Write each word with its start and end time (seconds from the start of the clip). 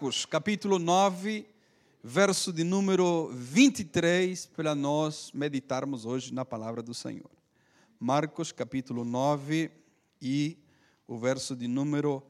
Marcos, 0.00 0.24
capítulo 0.24 0.78
9, 0.78 1.46
verso 2.02 2.54
de 2.54 2.64
número 2.64 3.28
23, 3.34 4.46
para 4.46 4.74
nós 4.74 5.30
meditarmos 5.34 6.06
hoje 6.06 6.32
na 6.32 6.42
palavra 6.42 6.82
do 6.82 6.94
Senhor. 6.94 7.30
Marcos, 7.98 8.50
capítulo 8.50 9.04
9 9.04 9.70
e 10.22 10.56
o 11.06 11.18
verso 11.18 11.54
de 11.54 11.68
número 11.68 12.22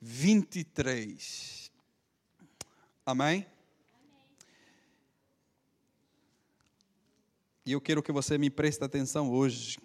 23. 0.00 1.72
Amém? 3.04 3.44
E 7.66 7.72
eu 7.72 7.80
quero 7.80 8.00
que 8.00 8.12
você 8.12 8.38
me 8.38 8.48
preste 8.48 8.84
atenção 8.84 9.28
hoje. 9.28 9.76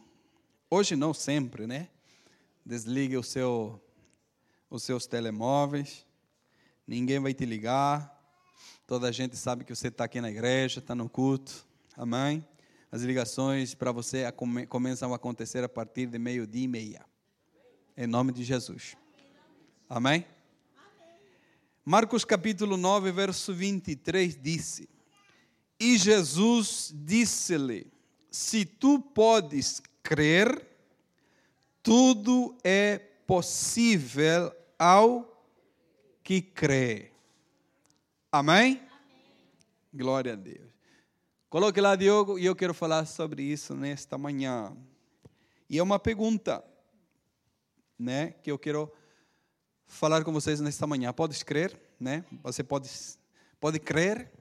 Hoje 0.70 0.96
não 0.96 1.16
sempre, 1.16 1.66
né? 1.66 1.90
Desligue 2.64 3.18
o 3.18 3.24
seu, 3.24 3.82
os 4.70 4.84
seus 4.84 5.08
telemóveis 5.08 6.06
ninguém 6.88 7.20
vai 7.20 7.34
te 7.34 7.46
ligar, 7.46 8.12
toda 8.86 9.08
a 9.08 9.12
gente 9.12 9.36
sabe 9.38 9.64
que 9.64 9.76
você 9.76 9.88
está 9.88 10.04
aqui 10.04 10.20
na 10.20 10.30
igreja, 10.30 10.80
está 10.80 10.94
no 10.94 11.10
culto, 11.10 11.66
amém? 11.96 12.46
As 12.92 13.02
ligações 13.02 13.74
para 13.74 13.92
você 13.92 14.24
começam 14.70 15.14
a 15.14 15.16
acontecer 15.16 15.64
a 15.64 15.70
partir 15.70 16.08
de 16.08 16.20
meio-dia 16.20 16.64
e 16.64 16.68
meia, 16.68 17.06
em 17.98 18.06
nome 18.06 18.32
de 18.32 18.44
Jesus, 18.44 18.96
amém? 19.90 20.26
Marcos 21.86 22.24
capítulo 22.24 22.78
9, 22.78 23.12
verso 23.12 23.54
23 23.54 24.38
disse: 24.42 24.88
E 25.78 25.98
Jesus 25.98 26.94
disse-lhe: 26.96 27.92
Se 28.32 28.64
tu 28.64 29.00
podes 29.00 29.82
crer, 30.02 30.66
tudo 31.82 32.58
é 32.64 32.98
possível 33.28 34.56
ao 34.80 35.33
que 36.24 36.42
crê. 36.42 37.12
Amém? 38.32 38.82
Glória 39.94 40.34
a 40.34 40.36
Deus. 40.36 40.72
Coloque 41.50 41.80
lá, 41.82 41.96
Diogo, 41.96 42.40
e 42.40 42.46
eu 42.46 42.56
quero 42.56 42.74
falar 42.74 43.06
sobre 43.06 43.44
isso 43.44 43.76
nesta 43.76 44.18
manhã. 44.18 44.76
E 45.70 45.78
é 45.78 45.84
uma 45.84 46.00
pergunta, 46.00 46.64
né, 48.00 48.32
que 48.42 48.50
eu 48.50 48.58
quero 48.58 48.92
falar 49.86 50.24
com 50.24 50.32
vocês 50.32 50.60
nesta 50.60 50.88
manhã. 50.88 51.14
Pode 51.14 51.44
crer, 51.46 51.80
né? 52.00 52.26
Você 52.42 52.64
pode 52.64 52.90
pode 53.60 53.80
crer? 53.80 54.32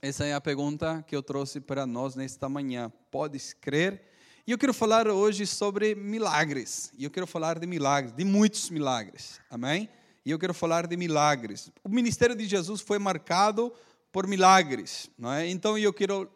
Essa 0.00 0.24
é 0.24 0.34
a 0.34 0.40
pergunta 0.40 1.04
que 1.06 1.14
eu 1.14 1.22
trouxe 1.22 1.60
para 1.60 1.86
nós 1.86 2.14
nesta 2.14 2.48
manhã. 2.48 2.90
Podes 3.10 3.52
crer? 3.52 4.02
E 4.46 4.50
eu 4.50 4.58
quero 4.58 4.74
falar 4.74 5.06
hoje 5.08 5.46
sobre 5.46 5.94
milagres. 5.94 6.92
E 6.98 7.04
eu 7.04 7.10
quero 7.10 7.26
falar 7.26 7.58
de 7.58 7.66
milagres, 7.66 8.12
de 8.12 8.24
muitos 8.24 8.70
milagres. 8.70 9.40
Amém? 9.50 9.88
E 10.24 10.30
eu 10.30 10.38
quero 10.38 10.54
falar 10.54 10.86
de 10.86 10.96
milagres. 10.96 11.70
O 11.82 11.88
ministério 11.88 12.34
de 12.34 12.46
Jesus 12.46 12.80
foi 12.80 12.98
marcado 12.98 13.72
por 14.10 14.26
milagres, 14.26 15.10
não 15.18 15.32
é? 15.32 15.48
Então 15.48 15.76
eu 15.76 15.92
quero 15.92 16.30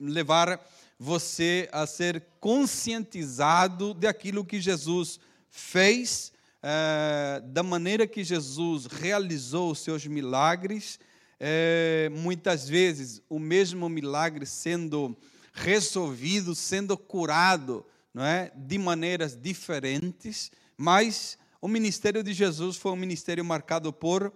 levar 0.00 0.64
você 0.98 1.68
a 1.72 1.86
ser 1.86 2.24
conscientizado 2.40 3.92
daquilo 3.92 4.44
que 4.44 4.60
Jesus 4.60 5.18
fez, 5.50 6.32
é, 6.62 7.42
da 7.46 7.62
maneira 7.62 8.06
que 8.06 8.24
Jesus 8.24 8.86
realizou 8.86 9.72
os 9.72 9.80
seus 9.80 10.06
milagres. 10.06 10.98
É, 11.38 12.08
muitas 12.12 12.68
vezes 12.68 13.20
o 13.28 13.38
mesmo 13.38 13.88
milagre 13.88 14.46
sendo 14.46 15.14
resolvido, 15.52 16.54
sendo 16.54 16.96
curado, 16.96 17.84
não 18.14 18.24
é? 18.24 18.50
De 18.56 18.78
maneiras 18.78 19.36
diferentes, 19.36 20.50
mas 20.76 21.36
o 21.64 21.68
ministério 21.68 22.22
de 22.22 22.34
Jesus 22.34 22.76
foi 22.76 22.92
um 22.92 22.96
ministério 22.96 23.42
marcado 23.42 23.90
por 23.90 24.30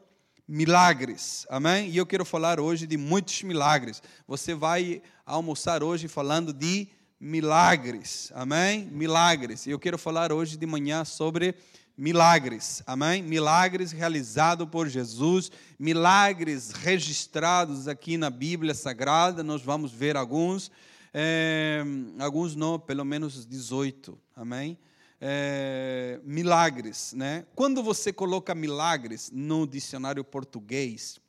milagres, 0.49 1.47
amém? 1.51 1.91
E 1.91 1.99
eu 1.99 2.07
quero 2.07 2.25
falar 2.25 2.59
hoje 2.59 2.87
de 2.87 2.97
muitos 2.97 3.43
milagres. 3.43 4.03
Você 4.27 4.55
vai 4.55 5.03
almoçar 5.27 5.83
hoje 5.83 6.09
falando 6.09 6.55
de 6.55 6.89
milagres, 7.21 8.33
amém? 8.35 8.87
Milagres. 8.87 9.67
E 9.67 9.71
eu 9.71 9.79
quero 9.79 9.99
falar 9.99 10.33
hoje 10.33 10.57
de 10.57 10.65
manhã 10.65 11.05
sobre 11.05 11.55
milagres, 11.99 12.83
amém? 12.87 13.23
Milagres 13.23 13.93
realizados 13.93 14.67
por 14.67 14.89
Jesus, 14.89 15.53
milagres 15.79 16.71
registrados 16.71 17.89
aqui 17.89 18.17
na 18.17 18.31
Bíblia 18.31 18.73
Sagrada, 18.73 19.43
nós 19.43 19.61
vamos 19.61 19.93
ver 19.93 20.17
alguns, 20.17 20.71
é, 21.13 21.85
alguns 22.21 22.57
não, 22.57 22.79
pelo 22.79 23.05
menos 23.05 23.45
18, 23.45 24.19
amém? 24.35 24.79
É, 25.21 26.21
milagres. 26.25 27.13
Né? 27.15 27.45
Quando 27.55 27.83
você 27.83 28.13
coloca 28.13 28.55
milagres 28.55 29.31
no 29.33 29.67
dicionário 29.67 30.25
português, 30.25 31.21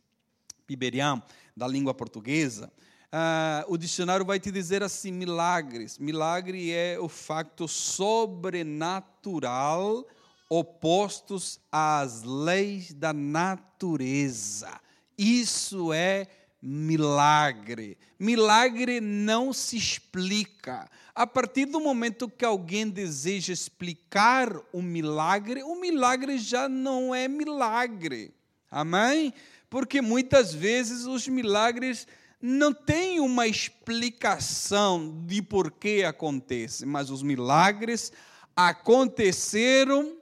Piberian, 0.65 1.21
da 1.55 1.67
língua 1.67 1.93
portuguesa, 1.93 2.71
Uh, 3.09 3.65
o 3.73 3.75
dicionário 3.75 4.23
vai 4.23 4.39
te 4.39 4.51
dizer 4.51 4.83
assim: 4.83 5.11
milagres. 5.11 5.97
Milagre 5.97 6.71
é 6.71 6.99
o 6.99 7.09
facto 7.09 7.67
sobrenatural 7.67 10.05
opostos 10.47 11.59
às 11.71 12.21
leis 12.23 12.93
da 12.93 13.11
natureza. 13.13 14.79
Isso 15.17 15.91
é 15.93 16.27
milagre. 16.61 17.97
Milagre 18.17 18.99
não 18.99 19.53
se 19.53 19.77
explica. 19.77 20.89
A 21.15 21.25
partir 21.25 21.65
do 21.65 21.79
momento 21.79 22.29
que 22.29 22.45
alguém 22.45 22.89
deseja 22.89 23.53
explicar 23.53 24.53
o 24.71 24.81
milagre, 24.81 25.63
o 25.63 25.75
milagre 25.75 26.37
já 26.37 26.67
não 26.67 27.13
é 27.13 27.27
milagre. 27.27 28.33
Amém? 28.69 29.33
Porque 29.69 30.01
muitas 30.01 30.53
vezes 30.53 31.05
os 31.05 31.27
milagres 31.27 32.07
não 32.41 32.73
têm 32.73 33.19
uma 33.19 33.47
explicação 33.47 35.23
de 35.25 35.41
por 35.41 35.71
que 35.71 36.03
acontece, 36.03 36.85
mas 36.85 37.09
os 37.09 37.21
milagres 37.21 38.11
aconteceram 38.55 40.17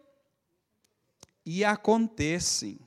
e 1.46 1.64
acontecem. 1.64 2.80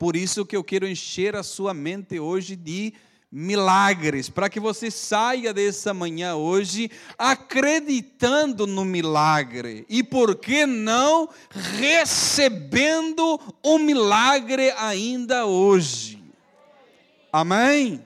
Por 0.00 0.16
isso 0.16 0.46
que 0.46 0.56
eu 0.56 0.64
quero 0.64 0.88
encher 0.88 1.36
a 1.36 1.42
sua 1.42 1.74
mente 1.74 2.18
hoje 2.18 2.56
de 2.56 2.94
milagres, 3.30 4.30
para 4.30 4.48
que 4.48 4.58
você 4.58 4.90
saia 4.90 5.52
dessa 5.52 5.92
manhã 5.92 6.36
hoje 6.36 6.90
acreditando 7.18 8.66
no 8.66 8.82
milagre 8.82 9.84
e 9.90 10.02
por 10.02 10.36
que 10.36 10.64
não 10.64 11.28
recebendo 11.50 13.38
o 13.62 13.76
milagre 13.76 14.70
ainda 14.78 15.44
hoje. 15.44 16.18
Amém? 17.30 18.02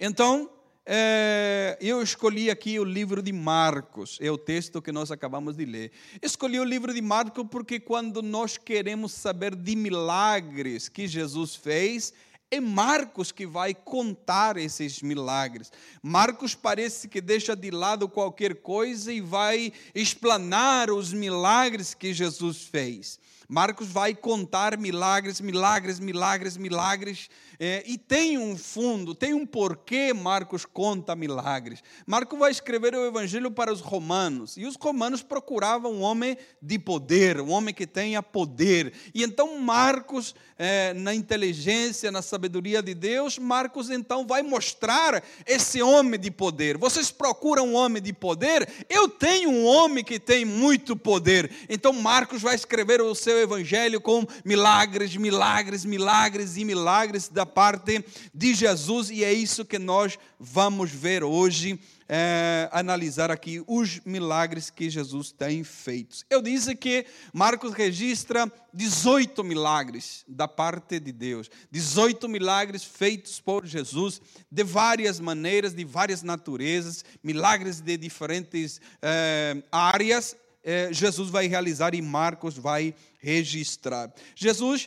Então, 0.00 0.50
é, 0.94 1.78
eu 1.80 2.02
escolhi 2.02 2.50
aqui 2.50 2.78
o 2.78 2.84
livro 2.84 3.22
de 3.22 3.32
Marcos, 3.32 4.18
é 4.20 4.30
o 4.30 4.36
texto 4.36 4.82
que 4.82 4.92
nós 4.92 5.10
acabamos 5.10 5.56
de 5.56 5.64
ler. 5.64 5.90
Escolhi 6.20 6.60
o 6.60 6.64
livro 6.64 6.92
de 6.92 7.00
Marcos 7.00 7.46
porque 7.50 7.80
quando 7.80 8.20
nós 8.20 8.58
queremos 8.58 9.12
saber 9.12 9.56
de 9.56 9.74
milagres 9.74 10.90
que 10.90 11.08
Jesus 11.08 11.56
fez, 11.56 12.12
é 12.50 12.60
Marcos 12.60 13.32
que 13.32 13.46
vai 13.46 13.72
contar 13.72 14.58
esses 14.58 15.00
milagres. 15.00 15.72
Marcos 16.02 16.54
parece 16.54 17.08
que 17.08 17.22
deixa 17.22 17.56
de 17.56 17.70
lado 17.70 18.06
qualquer 18.06 18.56
coisa 18.56 19.10
e 19.10 19.22
vai 19.22 19.72
explanar 19.94 20.90
os 20.90 21.10
milagres 21.10 21.94
que 21.94 22.12
Jesus 22.12 22.64
fez. 22.64 23.18
Marcos 23.52 23.88
vai 23.88 24.14
contar 24.14 24.78
milagres, 24.78 25.38
milagres, 25.38 26.00
milagres, 26.00 26.56
milagres 26.56 27.28
é, 27.60 27.82
e 27.86 27.98
tem 27.98 28.38
um 28.38 28.56
fundo, 28.56 29.14
tem 29.14 29.34
um 29.34 29.44
porquê 29.44 30.14
Marcos 30.14 30.64
conta 30.64 31.14
milagres. 31.14 31.82
Marcos 32.06 32.38
vai 32.38 32.50
escrever 32.50 32.94
o 32.94 33.04
evangelho 33.04 33.50
para 33.50 33.70
os 33.70 33.82
romanos, 33.82 34.56
e 34.56 34.64
os 34.64 34.74
romanos 34.76 35.22
procuravam 35.22 35.92
um 35.92 36.00
homem 36.00 36.38
de 36.62 36.78
poder, 36.78 37.42
um 37.42 37.50
homem 37.50 37.74
que 37.74 37.86
tenha 37.86 38.22
poder. 38.22 38.94
E 39.14 39.22
então 39.22 39.58
Marcos, 39.58 40.34
é, 40.62 40.94
na 40.94 41.12
inteligência, 41.12 42.12
na 42.12 42.22
sabedoria 42.22 42.80
de 42.80 42.94
Deus, 42.94 43.36
Marcos 43.36 43.90
então 43.90 44.24
vai 44.24 44.42
mostrar 44.42 45.20
esse 45.44 45.82
homem 45.82 46.20
de 46.20 46.30
poder. 46.30 46.78
Vocês 46.78 47.10
procuram 47.10 47.70
um 47.70 47.74
homem 47.74 48.00
de 48.00 48.12
poder? 48.12 48.68
Eu 48.88 49.08
tenho 49.08 49.50
um 49.50 49.66
homem 49.66 50.04
que 50.04 50.20
tem 50.20 50.44
muito 50.44 50.94
poder. 50.94 51.50
Então 51.68 51.92
Marcos 51.92 52.40
vai 52.40 52.54
escrever 52.54 53.00
o 53.00 53.12
seu 53.12 53.40
evangelho 53.40 54.00
com 54.00 54.24
milagres, 54.44 55.16
milagres, 55.16 55.84
milagres 55.84 56.56
e 56.56 56.64
milagres 56.64 57.28
da 57.28 57.44
parte 57.44 58.04
de 58.32 58.54
Jesus, 58.54 59.10
e 59.10 59.24
é 59.24 59.32
isso 59.32 59.64
que 59.64 59.80
nós 59.80 60.16
vamos 60.38 60.92
ver 60.92 61.24
hoje, 61.24 61.76
é, 62.14 62.68
analisar 62.72 63.30
aqui 63.30 63.64
os 63.66 64.00
milagres 64.04 64.68
que 64.68 64.90
Jesus 64.90 65.32
tem 65.32 65.64
feito. 65.64 66.18
Eu 66.28 66.42
disse 66.42 66.74
que 66.74 67.06
Marcos 67.32 67.72
registra 67.72 68.52
18 68.70 69.42
milagres 69.42 70.22
da 70.28 70.46
parte 70.46 71.00
de 71.00 71.10
Deus, 71.10 71.50
18 71.70 72.28
milagres 72.28 72.84
feitos 72.84 73.40
por 73.40 73.64
Jesus 73.64 74.20
de 74.50 74.62
várias 74.62 75.18
maneiras, 75.18 75.72
de 75.72 75.86
várias 75.86 76.22
naturezas, 76.22 77.02
milagres 77.24 77.80
de 77.80 77.96
diferentes 77.96 78.78
é, 79.00 79.62
áreas. 79.72 80.36
É, 80.62 80.92
Jesus 80.92 81.30
vai 81.30 81.46
realizar 81.46 81.94
e 81.94 82.02
Marcos 82.02 82.58
vai 82.58 82.94
registrar. 83.20 84.12
Jesus 84.36 84.86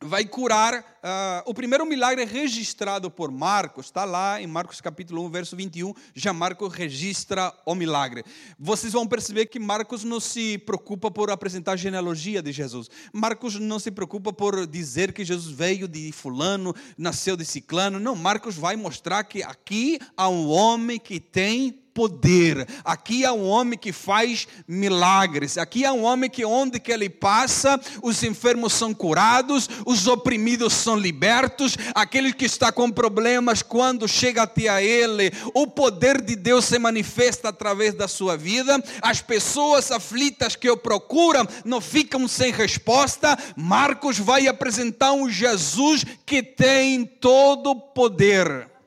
vai 0.00 0.24
curar. 0.24 0.80
Uh, 0.98 1.50
o 1.50 1.54
primeiro 1.54 1.86
milagre 1.86 2.24
registrado 2.24 3.10
por 3.10 3.30
Marcos, 3.30 3.86
está 3.86 4.04
lá 4.04 4.40
em 4.40 4.46
Marcos 4.46 4.80
capítulo 4.80 5.24
1, 5.26 5.30
verso 5.30 5.56
21, 5.56 5.94
já 6.14 6.32
Marcos 6.32 6.72
registra 6.72 7.52
o 7.64 7.74
milagre. 7.74 8.24
Vocês 8.58 8.92
vão 8.92 9.06
perceber 9.06 9.46
que 9.46 9.58
Marcos 9.58 10.04
não 10.04 10.20
se 10.20 10.58
preocupa 10.58 11.10
por 11.10 11.30
apresentar 11.30 11.72
a 11.72 11.76
genealogia 11.76 12.42
de 12.42 12.52
Jesus. 12.52 12.88
Marcos 13.12 13.58
não 13.58 13.78
se 13.78 13.90
preocupa 13.90 14.32
por 14.32 14.66
dizer 14.66 15.12
que 15.12 15.24
Jesus 15.24 15.54
veio 15.54 15.88
de 15.88 16.12
fulano, 16.12 16.74
nasceu 16.96 17.36
de 17.36 17.44
ciclano. 17.44 17.98
Não, 17.98 18.14
Marcos 18.14 18.56
vai 18.56 18.76
mostrar 18.76 19.24
que 19.24 19.42
aqui 19.42 19.98
há 20.16 20.28
um 20.28 20.48
homem 20.48 20.98
que 20.98 21.20
tem 21.20 21.87
poder. 21.98 22.64
Aqui 22.84 23.24
há 23.24 23.32
um 23.32 23.48
homem 23.48 23.76
que 23.76 23.92
faz 23.92 24.46
milagres. 24.68 25.58
Aqui 25.58 25.84
há 25.84 25.92
um 25.92 26.04
homem 26.04 26.30
que 26.30 26.44
onde 26.44 26.78
que 26.78 26.92
ele 26.92 27.10
passa, 27.10 27.80
os 28.00 28.22
enfermos 28.22 28.72
são 28.72 28.94
curados, 28.94 29.68
os 29.84 30.06
oprimidos 30.06 30.74
são 30.74 30.96
libertos, 30.96 31.76
aquele 31.96 32.32
que 32.32 32.44
está 32.44 32.70
com 32.70 32.88
problemas 32.88 33.62
quando 33.62 34.06
chega 34.06 34.42
até 34.42 34.68
a 34.68 34.80
ele, 34.80 35.32
o 35.52 35.66
poder 35.66 36.22
de 36.22 36.36
Deus 36.36 36.66
se 36.66 36.78
manifesta 36.78 37.48
através 37.48 37.94
da 37.94 38.06
sua 38.06 38.36
vida. 38.36 38.80
As 39.02 39.20
pessoas 39.20 39.90
aflitas 39.90 40.54
que 40.54 40.70
o 40.70 40.76
procuram 40.76 41.48
não 41.64 41.80
ficam 41.80 42.28
sem 42.28 42.52
resposta. 42.52 43.36
Marcos 43.56 44.20
vai 44.20 44.46
apresentar 44.46 45.10
um 45.10 45.28
Jesus 45.28 46.04
que 46.24 46.44
tem 46.44 47.04
todo 47.04 47.70
o 47.70 47.74
poder. 47.74 48.77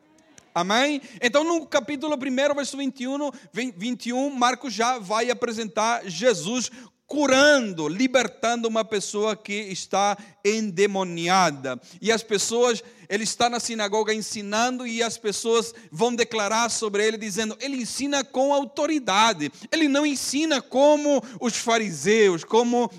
Amém? 0.53 1.01
Então, 1.21 1.44
no 1.44 1.65
capítulo 1.65 2.15
1, 2.15 2.56
verso 2.56 2.77
21, 2.77 3.31
21, 3.53 4.30
Marcos 4.31 4.74
já 4.74 5.00
vai 5.00 5.30
apresentar 5.31 6.03
Jesus 6.06 6.69
curando, 7.12 7.89
libertando 7.89 8.69
uma 8.69 8.86
pessoa 8.86 9.36
que 9.36 9.53
está 9.53 10.18
endemoniada. 10.45 11.77
E 12.01 12.09
as 12.09 12.24
pessoas, 12.24 12.81
ele 13.09 13.25
está 13.25 13.50
na 13.50 13.59
sinagoga 13.59 14.13
ensinando 14.13 14.88
e 14.88 15.03
as 15.03 15.18
pessoas 15.18 15.74
vão 15.92 16.15
declarar 16.15 16.69
sobre 16.69 17.06
ele 17.06 17.18
dizendo: 17.18 17.57
ele 17.59 17.75
ensina 17.75 18.24
com 18.24 18.53
autoridade. 18.53 19.51
Ele 19.71 19.89
não 19.89 20.06
ensina 20.06 20.62
como 20.62 21.21
os 21.42 21.57
fariseus, 21.57 22.45
como 22.45 22.89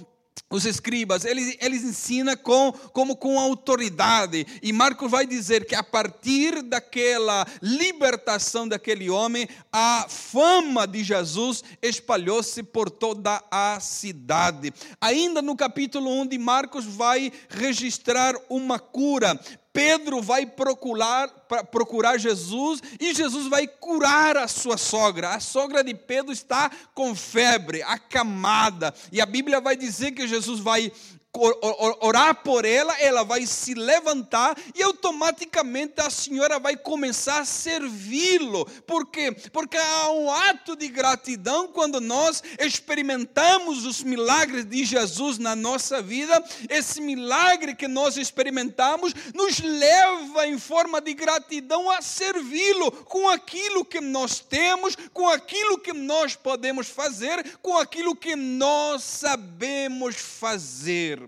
os 0.52 0.66
escribas, 0.66 1.24
eles, 1.24 1.56
eles 1.60 1.82
ensinam 1.82 2.36
com, 2.36 2.72
como 2.92 3.16
com 3.16 3.40
autoridade. 3.40 4.46
E 4.62 4.72
Marcos 4.72 5.10
vai 5.10 5.26
dizer 5.26 5.64
que 5.64 5.74
a 5.74 5.82
partir 5.82 6.62
daquela 6.62 7.46
libertação 7.62 8.68
daquele 8.68 9.08
homem, 9.08 9.48
a 9.72 10.06
fama 10.08 10.86
de 10.86 11.02
Jesus 11.02 11.64
espalhou-se 11.80 12.62
por 12.62 12.90
toda 12.90 13.42
a 13.50 13.80
cidade. 13.80 14.74
Ainda 15.00 15.40
no 15.40 15.56
capítulo 15.56 16.10
1 16.20 16.26
de 16.26 16.38
Marcos, 16.38 16.84
vai 16.84 17.32
registrar 17.48 18.34
uma 18.50 18.78
cura. 18.78 19.40
Pedro 19.72 20.20
vai 20.20 20.44
procurar, 20.44 21.28
procurar 21.70 22.18
Jesus 22.18 22.82
e 23.00 23.14
Jesus 23.14 23.46
vai 23.46 23.66
curar 23.66 24.36
a 24.36 24.46
sua 24.46 24.76
sogra. 24.76 25.30
A 25.30 25.40
sogra 25.40 25.82
de 25.82 25.94
Pedro 25.94 26.30
está 26.30 26.70
com 26.94 27.14
febre, 27.14 27.82
acamada. 27.82 28.92
E 29.10 29.20
a 29.20 29.26
Bíblia 29.26 29.60
vai 29.60 29.76
dizer 29.76 30.12
que 30.12 30.28
Jesus 30.28 30.60
vai 30.60 30.92
orar 31.34 32.42
por 32.42 32.66
ela, 32.66 32.94
ela 33.00 33.22
vai 33.24 33.46
se 33.46 33.72
levantar 33.72 34.54
e 34.74 34.82
automaticamente 34.82 35.94
a 35.98 36.10
senhora 36.10 36.58
vai 36.58 36.76
começar 36.76 37.40
a 37.40 37.44
servi-lo. 37.46 38.66
Por 38.86 39.06
quê? 39.06 39.34
Porque 39.50 39.78
há 39.78 40.10
um 40.10 40.30
ato 40.30 40.76
de 40.76 40.88
gratidão 40.88 41.68
quando 41.68 42.02
nós 42.02 42.42
experimentamos 42.60 43.86
os 43.86 44.02
milagres 44.02 44.66
de 44.66 44.84
Jesus 44.84 45.38
na 45.38 45.56
nossa 45.56 46.02
vida. 46.02 46.42
Esse 46.68 47.00
milagre 47.00 47.74
que 47.74 47.88
nós 47.88 48.18
experimentamos 48.18 49.14
nos 49.34 49.58
leva 49.58 50.46
em 50.46 50.58
forma 50.58 51.00
de 51.00 51.14
gratidão 51.14 51.90
a 51.90 52.02
servi-lo 52.02 52.92
com 52.92 53.26
aquilo 53.30 53.86
que 53.86 54.02
nós 54.02 54.40
temos, 54.40 54.96
com 55.14 55.26
aquilo 55.28 55.78
que 55.78 55.94
nós 55.94 56.36
podemos 56.36 56.88
fazer, 56.88 57.56
com 57.62 57.78
aquilo 57.78 58.14
que 58.14 58.36
nós 58.36 59.02
sabemos 59.02 60.16
fazer. 60.16 61.21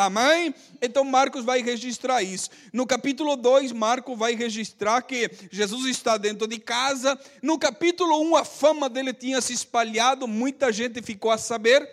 Amém? 0.00 0.54
Então 0.80 1.04
Marcos 1.04 1.44
vai 1.44 1.60
registrar 1.60 2.22
isso. 2.22 2.48
No 2.72 2.86
capítulo 2.86 3.36
2, 3.36 3.70
Marcos 3.72 4.18
vai 4.18 4.34
registrar 4.34 5.02
que 5.02 5.30
Jesus 5.50 5.84
está 5.84 6.16
dentro 6.16 6.46
de 6.46 6.58
casa. 6.58 7.20
No 7.42 7.58
capítulo 7.58 8.18
1, 8.22 8.30
um, 8.30 8.34
a 8.34 8.42
fama 8.42 8.88
dele 8.88 9.12
tinha 9.12 9.42
se 9.42 9.52
espalhado, 9.52 10.26
muita 10.26 10.72
gente 10.72 11.02
ficou 11.02 11.30
a 11.30 11.36
saber. 11.36 11.86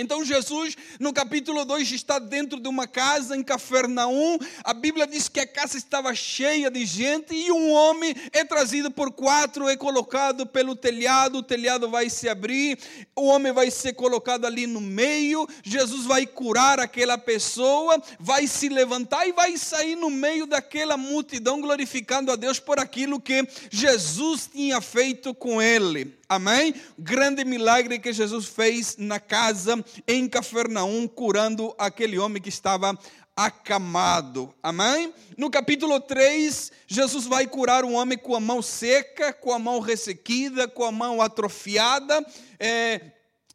Então 0.00 0.24
Jesus, 0.24 0.76
no 1.00 1.12
capítulo 1.12 1.64
2, 1.64 1.90
está 1.90 2.20
dentro 2.20 2.60
de 2.60 2.68
uma 2.68 2.86
casa 2.86 3.36
em 3.36 3.42
Cafarnaum. 3.42 4.38
A 4.62 4.72
Bíblia 4.72 5.08
diz 5.08 5.28
que 5.28 5.40
a 5.40 5.46
casa 5.46 5.76
estava 5.76 6.14
cheia 6.14 6.70
de 6.70 6.86
gente 6.86 7.34
e 7.34 7.50
um 7.50 7.72
homem 7.72 8.14
é 8.32 8.44
trazido 8.44 8.92
por 8.92 9.10
quatro, 9.10 9.68
é 9.68 9.76
colocado 9.76 10.46
pelo 10.46 10.76
telhado, 10.76 11.38
o 11.38 11.42
telhado 11.42 11.90
vai 11.90 12.08
se 12.08 12.28
abrir, 12.28 12.78
o 13.16 13.26
homem 13.26 13.52
vai 13.52 13.72
ser 13.72 13.94
colocado 13.94 14.46
ali 14.46 14.68
no 14.68 14.80
meio. 14.80 15.48
Jesus 15.64 16.06
vai 16.06 16.26
curar 16.26 16.78
aquela 16.78 17.18
pessoa, 17.18 18.00
vai 18.20 18.46
se 18.46 18.68
levantar 18.68 19.26
e 19.26 19.32
vai 19.32 19.56
sair 19.56 19.96
no 19.96 20.10
meio 20.10 20.46
daquela 20.46 20.96
multidão 20.96 21.60
glorificando 21.60 22.30
a 22.30 22.36
Deus 22.36 22.60
por 22.60 22.78
aquilo 22.78 23.20
que 23.20 23.44
Jesus 23.68 24.48
tinha 24.52 24.80
feito 24.80 25.34
com 25.34 25.60
ele. 25.60 26.17
Amém? 26.28 26.74
Grande 26.98 27.42
milagre 27.42 27.98
que 27.98 28.12
Jesus 28.12 28.44
fez 28.44 28.96
na 28.98 29.18
casa 29.18 29.82
em 30.06 30.28
Cafarnaum, 30.28 31.08
curando 31.08 31.74
aquele 31.78 32.18
homem 32.18 32.42
que 32.42 32.50
estava 32.50 32.98
acamado. 33.34 34.52
Amém? 34.62 35.14
No 35.38 35.48
capítulo 35.48 35.98
3, 35.98 36.70
Jesus 36.86 37.24
vai 37.24 37.46
curar 37.46 37.82
um 37.82 37.94
homem 37.94 38.18
com 38.18 38.36
a 38.36 38.40
mão 38.40 38.60
seca, 38.60 39.32
com 39.32 39.52
a 39.54 39.58
mão 39.58 39.80
ressequida, 39.80 40.68
com 40.68 40.84
a 40.84 40.92
mão 40.92 41.22
atrofiada. 41.22 42.22
É, 42.60 43.00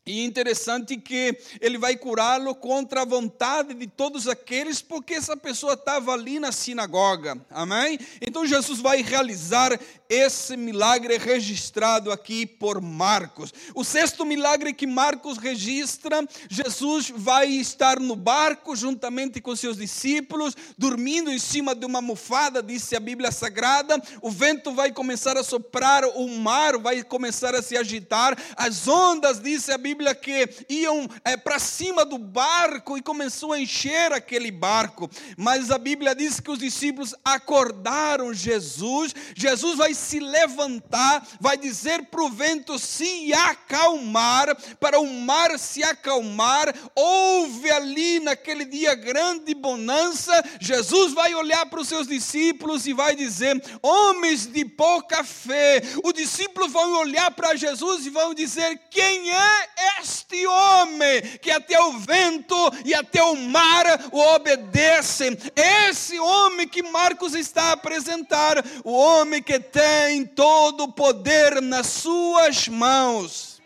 e 0.05 0.25
interessante 0.25 0.97
que 0.97 1.37
ele 1.61 1.77
vai 1.77 1.95
curá-lo 1.95 2.53
contra 2.55 3.03
a 3.03 3.05
vontade 3.05 3.73
de 3.73 3.87
todos 3.87 4.27
aqueles, 4.27 4.81
porque 4.81 5.13
essa 5.13 5.37
pessoa 5.37 5.73
estava 5.73 6.11
ali 6.11 6.39
na 6.39 6.51
sinagoga. 6.51 7.37
Amém? 7.49 7.97
Então 8.21 8.45
Jesus 8.45 8.81
vai 8.81 9.01
realizar 9.01 9.79
esse 10.13 10.56
milagre 10.56 11.18
registrado 11.18 12.12
aqui 12.12 12.45
por 12.45 12.81
Marcos. 12.81 13.54
O 13.74 13.83
sexto 13.83 14.25
milagre 14.25 14.74
que 14.74 14.86
Marcos 14.86 15.38
registra, 15.38 16.27
Jesus 16.50 17.12
vai 17.15 17.48
estar 17.48 18.00
no 18.00 18.15
barco 18.15 18.75
juntamente 18.75 19.42
com 19.42 19.56
seus 19.56 19.77
discípulos, 19.77 20.56
dormindo 20.77 21.31
em 21.31 21.39
cima 21.39 21.74
de 21.74 21.86
uma 21.86 22.00
almofada, 22.00 22.62
disse 22.62 22.95
a 22.95 23.00
Bíblia 23.00 23.31
Sagrada. 23.31 24.01
O 24.22 24.29
vento 24.29 24.74
vai 24.74 24.91
começar 24.91 25.38
a 25.38 25.43
soprar, 25.43 26.03
o 26.05 26.27
mar 26.27 26.77
vai 26.77 27.03
começar 27.03 27.55
a 27.55 27.62
se 27.62 27.75
agitar, 27.77 28.38
as 28.55 28.88
ondas, 28.88 29.39
disse 29.39 29.72
a 29.72 29.77
Bíblia 29.77 29.93
Bíblia 29.93 30.15
que 30.15 30.50
iam 30.70 31.08
é, 31.24 31.38
para 31.38 31.60
cima 31.60 32.03
do 32.03 32.17
barco 32.17 32.98
e 32.98 33.01
começou 33.01 33.53
a 33.53 33.60
encher 33.60 34.12
aquele 34.12 34.51
barco. 34.51 35.10
Mas 35.38 35.72
a 35.72 35.77
Bíblia 35.77 36.15
diz 36.15 36.39
que 36.39 36.51
os 36.51 36.60
discípulos 36.60 37.15
acordaram 37.24 38.34
Jesus. 38.34 39.13
Jesus 39.36 39.77
vai 39.77 39.93
se 40.03 40.19
levantar, 40.19 41.25
vai 41.39 41.57
dizer 41.57 42.03
para 42.05 42.24
o 42.24 42.29
vento 42.29 42.77
se 42.77 43.33
acalmar, 43.33 44.55
para 44.79 45.00
o 45.00 45.07
mar 45.07 45.57
se 45.57 45.83
acalmar. 45.83 46.74
Houve 46.95 47.72
ali 47.72 48.19
naquele 48.19 48.65
dia 48.65 48.93
grande 48.95 49.53
bonança. 49.53 50.43
Jesus 50.60 51.13
vai 51.13 51.33
olhar 51.33 51.65
para 51.65 51.79
os 51.79 51.88
seus 51.88 52.07
discípulos 52.07 52.86
e 52.86 52.93
vai 52.93 53.15
dizer: 53.15 53.62
Homens 53.81 54.45
de 54.45 54.65
pouca 54.65 55.24
fé. 55.24 55.81
Os 56.03 56.13
discípulos 56.13 56.72
vão 56.72 57.00
olhar 57.00 57.31
para 57.31 57.55
Jesus 57.55 58.05
e 58.05 58.10
vão 58.10 58.33
dizer: 58.33 58.79
Quem 58.89 59.31
é 59.31 59.69
este 60.01 60.45
homem 60.45 61.22
que 61.41 61.51
até 61.51 61.79
o 61.79 61.93
vento 61.93 62.55
e 62.83 62.93
até 62.93 63.24
o 63.24 63.36
mar 63.36 63.86
o 64.12 64.19
obedecem. 64.19 65.38
Esse 65.55 66.19
homem 66.19 66.67
que 66.67 66.83
Marcos 66.83 67.33
está 67.33 67.63
a 67.63 67.72
apresentar, 67.74 68.63
o 68.83 68.91
homem 68.91 69.41
que 69.41 69.60
tem 69.60 69.92
todo 70.25 70.85
o 70.85 70.91
poder 70.91 71.62
nas 71.62 71.88
suas 71.88 72.67
mãos. 72.67 73.62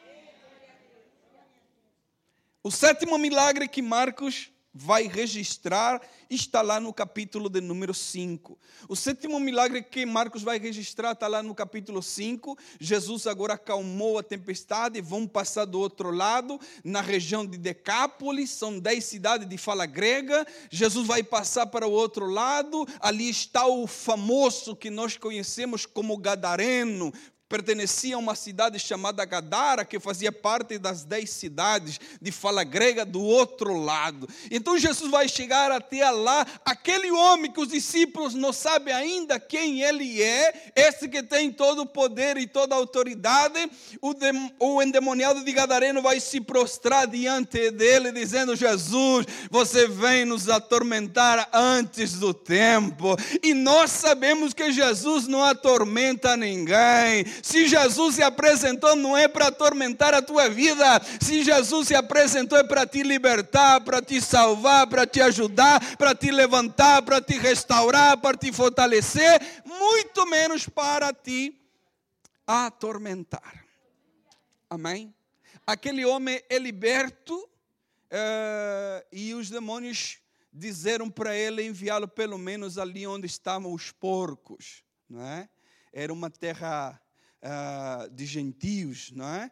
O 2.63 2.71
sétimo 2.71 3.17
milagre 3.17 3.67
que 3.67 3.81
Marcos 3.81 4.51
vai 4.77 5.07
registrar 5.07 6.01
está 6.29 6.61
lá 6.61 6.79
no 6.79 6.93
capítulo 6.93 7.49
de 7.49 7.61
número 7.61 7.93
5. 7.93 8.57
O 8.87 8.95
sétimo 8.95 9.39
milagre 9.39 9.81
que 9.81 10.05
Marcos 10.05 10.43
vai 10.43 10.59
registrar 10.59 11.13
está 11.13 11.27
lá 11.27 11.41
no 11.41 11.55
capítulo 11.55 12.03
5. 12.03 12.57
Jesus 12.79 13.27
agora 13.27 13.53
acalmou 13.53 14.19
a 14.19 14.23
tempestade, 14.23 15.01
vão 15.01 15.25
passar 15.25 15.65
do 15.65 15.79
outro 15.79 16.11
lado, 16.11 16.59
na 16.83 17.01
região 17.01 17.45
de 17.45 17.57
Decápolis, 17.57 18.51
são 18.51 18.77
dez 18.77 19.05
cidades 19.05 19.47
de 19.47 19.57
fala 19.57 19.85
grega. 19.85 20.45
Jesus 20.69 21.07
vai 21.07 21.23
passar 21.23 21.67
para 21.67 21.87
o 21.87 21.91
outro 21.91 22.27
lado, 22.27 22.85
ali 22.99 23.29
está 23.29 23.65
o 23.65 23.87
famoso 23.87 24.75
que 24.75 24.89
nós 24.89 25.17
conhecemos 25.17 25.85
como 25.85 26.17
Gadareno, 26.17 27.11
pertencia 27.49 28.15
a 28.15 28.19
uma 28.19 28.35
cidade 28.35 28.77
chamada 28.77 29.23
Gadara, 29.23 29.85
que 29.85 29.99
fazia 29.99 30.31
parte 30.31 30.77
das 30.77 31.03
dez 31.03 31.29
cidades 31.29 31.99
de 32.21 32.31
fala 32.31 32.63
grega 32.63 33.05
do 33.05 33.21
outro 33.21 33.73
lado. 33.77 34.27
Então 34.51 34.77
Jesus 34.77 35.09
vai 35.09 35.29
chegar 35.29 35.71
até 35.71 36.09
lá, 36.09 36.45
aquele 36.65 37.09
homem 37.11 37.51
que 37.51 37.61
os 37.61 37.69
discípulos 37.69 38.33
não 38.33 38.51
sabem 38.51 38.93
ainda 38.93 39.39
quem 39.39 39.81
ele 39.81 40.21
é, 40.21 40.71
esse 40.75 41.07
que 41.07 41.23
tem 41.23 41.51
todo 41.51 41.83
o 41.83 41.85
poder 41.85 42.37
e 42.37 42.47
toda 42.47 42.75
a 42.75 42.77
autoridade, 42.77 43.69
o, 44.01 44.13
o 44.59 44.81
endemoniado 44.81 45.43
de 45.43 45.51
Gadareno 45.51 46.01
vai 46.01 46.19
se 46.19 46.41
prostrar 46.41 47.07
diante 47.07 47.71
dele, 47.71 48.11
dizendo: 48.11 48.55
Jesus, 48.55 49.25
você 49.49 49.87
vem 49.87 50.25
nos 50.25 50.49
atormentar 50.49 51.49
antes 51.53 52.13
do 52.13 52.33
tempo, 52.33 53.15
e 53.41 53.53
nós 53.53 53.91
sabemos 53.91 54.53
que 54.53 54.71
Jesus 54.71 55.27
não 55.27 55.43
atormenta 55.43 56.35
ninguém 56.35 57.25
se 57.41 57.67
Jesus 57.67 58.15
se 58.15 58.23
apresentou, 58.23 58.95
não 58.95 59.15
é 59.15 59.27
para 59.27 59.47
atormentar 59.47 60.13
a 60.13 60.21
tua 60.21 60.49
vida. 60.49 60.85
Se 61.21 61.43
Jesus 61.43 61.87
se 61.87 61.95
apresentou, 61.95 62.57
é 62.57 62.63
para 62.63 62.85
te 62.85 63.03
libertar, 63.03 63.81
para 63.81 64.01
te 64.01 64.21
salvar, 64.21 64.87
para 64.87 65.05
te 65.05 65.21
ajudar, 65.21 65.97
para 65.97 66.13
te 66.15 66.31
levantar, 66.31 67.01
para 67.01 67.21
te 67.21 67.37
restaurar, 67.37 68.17
para 68.17 68.37
te 68.37 68.51
fortalecer, 68.51 69.39
muito 69.65 70.25
menos 70.25 70.67
para 70.67 71.13
te 71.13 71.59
atormentar. 72.45 73.65
Amém? 74.69 75.13
Aquele 75.65 76.05
homem 76.05 76.41
é 76.49 76.57
liberto 76.57 77.35
uh, 77.37 79.05
e 79.11 79.33
os 79.33 79.49
demônios 79.49 80.19
disseram 80.51 81.09
para 81.09 81.35
ele 81.35 81.63
enviá-lo 81.63 82.07
pelo 82.07 82.37
menos 82.37 82.77
ali 82.77 83.05
onde 83.05 83.27
estavam 83.27 83.73
os 83.73 83.91
porcos, 83.91 84.83
não 85.09 85.21
é? 85.21 85.49
Era 85.93 86.11
uma 86.11 86.29
terra 86.29 86.99
uh, 87.43 88.09
de 88.13 88.25
gentios, 88.25 89.11
não 89.11 89.27
é? 89.27 89.51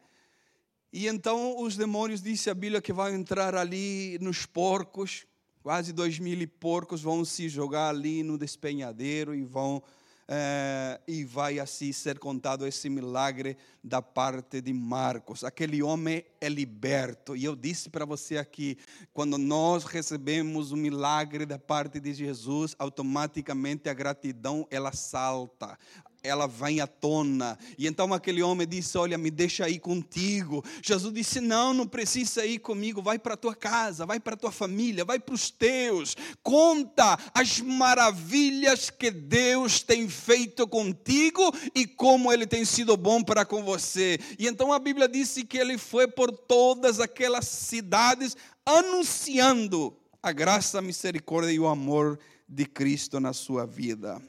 E 0.91 1.07
então 1.07 1.61
os 1.61 1.75
demônios, 1.75 2.21
disse 2.21 2.49
a 2.49 2.53
Bíblia, 2.53 2.81
que 2.81 2.93
vão 2.93 3.09
entrar 3.09 3.53
ali 3.55 4.17
nos 4.21 4.45
porcos, 4.45 5.25
quase 5.61 5.91
dois 5.91 6.19
mil 6.19 6.47
porcos 6.47 7.01
vão 7.01 7.25
se 7.25 7.49
jogar 7.49 7.89
ali 7.89 8.23
no 8.23 8.37
despenhadeiro 8.37 9.35
e 9.35 9.43
vão 9.43 9.83
Uh, 10.27 10.97
e 11.07 11.23
vai 11.23 11.59
assim 11.59 11.91
ser 11.91 12.17
contado 12.17 12.65
esse 12.65 12.89
milagre 12.89 13.55
da 13.83 14.01
parte 14.01 14.59
de 14.59 14.73
Marcos. 14.73 15.43
Aquele 15.43 15.83
homem 15.83 16.25
é 16.41 16.49
liberto. 16.49 17.35
E 17.35 17.45
eu 17.45 17.55
disse 17.55 17.91
para 17.91 18.05
você 18.05 18.39
aqui: 18.39 18.75
quando 19.13 19.37
nós 19.37 19.83
recebemos 19.83 20.71
o 20.71 20.75
milagre 20.75 21.45
da 21.45 21.59
parte 21.59 21.99
de 21.99 22.11
Jesus, 22.11 22.75
automaticamente 22.79 23.87
a 23.87 23.93
gratidão 23.93 24.67
ela 24.71 24.91
salta 24.91 25.77
ela 26.25 26.47
vem 26.47 26.81
à 26.81 26.87
tona. 26.87 27.57
E 27.77 27.87
então 27.87 28.13
aquele 28.13 28.41
homem 28.41 28.67
disse: 28.67 28.97
Olha, 28.97 29.17
me 29.17 29.29
deixa 29.31 29.65
aí 29.65 29.79
contigo. 29.79 30.63
Jesus 30.81 31.13
disse: 31.13 31.39
Não, 31.39 31.73
não 31.73 31.87
precisa 31.87 32.45
ir 32.45 32.59
comigo. 32.59 33.01
Vai 33.01 33.19
para 33.19 33.35
a 33.35 33.37
tua 33.37 33.55
casa, 33.55 34.05
vai 34.05 34.19
para 34.19 34.33
a 34.33 34.37
tua 34.37 34.51
família, 34.51 35.05
vai 35.05 35.19
para 35.19 35.35
os 35.35 35.49
teus. 35.49 36.15
Conta 36.41 37.17
as 37.33 37.59
maravilhas 37.59 38.89
que 38.89 39.11
Deus 39.11 39.81
tem 39.81 40.09
feito 40.09 40.67
contigo 40.67 41.53
e 41.73 41.85
como 41.85 42.31
ele 42.31 42.47
tem 42.47 42.65
sido 42.65 42.97
bom 42.97 43.23
para 43.23 43.45
com 43.45 43.63
você. 43.63 44.19
E 44.39 44.47
então 44.47 44.73
a 44.73 44.79
Bíblia 44.79 45.07
disse 45.07 45.43
que 45.43 45.57
ele 45.57 45.77
foi 45.77 46.07
por 46.07 46.31
todas 46.31 46.99
aquelas 46.99 47.47
cidades 47.47 48.35
anunciando 48.65 49.95
a 50.21 50.31
graça, 50.31 50.79
a 50.79 50.81
misericórdia 50.81 51.51
e 51.51 51.59
o 51.59 51.67
amor 51.67 52.19
de 52.49 52.65
Cristo 52.65 53.19
na 53.19 53.31
sua 53.31 53.65
vida. 53.65 54.21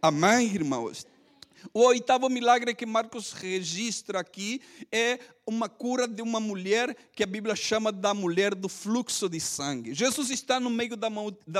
Amém, 0.00 0.46
irmãos? 0.46 1.06
O 1.72 1.80
oitavo 1.80 2.28
milagre 2.28 2.74
que 2.74 2.86
Marcos 2.86 3.32
registra 3.32 4.20
aqui 4.20 4.60
é 4.90 5.18
uma 5.46 5.68
cura 5.68 6.06
de 6.06 6.22
uma 6.22 6.38
mulher 6.38 6.96
que 7.12 7.22
a 7.22 7.26
Bíblia 7.26 7.56
chama 7.56 7.90
da 7.90 8.14
mulher 8.14 8.54
do 8.54 8.68
fluxo 8.68 9.28
de 9.28 9.40
sangue. 9.40 9.92
Jesus 9.92 10.30
está 10.30 10.60
no 10.60 10.70
meio 10.70 10.96
da 10.96 11.08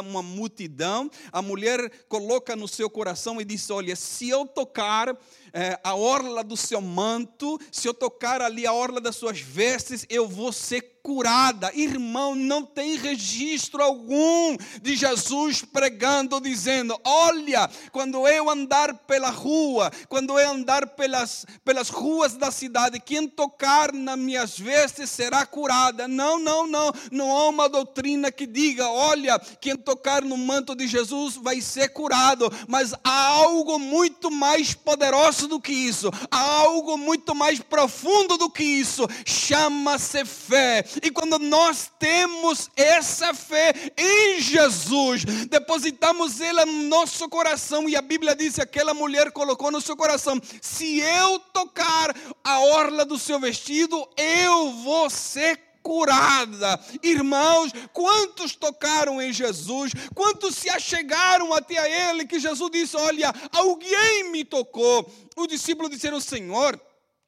uma 0.01 0.23
multidão, 0.23 1.11
a 1.33 1.43
mulher 1.43 1.91
coloca 2.09 2.55
no 2.55 2.69
seu 2.69 2.89
coração 2.89 3.41
e 3.41 3.45
diz: 3.45 3.69
Olha, 3.71 3.97
se 3.97 4.29
eu 4.29 4.47
tocar 4.47 5.17
é, 5.53 5.79
a 5.83 5.95
orla 5.95 6.43
do 6.43 6.57
seu 6.57 6.81
manto, 6.81 7.59
se 7.71 7.89
eu 7.89 7.95
tocar 7.95 8.41
ali 8.41 8.67
a 8.67 8.73
orla 8.73 9.01
das 9.01 9.17
suas 9.17 9.41
vestes, 9.41 10.07
eu 10.09 10.29
vou 10.29 10.53
ser 10.53 11.01
curada. 11.03 11.71
Irmão, 11.75 12.35
não 12.35 12.65
tem 12.65 12.97
registro 12.97 13.83
algum 13.83 14.57
de 14.83 14.97
Jesus 14.97 15.63
pregando, 15.63 16.41
dizendo: 16.41 16.99
Olha, 17.05 17.69
quando 17.91 18.27
eu 18.29 18.51
andar 18.51 18.95
pela 18.95 19.31
rua, 19.31 19.91
quando 20.09 20.39
eu 20.39 20.51
andar 20.51 20.87
pelas, 20.89 21.47
pelas 21.65 21.89
ruas 21.89 22.35
da 22.37 22.51
cidade, 22.51 23.01
quem 23.01 23.29
tocar 23.29 23.93
nas 23.93 24.19
minhas 24.19 24.59
vestes 24.59 25.11
será 25.11 25.47
curada. 25.47 26.07
Não, 26.07 26.39
não, 26.39 26.67
não. 26.67 26.93
Não 27.11 27.37
há 27.37 27.49
uma 27.49 27.69
doutrina 27.69 28.31
que 28.31 28.47
diga: 28.47 28.89
Olha, 28.89 29.39
quem 29.61 29.77
tocar 29.77 30.23
no 30.23 30.37
manto 30.37 30.75
de 30.75 30.87
Jesus 30.87 31.37
vai 31.37 31.61
ser 31.61 31.89
curado. 31.89 32.51
Mas 32.69 32.93
há 33.05 33.27
algo 33.27 33.79
muito 33.79 34.31
mais 34.31 34.75
poderoso 34.75 35.40
do 35.47 35.61
que 35.61 35.73
isso, 35.73 36.11
há 36.31 36.41
algo 36.41 36.97
muito 36.97 37.35
mais 37.35 37.61
profundo 37.61 38.37
do 38.37 38.51
que 38.51 38.63
isso. 38.63 39.07
Chama-se 39.25 40.25
fé. 40.25 40.85
E 41.03 41.11
quando 41.11 41.39
nós 41.39 41.91
temos 41.99 42.69
essa 42.77 43.33
fé 43.35 43.73
em 43.97 44.41
Jesus, 44.41 45.25
depositamos 45.49 46.41
ela 46.41 46.65
no 46.67 46.85
nosso 46.85 47.29
coração, 47.29 47.89
e 47.89 47.97
a 47.97 48.03
Bíblia 48.03 48.35
diz 48.35 48.55
que 48.55 48.63
aquela 48.63 48.95
mulher 48.95 49.31
colocou 49.33 49.71
no 49.71 49.81
seu 49.81 49.97
coração: 49.97 50.41
se 50.61 50.99
eu 51.01 51.39
tocar 51.39 52.15
a 52.43 52.61
orla 52.61 53.05
do 53.05 53.19
seu 53.19 53.39
vestido, 53.39 54.09
eu 54.17 54.73
vou 54.73 55.09
ser 55.09 55.70
curada. 55.91 56.79
Irmãos, 57.03 57.73
quantos 57.93 58.55
tocaram 58.55 59.21
em 59.21 59.33
Jesus? 59.33 59.91
Quantos 60.15 60.55
se 60.55 60.71
achegaram 60.71 61.53
até 61.53 62.11
Ele? 62.11 62.25
Que 62.25 62.39
Jesus 62.39 62.71
disse: 62.71 62.97
Olha, 62.97 63.35
alguém 63.53 64.31
me 64.31 64.45
tocou. 64.45 65.13
Os 65.37 65.49
discípulos 65.49 65.91
disseram: 65.91 66.21
Senhor, 66.21 66.81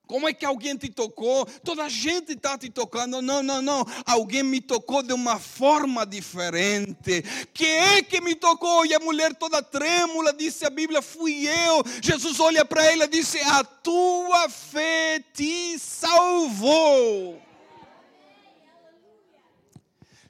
como 0.07 0.29
é 0.29 0.33
que 0.33 0.47
alguém 0.47 0.77
te 0.77 0.89
tocou? 0.89 1.45
Toda 1.65 1.83
a 1.83 1.89
gente 1.89 2.35
está 2.35 2.57
te 2.57 2.71
tocando. 2.71 3.21
Não, 3.21 3.43
não, 3.43 3.61
não. 3.61 3.85
Alguém 4.07 4.45
me 4.45 4.61
tocou 4.61 5.03
de 5.03 5.13
uma 5.13 5.41
forma 5.41 6.07
diferente. 6.07 7.21
Quem 7.53 7.97
é 7.97 8.01
que 8.01 8.21
me 8.21 8.37
tocou? 8.37 8.87
E 8.87 8.95
a 8.95 9.01
mulher 9.01 9.35
toda 9.35 9.61
trêmula 9.61 10.33
disse 10.33 10.65
a 10.65 10.71
Bíblia: 10.71 11.03
Fui 11.03 11.49
eu. 11.49 11.83
Jesus 12.01 12.39
olha 12.39 12.65
para 12.65 12.85
ela 12.85 13.07
e 13.07 13.09
disse: 13.09 13.41
A 13.41 13.65
tua 13.65 14.49
fé 14.49 15.21
te 15.35 15.77
salvou. 15.81 17.43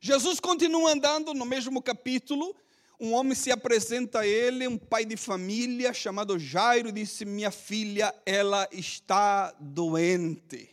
Jesus 0.04 0.40
continua 0.40 0.92
andando 0.92 1.32
no 1.32 1.46
mesmo 1.46 1.80
capítulo 1.80 2.54
um 3.02 3.14
homem 3.14 3.34
se 3.34 3.50
apresenta 3.50 4.20
a 4.20 4.26
ele, 4.26 4.68
um 4.68 4.78
pai 4.78 5.04
de 5.04 5.16
família 5.16 5.92
chamado 5.92 6.38
Jairo, 6.38 6.92
disse: 6.92 7.24
Minha 7.24 7.50
filha, 7.50 8.14
ela 8.24 8.68
está 8.70 9.52
doente. 9.58 10.70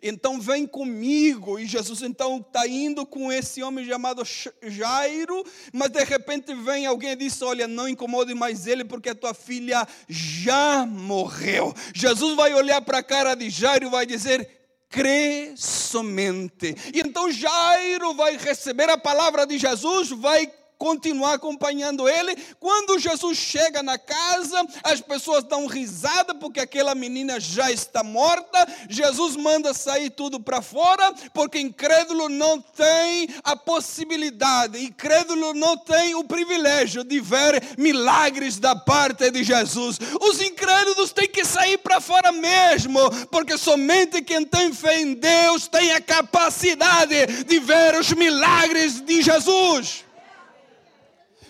Então 0.00 0.40
vem 0.40 0.66
comigo. 0.66 1.58
E 1.58 1.66
Jesus 1.66 2.02
então 2.02 2.38
está 2.38 2.66
indo 2.68 3.04
com 3.04 3.32
esse 3.32 3.60
homem 3.60 3.84
chamado 3.86 4.22
Jairo, 4.62 5.44
mas 5.72 5.90
de 5.90 6.04
repente 6.04 6.54
vem 6.54 6.86
alguém 6.86 7.10
e 7.10 7.16
diz: 7.16 7.42
Olha, 7.42 7.66
não 7.66 7.88
incomode 7.88 8.34
mais 8.34 8.68
ele, 8.68 8.84
porque 8.84 9.08
a 9.08 9.14
tua 9.14 9.34
filha 9.34 9.86
já 10.08 10.86
morreu. 10.86 11.74
Jesus 11.92 12.36
vai 12.36 12.54
olhar 12.54 12.80
para 12.82 12.98
a 12.98 13.02
cara 13.02 13.34
de 13.34 13.50
Jairo 13.50 13.86
e 13.86 13.90
vai 13.90 14.06
dizer: 14.06 14.57
crê 14.88 15.54
somente. 15.56 16.74
E 16.94 17.00
então 17.00 17.30
Jairo 17.30 18.14
vai 18.14 18.36
receber 18.36 18.88
a 18.88 18.98
palavra 18.98 19.46
de 19.46 19.58
Jesus, 19.58 20.10
vai 20.10 20.50
continuar 20.78 21.34
acompanhando 21.34 22.08
ele. 22.08 22.36
Quando 22.60 22.98
Jesus 22.98 23.36
chega 23.36 23.82
na 23.82 23.98
casa, 23.98 24.64
as 24.84 25.00
pessoas 25.00 25.44
dão 25.44 25.66
risada 25.66 26.34
porque 26.34 26.60
aquela 26.60 26.94
menina 26.94 27.40
já 27.40 27.70
está 27.70 28.04
morta. 28.04 28.66
Jesus 28.88 29.36
manda 29.36 29.74
sair 29.74 30.10
tudo 30.10 30.38
para 30.40 30.62
fora, 30.62 31.12
porque 31.34 31.58
incrédulo 31.58 32.28
não 32.28 32.60
tem 32.60 33.28
a 33.42 33.56
possibilidade, 33.56 34.82
incrédulo 34.82 35.52
não 35.52 35.76
tem 35.76 36.14
o 36.14 36.24
privilégio 36.24 37.02
de 37.02 37.20
ver 37.20 37.62
milagres 37.76 38.58
da 38.58 38.76
parte 38.76 39.30
de 39.30 39.42
Jesus. 39.42 39.98
Os 40.20 40.40
incrédulos 40.40 41.12
têm 41.12 41.28
que 41.28 41.44
sair 41.44 41.78
para 41.78 42.00
fora 42.00 42.30
mesmo, 42.30 42.98
porque 43.30 43.58
somente 43.58 44.22
quem 44.22 44.44
tem 44.44 44.72
fé 44.72 45.00
em 45.00 45.14
Deus 45.14 45.66
tem 45.66 45.92
a 45.92 46.00
capacidade 46.00 47.44
de 47.44 47.58
ver 47.58 47.98
os 47.98 48.12
milagres 48.12 49.00
de 49.00 49.22
Jesus. 49.22 50.07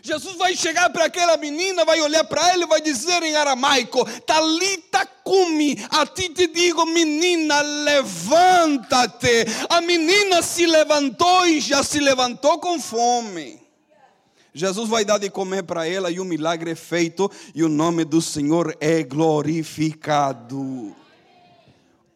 Jesus 0.03 0.37
vai 0.37 0.55
chegar 0.57 0.91
para 0.91 1.07
aquela 1.07 1.37
menina, 1.37 1.85
vai 1.85 2.01
olhar 2.01 2.25
para 2.25 2.53
ela 2.53 2.65
e 2.65 2.67
vai 2.67 2.81
dizer 2.81 3.23
em 3.23 3.37
aramaico: 3.37 4.05
Talita 4.23 5.07
cumi, 5.25 5.77
a 5.91 6.07
ti 6.07 6.31
te 6.31 6.47
digo, 6.47 6.87
menina, 6.87 7.61
levanta-te. 7.61 9.45
A 9.69 9.81
menina 9.81 10.41
se 10.43 10.67
levantou 10.67 11.47
e 11.47 11.61
já 11.61 11.83
se 11.83 12.01
levantou 12.01 12.59
com 12.59 12.81
fome. 12.81 13.61
Jesus 14.55 14.89
vai 14.89 15.05
dar 15.05 15.19
de 15.19 15.31
comer 15.31 15.63
para 15.63 15.87
ela 15.87 16.11
e 16.11 16.19
o 16.19 16.25
milagre 16.25 16.71
é 16.71 16.75
feito 16.75 17.31
e 17.55 17.63
o 17.63 17.69
nome 17.69 18.05
do 18.05 18.21
Senhor 18.21 18.77
é 18.81 19.03
glorificado. 19.03 20.97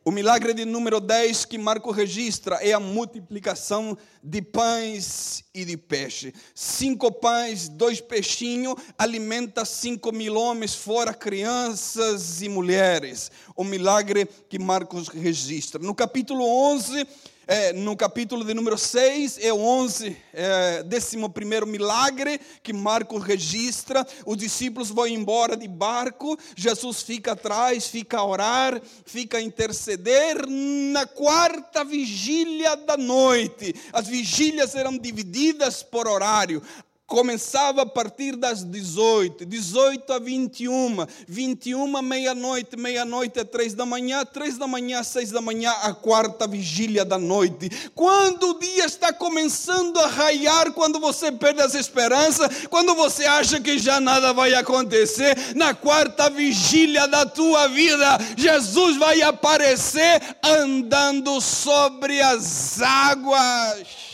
O 0.05 0.11
milagre 0.11 0.53
de 0.53 0.65
número 0.65 1.01
10 1.01 1.45
que 1.45 1.57
Marco 1.57 1.93
registra 1.93 2.57
é 2.57 2.73
a 2.73 2.81
multiplicação 2.81 3.97
de 4.21 4.43
pães 4.43 5.45
e 5.55 5.65
de 5.65 5.77
peixe. 5.77 6.35
Cinco 6.57 7.13
pães, 7.13 7.69
dois 7.69 8.01
peixinhos, 8.01 8.75
alimenta 8.99 9.65
cinco 9.65 10.11
mil 10.11 10.35
homens, 10.35 10.75
fora 10.75 11.15
crianças 11.15 12.43
e 12.43 12.49
mulheres. 12.49 13.31
O 13.55 13.63
milagre 13.63 14.29
que 14.49 14.59
Marcos 14.59 15.07
registra. 15.07 15.81
No 15.81 15.95
capítulo 15.95 16.45
11, 16.45 17.07
é, 17.47 17.73
no 17.73 17.97
capítulo 17.97 18.45
de 18.45 18.55
número 18.55 18.79
6, 18.79 19.39
é 19.41 19.53
o 19.53 19.59
11, 19.59 20.17
é, 20.33 20.85
11 20.85 21.67
milagre 21.67 22.41
que 22.63 22.73
Marcos 22.73 23.23
registra. 23.23 24.07
Os 24.25 24.37
discípulos 24.37 24.91
vão 24.91 25.07
embora 25.07 25.57
de 25.57 25.67
barco, 25.67 26.39
Jesus 26.57 27.03
fica 27.03 27.33
atrás, 27.33 27.89
fica 27.89 28.19
a 28.19 28.25
orar, 28.25 28.81
fica 29.05 29.39
a 29.39 29.43
interceder. 29.43 30.47
Na 30.49 31.07
quarta 31.07 31.85
vigília 31.85 32.77
da 32.77 32.97
noite, 32.97 33.75
as 33.93 34.07
vigílias 34.07 34.75
eram 34.75 34.97
divididas 34.97 35.83
por 35.83 36.07
horário 36.07 36.63
começava 37.13 37.83
a 37.83 37.87
partir 37.87 38.37
das 38.37 38.65
18, 38.65 39.45
18 39.45 40.15
a 40.15 40.19
21, 40.19 41.07
21 41.29 42.01
meia-noite, 42.01 42.75
meia-noite 42.75 43.39
a 43.39 43.45
3 43.45 43.75
da 43.75 43.85
manhã, 43.85 44.25
3 44.25 44.57
da 44.57 44.67
manhã 44.67 45.01
a 45.01 45.05
6 45.05 45.31
da 45.31 45.43
manhã, 45.43 45.71
a 45.83 45.93
quarta 45.93 46.49
vigília 46.49 47.05
da 47.05 47.19
noite. 47.19 47.69
Quando 47.95 48.53
o 48.53 48.59
dia 48.59 48.87
está 48.87 49.13
começando 49.13 49.99
a 50.01 50.07
raiar, 50.07 50.73
quando 50.73 50.99
você 50.99 51.31
perde 51.31 51.61
as 51.61 51.75
esperanças, 51.75 52.67
quando 52.71 52.95
você 52.95 53.27
acha 53.27 53.61
que 53.61 53.79
já 53.79 54.01
nada 54.01 54.33
vai 54.33 54.55
acontecer, 54.55 55.37
na 55.55 55.75
quarta 55.75 56.31
vigília 56.31 57.07
da 57.07 57.27
tua 57.27 57.69
vida, 57.69 58.19
Jesus 58.39 58.97
vai 58.97 59.21
aparecer 59.21 60.19
andando 60.43 61.43
sobre 61.43 62.23
as 62.23 62.81
águas. 62.81 64.12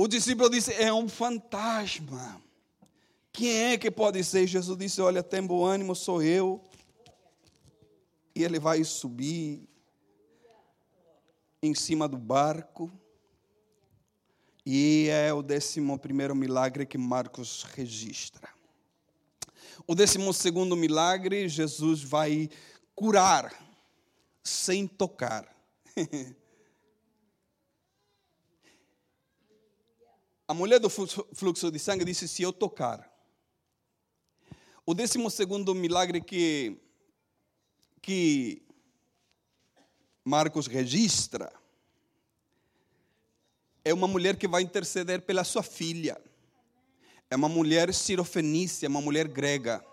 O 0.00 0.06
discípulo 0.06 0.48
disse: 0.48 0.72
É 0.72 0.94
um 0.94 1.08
fantasma. 1.08 2.40
Quem 3.32 3.72
é 3.72 3.76
que 3.76 3.90
pode 3.90 4.22
ser? 4.22 4.46
Jesus 4.46 4.78
disse: 4.78 5.00
Olha, 5.00 5.24
tem 5.24 5.44
bom 5.44 5.66
ânimo, 5.66 5.92
sou 5.96 6.22
eu. 6.22 6.62
E 8.32 8.44
ele 8.44 8.60
vai 8.60 8.84
subir 8.84 9.68
em 11.60 11.74
cima 11.74 12.06
do 12.06 12.16
barco. 12.16 12.88
E 14.64 15.08
é 15.10 15.32
o 15.34 15.42
décimo 15.42 15.98
primeiro 15.98 16.36
milagre 16.36 16.86
que 16.86 16.96
Marcos 16.96 17.64
registra. 17.64 18.48
O 19.84 19.96
décimo 19.96 20.32
segundo 20.32 20.76
milagre, 20.76 21.48
Jesus 21.48 22.04
vai 22.04 22.48
curar 22.94 23.52
sem 24.44 24.86
tocar. 24.86 25.52
A 30.48 30.54
mulher 30.54 30.80
do 30.80 30.88
fluxo 30.88 31.70
de 31.70 31.78
sangue 31.78 32.06
disse: 32.06 32.26
Se 32.26 32.42
eu 32.42 32.54
tocar. 32.54 33.06
O 34.86 34.94
décimo 34.94 35.30
segundo 35.30 35.74
milagre 35.74 36.22
que, 36.22 36.80
que 38.00 38.62
Marcos 40.24 40.66
registra 40.66 41.52
é 43.84 43.92
uma 43.92 44.08
mulher 44.08 44.36
que 44.36 44.48
vai 44.48 44.62
interceder 44.62 45.20
pela 45.20 45.44
sua 45.44 45.62
filha. 45.62 46.18
É 47.30 47.36
uma 47.36 47.50
mulher 47.50 47.92
sirofenícia, 47.92 48.88
uma 48.88 49.02
mulher 49.02 49.28
grega. 49.28 49.84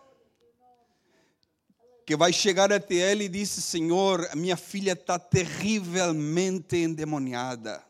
Que 2.06 2.16
vai 2.16 2.32
chegar 2.32 2.72
até 2.72 3.12
ele 3.12 3.26
e 3.26 3.30
disse: 3.30 3.62
Senhor, 3.62 4.34
minha 4.34 4.56
filha 4.56 4.94
está 4.94 5.20
terrivelmente 5.20 6.78
endemoniada. 6.78 7.85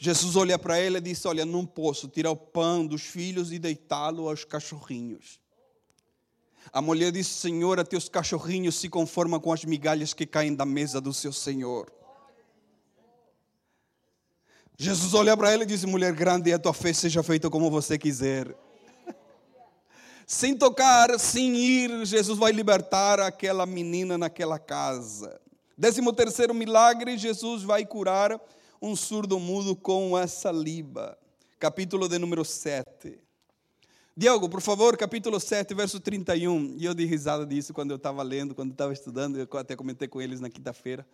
Jesus 0.00 0.36
olha 0.36 0.56
para 0.56 0.78
ela 0.78 0.98
e 0.98 1.00
diz: 1.00 1.26
Olha, 1.26 1.44
não 1.44 1.66
posso 1.66 2.06
tirar 2.06 2.30
o 2.30 2.36
pão 2.36 2.86
dos 2.86 3.02
filhos 3.02 3.52
e 3.52 3.58
deitá-lo 3.58 4.28
aos 4.28 4.44
cachorrinhos. 4.44 5.40
A 6.72 6.80
mulher 6.80 7.10
disse: 7.10 7.30
Senhor, 7.30 7.84
teus 7.84 8.08
cachorrinhos 8.08 8.76
se 8.76 8.88
conformam 8.88 9.40
com 9.40 9.52
as 9.52 9.64
migalhas 9.64 10.14
que 10.14 10.24
caem 10.24 10.54
da 10.54 10.64
mesa 10.64 11.00
do 11.00 11.12
seu 11.12 11.32
Senhor. 11.32 11.92
Jesus 14.76 15.14
olha 15.14 15.36
para 15.36 15.50
ela 15.50 15.64
e 15.64 15.66
diz: 15.66 15.84
Mulher 15.84 16.12
grande, 16.12 16.52
a 16.52 16.60
tua 16.60 16.72
fé 16.72 16.92
seja 16.92 17.20
feita 17.24 17.50
como 17.50 17.68
você 17.68 17.98
quiser. 17.98 18.54
sem 20.24 20.56
tocar, 20.56 21.18
sem 21.18 21.56
ir, 21.56 22.06
Jesus 22.06 22.38
vai 22.38 22.52
libertar 22.52 23.18
aquela 23.18 23.66
menina 23.66 24.16
naquela 24.16 24.60
casa. 24.60 25.40
Décimo 25.76 26.12
terceiro 26.12 26.54
milagre, 26.54 27.18
Jesus 27.18 27.64
vai 27.64 27.84
curar 27.84 28.40
um 28.80 28.94
surdo 28.94 29.38
mudo 29.38 29.74
com 29.74 30.16
a 30.16 30.26
saliba. 30.26 31.18
Capítulo 31.58 32.08
de 32.08 32.18
número 32.18 32.44
7. 32.44 33.18
Diogo, 34.16 34.48
por 34.48 34.60
favor, 34.60 34.96
capítulo 34.96 35.38
7, 35.38 35.74
verso 35.74 36.00
31. 36.00 36.76
E 36.76 36.84
eu 36.84 36.94
dei 36.94 37.06
risada 37.06 37.46
disso 37.46 37.72
quando 37.72 37.90
eu 37.90 37.96
estava 37.96 38.22
lendo, 38.22 38.54
quando 38.54 38.72
estava 38.72 38.92
estudando, 38.92 39.38
eu 39.38 39.48
até 39.58 39.76
comentei 39.76 40.08
com 40.08 40.20
eles 40.20 40.40
na 40.40 40.50
quinta-feira. 40.50 41.06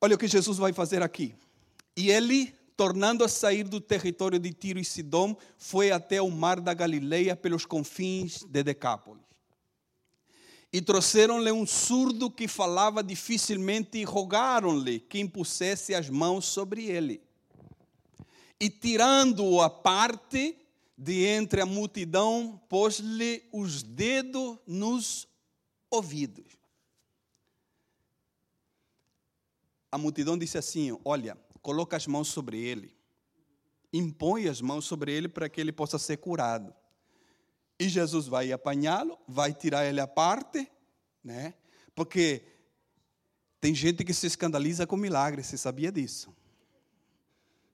Olha 0.00 0.14
o 0.14 0.18
que 0.18 0.28
Jesus 0.28 0.58
vai 0.58 0.72
fazer 0.72 1.02
aqui. 1.02 1.34
E 1.96 2.10
ele, 2.10 2.54
tornando 2.76 3.24
a 3.24 3.28
sair 3.28 3.64
do 3.64 3.80
território 3.80 4.38
de 4.38 4.52
Tiro 4.52 4.78
e 4.78 4.84
Sidom, 4.84 5.36
foi 5.56 5.90
até 5.90 6.20
o 6.20 6.30
mar 6.30 6.60
da 6.60 6.74
Galileia 6.74 7.34
pelos 7.34 7.64
confins 7.64 8.44
de 8.44 8.62
Decápolis 8.62 9.26
e 10.72 10.80
trouxeram-lhe 10.80 11.50
um 11.52 11.66
surdo 11.66 12.30
que 12.30 12.48
falava 12.48 13.02
dificilmente 13.02 13.98
e 13.98 14.04
rogaram-lhe 14.04 15.00
que 15.00 15.18
impusesse 15.18 15.94
as 15.94 16.10
mãos 16.10 16.44
sobre 16.44 16.86
ele. 16.86 17.22
E 18.60 18.68
tirando-o 18.68 19.60
à 19.60 19.70
parte 19.70 20.56
de 20.96 21.24
entre 21.26 21.60
a 21.60 21.66
multidão, 21.66 22.60
pôs-lhe 22.68 23.44
os 23.52 23.82
dedos 23.82 24.58
nos 24.66 25.28
ouvidos. 25.90 26.56
A 29.90 29.98
multidão 29.98 30.36
disse 30.36 30.58
assim: 30.58 30.98
Olha, 31.04 31.38
coloca 31.62 31.96
as 31.96 32.06
mãos 32.06 32.28
sobre 32.28 32.58
ele, 32.58 32.94
impõe 33.92 34.48
as 34.48 34.60
mãos 34.60 34.84
sobre 34.84 35.12
ele 35.12 35.28
para 35.28 35.48
que 35.48 35.60
ele 35.60 35.72
possa 35.72 35.98
ser 35.98 36.16
curado. 36.16 36.74
E 37.78 37.88
Jesus 37.88 38.26
vai 38.26 38.52
apanhá-lo, 38.52 39.18
vai 39.28 39.52
tirar 39.52 39.84
ele 39.84 40.00
à 40.00 40.06
parte, 40.06 40.66
né? 41.22 41.54
Porque 41.94 42.42
tem 43.60 43.74
gente 43.74 44.04
que 44.04 44.14
se 44.14 44.26
escandaliza 44.26 44.86
com 44.86 44.96
milagres, 44.96 45.46
você 45.46 45.58
sabia 45.58 45.92
disso? 45.92 46.34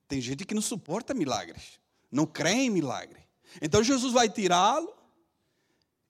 Tem 0.09 0.21
gente 0.21 0.45
que 0.45 0.55
não 0.55 0.63
suporta 0.63 1.15
milagres, 1.15 1.81
não 2.11 2.27
crê 2.27 2.53
em 2.53 2.71
milagre. 2.71 3.21
Então 3.61 3.83
Jesus 3.83 4.13
vai 4.13 4.29
tirá-lo. 4.29 4.93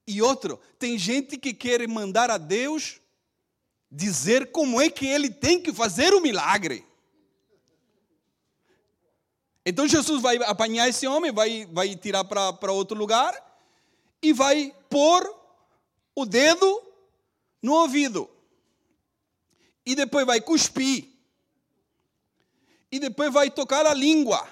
E 0.07 0.21
outro, 0.21 0.59
tem 0.79 0.99
gente 0.99 1.37
que 1.37 1.55
quer 1.55 1.87
mandar 1.87 2.31
a 2.31 2.39
Deus 2.39 3.01
dizer 3.91 4.51
como 4.51 4.81
é 4.81 4.89
que 4.89 5.07
ele 5.07 5.31
tem 5.31 5.63
que 5.63 5.73
fazer 5.73 6.15
o 6.15 6.21
milagre. 6.21 6.85
Então 9.65 9.87
Jesus 9.87 10.21
vai 10.21 10.39
apanhar 10.39 10.89
esse 10.89 11.07
homem, 11.07 11.31
vai, 11.31 11.67
vai 11.67 11.95
tirar 11.95 12.25
para 12.25 12.73
outro 12.73 12.97
lugar 12.97 13.52
e 14.23 14.33
vai 14.33 14.75
pôr 14.89 15.23
o 16.15 16.25
dedo 16.25 16.83
no 17.61 17.75
ouvido. 17.75 18.31
E 19.85 19.95
depois 19.95 20.25
vai 20.25 20.41
cuspir. 20.41 21.09
E 22.91 23.01
depois 23.01 23.33
vai 23.33 23.51
tocar 23.51 23.85
a 23.85 23.93
língua. 23.93 24.47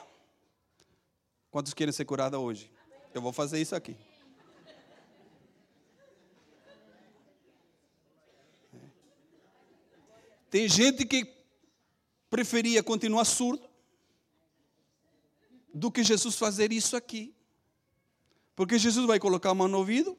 Quantos 1.51 1.73
querem 1.73 1.93
ser 1.93 2.05
curados 2.05 2.39
hoje? 2.39 2.71
Eu 3.15 3.23
vou 3.23 3.33
fazer 3.33 3.61
isso 3.61 3.77
aqui. 3.77 3.97
Tem 10.51 10.69
gente 10.69 11.07
que 11.07 11.33
preferia 12.29 12.83
continuar 12.83 13.25
surdo 13.25 13.69
do 15.73 15.93
que 15.93 16.03
Jesus 16.03 16.35
fazer 16.35 16.73
isso 16.73 16.97
aqui. 16.97 17.33
Porque 18.55 18.79
Jesus 18.79 19.07
vai 19.07 19.19
colocar 19.19 19.51
a 19.51 19.55
mão 19.55 19.69
no 19.69 19.79
ouvido 19.79 20.17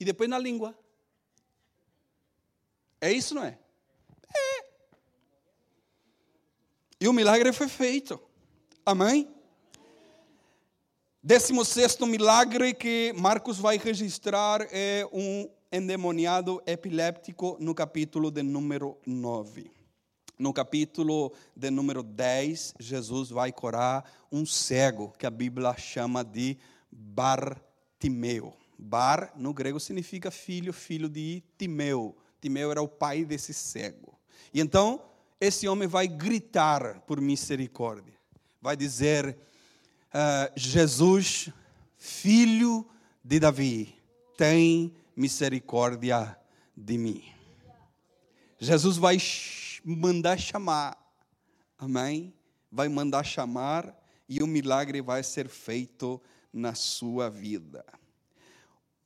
e 0.00 0.04
depois 0.04 0.28
na 0.28 0.38
língua. 0.38 0.74
É 3.00 3.12
isso, 3.12 3.34
não 3.34 3.44
é? 3.44 3.58
É. 4.34 4.64
E 6.98 7.06
o 7.06 7.12
milagre 7.12 7.52
foi 7.52 7.68
feito. 7.68 8.18
Amém? 8.84 9.28
Décimo 11.22 11.66
sexto 11.66 12.06
milagre 12.06 12.72
que 12.72 13.12
Marcos 13.14 13.58
vai 13.58 13.76
registrar 13.76 14.66
é 14.70 15.06
um 15.12 15.50
endemoniado 15.70 16.62
epiléptico 16.66 17.58
no 17.60 17.74
capítulo 17.74 18.30
de 18.30 18.42
número 18.42 18.98
9. 19.06 19.70
No 20.40 20.54
capítulo 20.54 21.34
de 21.54 21.70
número 21.70 22.02
10, 22.02 22.76
Jesus 22.80 23.28
vai 23.28 23.52
curar 23.52 24.10
um 24.32 24.46
cego, 24.46 25.12
que 25.18 25.26
a 25.26 25.30
Bíblia 25.30 25.76
chama 25.76 26.24
de 26.24 26.56
Bartimeu. 26.90 28.54
Bar, 28.78 29.34
no 29.36 29.52
grego, 29.52 29.78
significa 29.78 30.30
filho, 30.30 30.72
filho 30.72 31.10
de 31.10 31.42
Timeu. 31.58 32.16
Timeu 32.40 32.70
era 32.70 32.80
o 32.80 32.88
pai 32.88 33.22
desse 33.22 33.52
cego. 33.52 34.18
E 34.54 34.62
então, 34.62 35.02
esse 35.38 35.68
homem 35.68 35.86
vai 35.86 36.08
gritar 36.08 37.00
por 37.00 37.20
misericórdia. 37.20 38.14
Vai 38.62 38.78
dizer: 38.78 39.36
uh, 40.08 40.50
Jesus, 40.56 41.50
filho 41.98 42.88
de 43.22 43.38
Davi, 43.38 43.94
tem 44.38 44.94
misericórdia 45.14 46.34
de 46.74 46.96
mim. 46.96 47.22
Jesus 48.58 48.96
vai 48.96 49.18
mandar 49.84 50.38
chamar, 50.38 50.96
amém? 51.78 52.34
Vai 52.70 52.88
mandar 52.88 53.24
chamar 53.24 53.96
e 54.28 54.42
o 54.42 54.46
milagre 54.46 55.00
vai 55.00 55.22
ser 55.22 55.48
feito 55.48 56.20
na 56.52 56.74
sua 56.74 57.28
vida. 57.28 57.84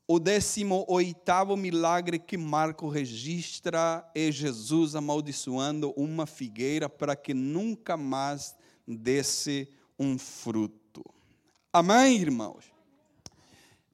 O 0.06 0.18
18 0.18 1.56
milagre 1.56 2.18
que 2.18 2.37
Marco 2.37 2.88
registra 2.88 4.06
é 4.14 4.30
Jesus 4.30 4.94
amaldiçoando 4.94 5.94
uma 5.96 6.26
figueira 6.26 6.90
para 6.90 7.16
que 7.16 7.32
nunca 7.32 7.96
mais 7.96 8.54
desse 8.87 9.66
um 9.98 10.18
fruto. 10.18 11.02
Amém, 11.72 12.18
irmãos? 12.18 12.73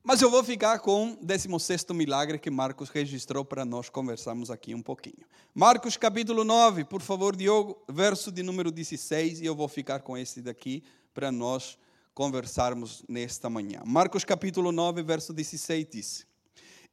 Mas 0.02 0.22
eu 0.22 0.30
vou 0.30 0.42
ficar 0.42 0.78
com 0.78 1.12
o 1.12 1.16
16 1.20 1.84
milagre 1.90 2.38
que 2.38 2.50
Marcos 2.50 2.88
registrou 2.88 3.44
para 3.44 3.66
nós 3.66 3.90
conversarmos 3.90 4.50
aqui 4.50 4.74
um 4.74 4.80
pouquinho. 4.80 5.26
Marcos 5.54 5.94
capítulo 5.98 6.42
9, 6.42 6.84
por 6.84 7.02
favor, 7.02 7.36
Diogo, 7.36 7.76
verso 7.86 8.32
de 8.32 8.42
número 8.42 8.70
16, 8.70 9.42
e 9.42 9.44
eu 9.44 9.54
vou 9.54 9.68
ficar 9.68 10.00
com 10.00 10.16
esse 10.16 10.40
daqui 10.40 10.82
para 11.12 11.30
nós 11.30 11.76
conversarmos 12.14 13.04
nesta 13.06 13.50
manhã. 13.50 13.82
Marcos 13.84 14.24
capítulo 14.24 14.72
9, 14.72 15.02
verso 15.02 15.34
16 15.34 15.86
diz: 15.90 16.26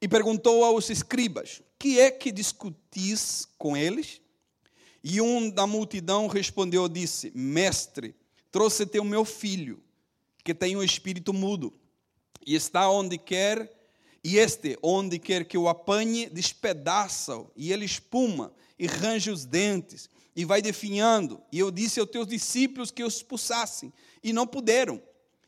E 0.02 0.08
perguntou 0.08 0.66
aos 0.66 0.90
escribas: 0.90 1.62
Que 1.80 2.02
é 2.02 2.12
que 2.12 2.30
discutis 2.30 3.48
com 3.58 3.78
eles? 3.78 4.22
E 5.02 5.22
um 5.22 5.50
da 5.50 5.66
multidão 5.66 6.28
respondeu: 6.28 6.90
Disse: 6.90 7.32
Mestre, 7.34 8.14
trouxe-te 8.52 9.00
o 9.00 9.06
meu 9.06 9.24
filho, 9.24 9.82
que 10.44 10.54
tem 10.54 10.76
um 10.76 10.84
espírito 10.84 11.32
mudo 11.32 11.74
e 12.46 12.56
está 12.56 12.90
onde 12.90 13.18
quer, 13.18 13.72
e 14.24 14.38
este, 14.38 14.78
onde 14.82 15.20
quer 15.20 15.46
que 15.46 15.58
o 15.58 15.68
apanhe, 15.68 16.30
despedaça-o, 16.30 17.52
e 17.56 17.72
ele 17.72 17.86
espuma, 17.86 18.54
e 18.78 18.88
range 18.88 19.30
os 19.30 19.46
dentes, 19.46 20.10
e 20.36 20.46
vai 20.46 20.62
definhando. 20.62 21.42
E 21.52 21.60
eu 21.60 21.72
disse 21.72 22.00
aos 22.00 22.10
teus 22.10 22.28
discípulos 22.28 22.92
que 22.92 23.04
os 23.04 23.16
expulsassem, 23.16 23.92
e 24.24 24.32
não 24.32 24.46
puderam. 24.46 25.02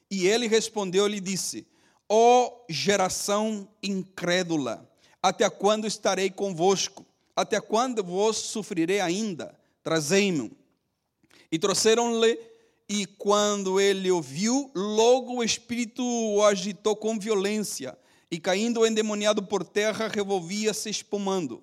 E 0.10 0.28
ele 0.28 0.48
respondeu 0.48 1.08
e 1.08 1.20
disse: 1.20 1.68
Ó 2.08 2.48
oh, 2.48 2.66
geração 2.70 3.68
incrédula, 3.84 4.90
até 5.22 5.50
quando 5.50 5.86
estarei 5.86 6.30
convosco? 6.30 7.06
Até 7.36 7.62
quando 7.62 8.04
vos 8.04 8.38
sofrerei 8.38 9.00
ainda? 9.00 9.58
Trazei-me. 9.84 10.52
E 11.52 11.58
trouxeram-lhe 11.58 12.38
e 12.90 13.06
quando 13.06 13.80
ele 13.80 14.10
ouviu, 14.10 14.72
logo 14.74 15.36
o 15.36 15.44
espírito 15.44 16.04
o 16.04 16.44
agitou 16.44 16.96
com 16.96 17.20
violência, 17.20 17.96
e 18.32 18.40
caindo 18.40 18.86
endemoniado 18.86 19.44
por 19.44 19.64
terra, 19.64 20.08
revolvia-se 20.08 20.90
espumando. 20.90 21.62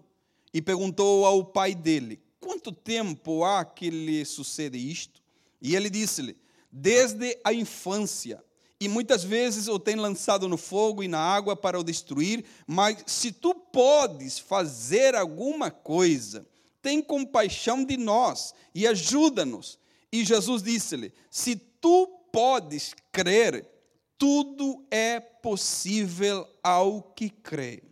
E 0.54 0.62
perguntou 0.62 1.26
ao 1.26 1.44
pai 1.44 1.74
dele: 1.74 2.20
Quanto 2.38 2.70
tempo 2.70 3.44
há 3.44 3.64
que 3.64 3.90
lhe 3.90 4.24
sucede 4.24 4.78
isto? 4.78 5.20
E 5.60 5.74
ele 5.74 5.90
disse-lhe: 5.90 6.36
Desde 6.70 7.36
a 7.42 7.52
infância. 7.52 8.42
E 8.78 8.88
muitas 8.88 9.24
vezes 9.24 9.68
o 9.68 9.78
tem 9.78 9.96
lançado 9.96 10.48
no 10.48 10.58
fogo 10.58 11.02
e 11.02 11.08
na 11.08 11.18
água 11.18 11.56
para 11.56 11.80
o 11.80 11.84
destruir, 11.84 12.44
mas 12.66 12.98
se 13.06 13.32
tu 13.32 13.54
podes 13.54 14.38
fazer 14.38 15.14
alguma 15.14 15.70
coisa, 15.70 16.46
tem 16.82 17.00
compaixão 17.00 17.82
de 17.82 17.96
nós 17.96 18.54
e 18.74 18.86
ajuda-nos. 18.86 19.78
E 20.16 20.24
Jesus 20.24 20.62
disse-lhe: 20.62 21.12
Se 21.30 21.54
tu 21.54 22.06
podes 22.32 22.94
crer, 23.12 23.68
tudo 24.16 24.82
é 24.90 25.20
possível 25.20 26.48
ao 26.62 27.02
que 27.02 27.28
crê. 27.28 27.82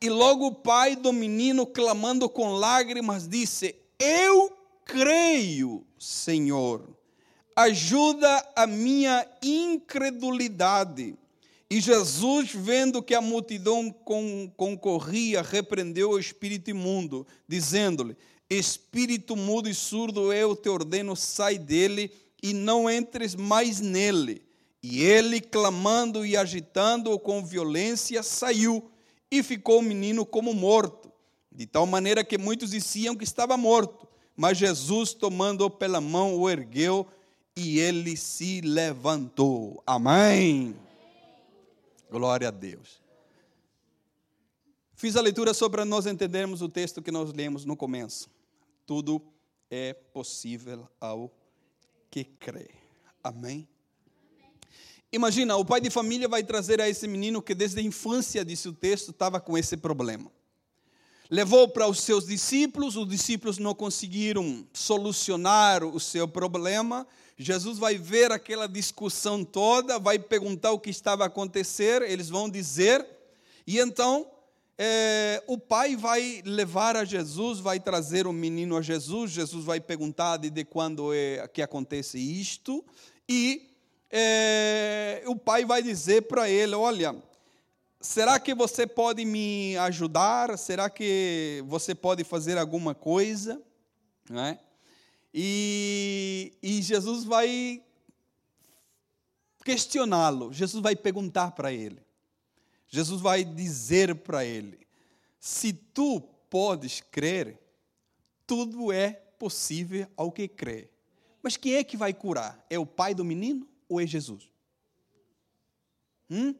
E 0.00 0.08
logo 0.08 0.46
o 0.46 0.54
pai 0.54 0.94
do 0.94 1.12
menino, 1.12 1.66
clamando 1.66 2.28
com 2.28 2.52
lágrimas, 2.52 3.26
disse: 3.26 3.74
Eu 3.98 4.56
creio, 4.84 5.84
Senhor, 5.98 6.96
ajuda 7.56 8.52
a 8.54 8.64
minha 8.64 9.26
incredulidade. 9.42 11.18
E 11.68 11.80
Jesus, 11.80 12.52
vendo 12.54 13.02
que 13.02 13.14
a 13.14 13.20
multidão 13.20 13.92
concorria, 14.56 15.42
repreendeu 15.42 16.10
o 16.10 16.18
espírito 16.18 16.70
imundo, 16.70 17.26
dizendo-lhe: 17.48 18.16
Espírito 18.52 19.34
mudo 19.34 19.68
e 19.68 19.74
surdo, 19.74 20.32
eu 20.32 20.54
te 20.54 20.68
ordeno, 20.68 21.16
sai 21.16 21.58
dele 21.58 22.12
e 22.42 22.52
não 22.52 22.90
entres 22.90 23.34
mais 23.34 23.80
nele. 23.80 24.42
E 24.82 25.00
ele, 25.02 25.40
clamando 25.40 26.26
e 26.26 26.36
agitando-o 26.36 27.18
com 27.18 27.44
violência, 27.44 28.22
saiu 28.22 28.90
e 29.30 29.42
ficou 29.42 29.78
o 29.78 29.82
menino 29.82 30.26
como 30.26 30.52
morto, 30.52 31.10
de 31.50 31.66
tal 31.66 31.86
maneira 31.86 32.22
que 32.22 32.36
muitos 32.36 32.72
diziam 32.72 33.16
que 33.16 33.24
estava 33.24 33.56
morto. 33.56 34.06
Mas 34.36 34.58
Jesus, 34.58 35.14
tomando-o 35.14 35.70
pela 35.70 36.00
mão, 36.00 36.36
o 36.36 36.50
ergueu 36.50 37.06
e 37.56 37.78
ele 37.78 38.16
se 38.16 38.60
levantou. 38.60 39.82
Amém. 39.86 40.76
Glória 42.10 42.48
a 42.48 42.50
Deus. 42.50 43.00
Fiz 44.94 45.16
a 45.16 45.22
leitura 45.22 45.54
só 45.54 45.68
para 45.68 45.84
nós 45.84 46.06
entendermos 46.06 46.60
o 46.60 46.68
texto 46.68 47.00
que 47.00 47.10
nós 47.10 47.32
lemos 47.32 47.64
no 47.64 47.76
começo 47.76 48.28
tudo 48.86 49.22
é 49.70 49.92
possível 49.92 50.88
ao 51.00 51.32
que 52.10 52.24
crê. 52.24 52.70
Amém? 53.22 53.68
Imagina, 55.10 55.56
o 55.56 55.64
pai 55.64 55.80
de 55.80 55.90
família 55.90 56.26
vai 56.26 56.42
trazer 56.42 56.80
a 56.80 56.88
esse 56.88 57.06
menino 57.06 57.42
que 57.42 57.54
desde 57.54 57.80
a 57.80 57.82
infância, 57.82 58.44
disse 58.44 58.68
o 58.68 58.72
texto, 58.72 59.10
estava 59.10 59.40
com 59.40 59.58
esse 59.58 59.76
problema. 59.76 60.30
Levou 61.30 61.68
para 61.68 61.86
os 61.86 62.00
seus 62.00 62.26
discípulos, 62.26 62.96
os 62.96 63.08
discípulos 63.08 63.58
não 63.58 63.74
conseguiram 63.74 64.66
solucionar 64.72 65.84
o 65.84 65.98
seu 65.98 66.28
problema. 66.28 67.06
Jesus 67.38 67.78
vai 67.78 67.96
ver 67.96 68.32
aquela 68.32 68.66
discussão 68.66 69.44
toda, 69.44 69.98
vai 69.98 70.18
perguntar 70.18 70.72
o 70.72 70.78
que 70.78 70.90
estava 70.90 71.24
a 71.24 71.26
acontecer, 71.26 72.02
eles 72.02 72.28
vão 72.28 72.48
dizer, 72.48 73.06
e 73.66 73.78
então 73.78 74.30
é, 74.78 75.42
o 75.46 75.58
pai 75.58 75.96
vai 75.96 76.42
levar 76.44 76.96
a 76.96 77.04
Jesus, 77.04 77.60
vai 77.60 77.78
trazer 77.78 78.26
o 78.26 78.32
menino 78.32 78.76
a 78.76 78.82
Jesus, 78.82 79.30
Jesus 79.30 79.64
vai 79.64 79.80
perguntar 79.80 80.38
de 80.38 80.64
quando 80.64 81.12
é 81.12 81.46
que 81.48 81.62
acontece 81.62 82.18
isto, 82.18 82.84
e 83.28 83.70
é, 84.10 85.22
o 85.26 85.36
pai 85.36 85.64
vai 85.64 85.82
dizer 85.82 86.22
para 86.22 86.48
ele: 86.48 86.74
Olha, 86.74 87.16
será 88.00 88.38
que 88.38 88.54
você 88.54 88.86
pode 88.86 89.24
me 89.24 89.76
ajudar? 89.78 90.58
Será 90.58 90.90
que 90.90 91.62
você 91.66 91.94
pode 91.94 92.24
fazer 92.24 92.58
alguma 92.58 92.94
coisa? 92.94 93.60
Né? 94.28 94.58
E, 95.32 96.52
e 96.62 96.82
Jesus 96.82 97.24
vai 97.24 97.82
questioná-lo, 99.64 100.52
Jesus 100.52 100.82
vai 100.82 100.96
perguntar 100.96 101.52
para 101.52 101.72
ele. 101.72 102.00
Jesus 102.92 103.20
vai 103.22 103.42
dizer 103.42 104.14
para 104.16 104.44
ele: 104.44 104.86
se 105.40 105.72
tu 105.72 106.20
podes 106.50 107.00
crer, 107.00 107.58
tudo 108.46 108.92
é 108.92 109.12
possível 109.38 110.06
ao 110.14 110.30
que 110.30 110.46
crê. 110.46 110.90
Mas 111.42 111.56
quem 111.56 111.76
é 111.76 111.82
que 111.82 111.96
vai 111.96 112.12
curar? 112.12 112.62
É 112.68 112.78
o 112.78 112.84
pai 112.84 113.14
do 113.14 113.24
menino 113.24 113.66
ou 113.88 113.98
é 113.98 114.06
Jesus? 114.06 114.50
Hum? 116.30 116.54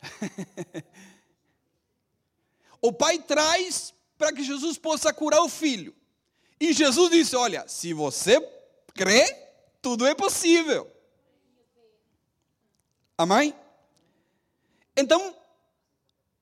o 2.80 2.92
pai 2.92 3.18
traz 3.18 3.92
para 4.16 4.32
que 4.32 4.44
Jesus 4.44 4.78
possa 4.78 5.12
curar 5.12 5.42
o 5.42 5.48
filho. 5.48 5.92
E 6.60 6.72
Jesus 6.72 7.10
disse: 7.10 7.34
Olha, 7.34 7.66
se 7.66 7.92
você 7.92 8.40
crê, 8.94 9.24
tudo 9.82 10.06
é 10.06 10.14
possível. 10.14 10.91
Amém? 13.22 13.54
Então, 14.96 15.32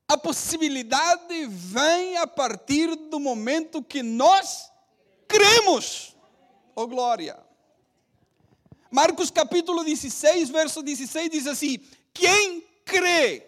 a 0.08 0.16
possibilidade 0.16 1.46
vem 1.46 2.16
a 2.16 2.26
partir 2.26 2.96
do 2.96 3.20
momento 3.20 3.84
que 3.84 4.02
nós 4.02 4.72
cremos. 5.28 6.16
Oh 6.74 6.86
glória! 6.86 7.38
Marcos 8.90 9.30
capítulo 9.30 9.84
16, 9.84 10.48
verso 10.48 10.82
16 10.82 11.28
diz 11.28 11.46
assim: 11.46 11.86
Quem 12.14 12.62
crê 12.82 13.46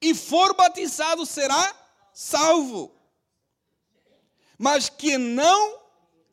e 0.00 0.14
for 0.14 0.54
batizado 0.54 1.26
será 1.26 1.76
salvo. 2.14 2.90
Mas 4.56 4.88
quem 4.88 5.18
não 5.18 5.78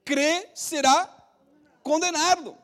crê 0.05 0.49
será 0.55 1.13
condenado. 1.83 2.57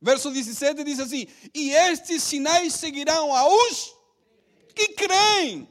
Verso 0.00 0.30
17 0.30 0.84
diz 0.84 1.00
assim: 1.00 1.26
E 1.54 1.70
estes 1.72 2.22
sinais 2.22 2.74
seguirão 2.74 3.34
aos 3.34 3.94
que 4.74 4.88
creem. 4.88 5.68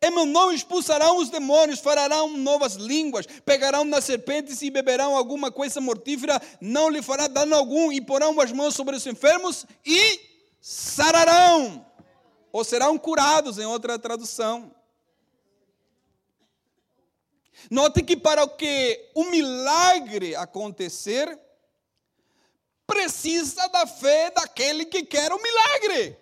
Em 0.00 0.12
meu 0.12 0.24
nome 0.24 0.54
expulsarão 0.54 1.16
os 1.16 1.28
demônios, 1.28 1.80
farão 1.80 2.36
novas 2.36 2.74
línguas, 2.74 3.26
pegarão 3.44 3.84
nas 3.84 4.04
serpentes 4.04 4.62
e 4.62 4.70
beberão 4.70 5.16
alguma 5.16 5.50
coisa 5.50 5.80
mortífera, 5.80 6.40
não 6.60 6.88
lhe 6.88 7.02
fará 7.02 7.26
dano 7.26 7.56
algum, 7.56 7.90
e 7.90 8.00
porão 8.00 8.40
as 8.40 8.52
mãos 8.52 8.76
sobre 8.76 8.94
os 8.94 9.04
enfermos 9.04 9.66
e 9.84 10.20
sararão, 10.60 11.84
ou 12.52 12.62
serão 12.62 12.96
curados, 12.96 13.58
em 13.58 13.64
outra 13.64 13.98
tradução. 13.98 14.72
Note 17.68 18.04
que 18.04 18.16
para 18.16 18.46
que 18.46 19.10
o 19.16 19.24
milagre 19.24 20.36
acontecer, 20.36 21.36
precisa 22.88 23.68
da 23.68 23.86
fé 23.86 24.30
daquele 24.30 24.86
que 24.86 25.04
quer 25.04 25.30
o 25.30 25.40
milagre. 25.40 26.18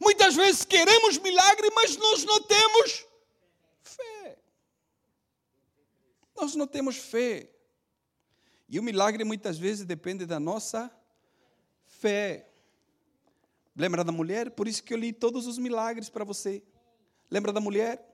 Muitas 0.00 0.36
vezes 0.36 0.64
queremos 0.64 1.18
milagre, 1.18 1.68
mas 1.74 1.96
nós 1.96 2.24
não 2.24 2.40
temos 2.40 3.04
fé. 3.82 4.38
Nós 6.36 6.54
não 6.54 6.68
temos 6.68 6.96
fé. 6.96 7.50
E 8.68 8.78
o 8.78 8.82
milagre 8.82 9.24
muitas 9.24 9.58
vezes 9.58 9.84
depende 9.84 10.24
da 10.24 10.38
nossa 10.38 10.88
fé. 11.84 12.48
Lembra 13.74 14.04
da 14.04 14.12
mulher? 14.12 14.52
Por 14.52 14.68
isso 14.68 14.84
que 14.84 14.94
eu 14.94 14.98
li 14.98 15.12
todos 15.12 15.48
os 15.48 15.58
milagres 15.58 16.08
para 16.08 16.24
você. 16.24 16.62
Lembra 17.28 17.52
da 17.52 17.60
mulher? 17.60 18.04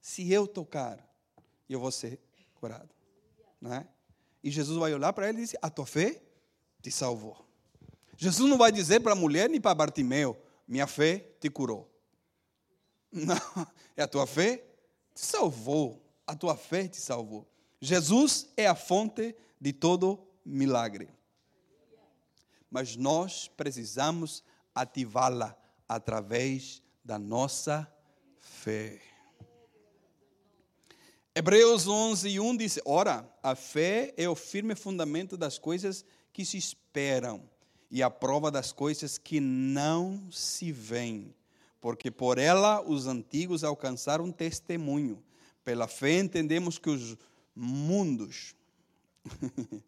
Se 0.00 0.32
eu 0.32 0.48
tocar, 0.48 0.98
eu 1.68 1.78
vou 1.78 1.92
ser 1.92 2.20
curado. 2.54 2.92
Não 3.60 3.72
é? 3.72 3.93
E 4.44 4.50
Jesus 4.50 4.78
vai 4.78 4.92
olhar 4.92 5.10
para 5.14 5.26
ela 5.26 5.38
e 5.38 5.40
dizer: 5.40 5.58
A 5.62 5.70
tua 5.70 5.86
fé 5.86 6.22
te 6.82 6.90
salvou. 6.90 7.42
Jesus 8.14 8.48
não 8.48 8.58
vai 8.58 8.70
dizer 8.70 9.00
para 9.00 9.12
a 9.12 9.16
mulher 9.16 9.48
nem 9.48 9.58
para 9.58 9.74
Bartimeu: 9.74 10.36
minha 10.68 10.86
fé 10.86 11.30
te 11.40 11.48
curou. 11.48 11.90
Não, 13.10 13.36
é 13.96 14.02
a 14.02 14.08
tua 14.08 14.26
fé 14.26 14.58
te 15.14 15.20
salvou. 15.20 16.04
A 16.26 16.36
tua 16.36 16.56
fé 16.56 16.86
te 16.86 17.00
salvou. 17.00 17.48
Jesus 17.80 18.48
é 18.56 18.66
a 18.66 18.74
fonte 18.74 19.34
de 19.60 19.72
todo 19.72 20.26
milagre. 20.44 21.08
Mas 22.70 22.96
nós 22.96 23.48
precisamos 23.48 24.42
ativá-la 24.74 25.56
através 25.88 26.82
da 27.04 27.18
nossa 27.18 27.90
fé. 28.40 29.00
Hebreus 31.36 31.88
11, 31.88 32.38
1 32.38 32.56
diz: 32.56 32.78
Ora, 32.84 33.28
a 33.42 33.56
fé 33.56 34.14
é 34.16 34.28
o 34.28 34.36
firme 34.36 34.76
fundamento 34.76 35.36
das 35.36 35.58
coisas 35.58 36.04
que 36.32 36.44
se 36.44 36.56
esperam 36.56 37.42
e 37.90 38.04
a 38.04 38.08
prova 38.08 38.52
das 38.52 38.70
coisas 38.70 39.18
que 39.18 39.40
não 39.40 40.30
se 40.30 40.70
veem, 40.70 41.34
porque 41.80 42.08
por 42.08 42.38
ela 42.38 42.80
os 42.80 43.08
antigos 43.08 43.64
alcançaram 43.64 44.30
testemunho. 44.30 45.20
Pela 45.64 45.88
fé 45.88 46.20
entendemos 46.20 46.78
que 46.78 46.88
os 46.88 47.16
mundos, 47.52 48.54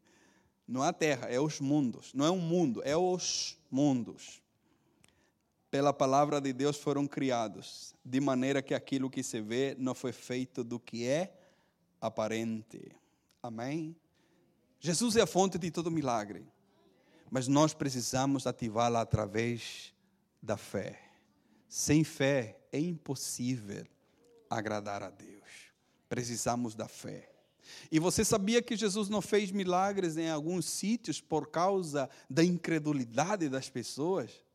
não 0.66 0.84
é 0.84 0.88
a 0.88 0.92
terra, 0.92 1.28
é 1.28 1.38
os 1.38 1.60
mundos, 1.60 2.12
não 2.12 2.26
é 2.26 2.30
um 2.30 2.40
mundo, 2.40 2.82
é 2.84 2.96
os 2.96 3.56
mundos. 3.70 4.42
Pela 5.76 5.92
palavra 5.92 6.40
de 6.40 6.54
Deus 6.54 6.78
foram 6.78 7.06
criados, 7.06 7.94
de 8.02 8.18
maneira 8.18 8.62
que 8.62 8.72
aquilo 8.72 9.10
que 9.10 9.22
se 9.22 9.42
vê 9.42 9.76
não 9.78 9.94
foi 9.94 10.10
feito 10.10 10.64
do 10.64 10.80
que 10.80 11.06
é 11.06 11.32
aparente. 12.00 12.92
Amém? 13.42 13.94
Jesus 14.80 15.16
é 15.16 15.20
a 15.20 15.26
fonte 15.26 15.58
de 15.58 15.70
todo 15.70 15.90
milagre 15.90 16.46
mas 17.30 17.48
nós 17.48 17.74
precisamos 17.74 18.46
ativá-la 18.46 19.00
através 19.00 19.92
da 20.42 20.56
fé. 20.56 21.00
Sem 21.68 22.04
fé 22.04 22.58
é 22.72 22.78
impossível 22.78 23.84
agradar 24.48 25.02
a 25.02 25.10
Deus. 25.10 25.72
Precisamos 26.08 26.74
da 26.74 26.86
fé. 26.86 27.28
E 27.90 27.98
você 27.98 28.24
sabia 28.24 28.62
que 28.62 28.76
Jesus 28.76 29.08
não 29.08 29.20
fez 29.20 29.50
milagres 29.50 30.16
em 30.16 30.30
alguns 30.30 30.66
sítios 30.66 31.20
por 31.20 31.48
causa 31.50 32.08
da 32.30 32.44
incredulidade 32.44 33.48
das 33.48 33.68
pessoas? 33.68 34.45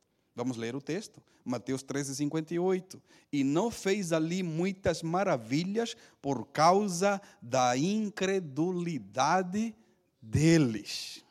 Vamos 0.42 0.58
ler 0.58 0.76
o 0.76 0.82
texto, 0.82 1.22
Mateus 1.46 1.84
13, 1.84 2.16
58. 2.16 3.00
E 3.32 3.44
não 3.44 3.70
fez 3.70 4.12
ali 4.12 4.42
muitas 4.42 5.04
maravilhas 5.04 5.96
por 6.20 6.48
causa 6.48 7.22
da 7.40 7.78
incredulidade 7.78 9.76
deles. 10.20 11.24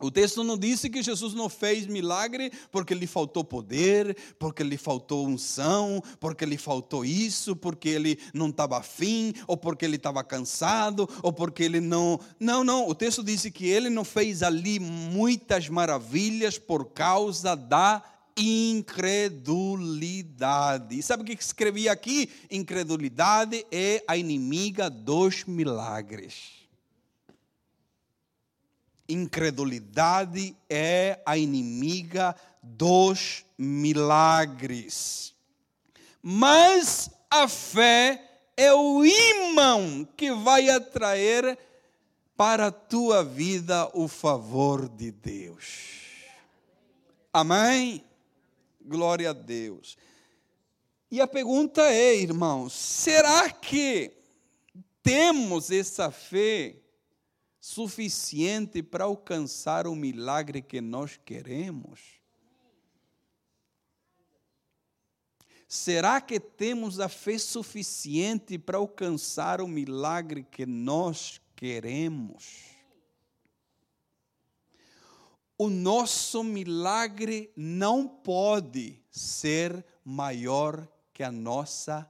O 0.00 0.12
texto 0.12 0.44
não 0.44 0.56
disse 0.56 0.88
que 0.88 1.02
Jesus 1.02 1.34
não 1.34 1.48
fez 1.48 1.84
milagre 1.86 2.52
porque 2.70 2.94
lhe 2.94 3.06
faltou 3.06 3.42
poder, 3.42 4.16
porque 4.38 4.62
lhe 4.62 4.76
faltou 4.76 5.26
unção, 5.26 6.00
porque 6.20 6.46
lhe 6.46 6.56
faltou 6.56 7.04
isso, 7.04 7.56
porque 7.56 7.88
ele 7.88 8.16
não 8.32 8.48
estava 8.48 8.78
afim, 8.78 9.34
ou 9.48 9.56
porque 9.56 9.84
ele 9.84 9.96
estava 9.96 10.22
cansado, 10.22 11.08
ou 11.20 11.32
porque 11.32 11.64
ele 11.64 11.80
não. 11.80 12.20
Não, 12.38 12.62
não. 12.62 12.88
O 12.88 12.94
texto 12.94 13.24
disse 13.24 13.50
que 13.50 13.66
ele 13.66 13.90
não 13.90 14.04
fez 14.04 14.40
ali 14.40 14.78
muitas 14.78 15.68
maravilhas 15.68 16.58
por 16.58 16.86
causa 16.92 17.56
da 17.56 18.00
incredulidade. 18.38 21.02
Sabe 21.02 21.22
o 21.22 21.26
que 21.26 21.32
escrevi 21.32 21.88
aqui? 21.88 22.30
Incredulidade 22.50 23.66
é 23.70 24.02
a 24.06 24.16
inimiga 24.16 24.88
dos 24.88 25.44
milagres. 25.44 26.58
Incredulidade 29.08 30.56
é 30.68 31.20
a 31.26 31.36
inimiga 31.36 32.36
dos 32.62 33.44
milagres. 33.56 35.34
Mas 36.22 37.10
a 37.30 37.48
fé 37.48 38.22
é 38.56 38.72
o 38.72 39.04
imã 39.04 40.04
que 40.16 40.32
vai 40.32 40.68
atrair 40.68 41.58
para 42.36 42.66
a 42.66 42.72
tua 42.72 43.24
vida 43.24 43.90
o 43.94 44.06
favor 44.06 44.88
de 44.88 45.10
Deus. 45.10 45.98
Amém? 47.32 48.04
Glória 48.88 49.30
a 49.30 49.32
Deus. 49.34 49.98
E 51.10 51.20
a 51.20 51.26
pergunta 51.26 51.82
é, 51.82 52.16
irmãos, 52.16 52.72
será 52.72 53.50
que 53.50 54.16
temos 55.02 55.70
essa 55.70 56.10
fé 56.10 56.76
suficiente 57.60 58.82
para 58.82 59.04
alcançar 59.04 59.86
o 59.86 59.94
milagre 59.94 60.62
que 60.62 60.80
nós 60.80 61.20
queremos? 61.22 62.00
Será 65.68 66.18
que 66.18 66.40
temos 66.40 66.98
a 66.98 67.10
fé 67.10 67.36
suficiente 67.36 68.58
para 68.58 68.78
alcançar 68.78 69.60
o 69.60 69.68
milagre 69.68 70.42
que 70.42 70.64
nós 70.64 71.42
queremos? 71.54 72.67
O 75.60 75.68
nosso 75.68 76.44
milagre 76.44 77.52
não 77.56 78.06
pode 78.06 79.02
ser 79.10 79.84
maior 80.04 80.86
que 81.12 81.24
a 81.24 81.32
nossa 81.32 82.08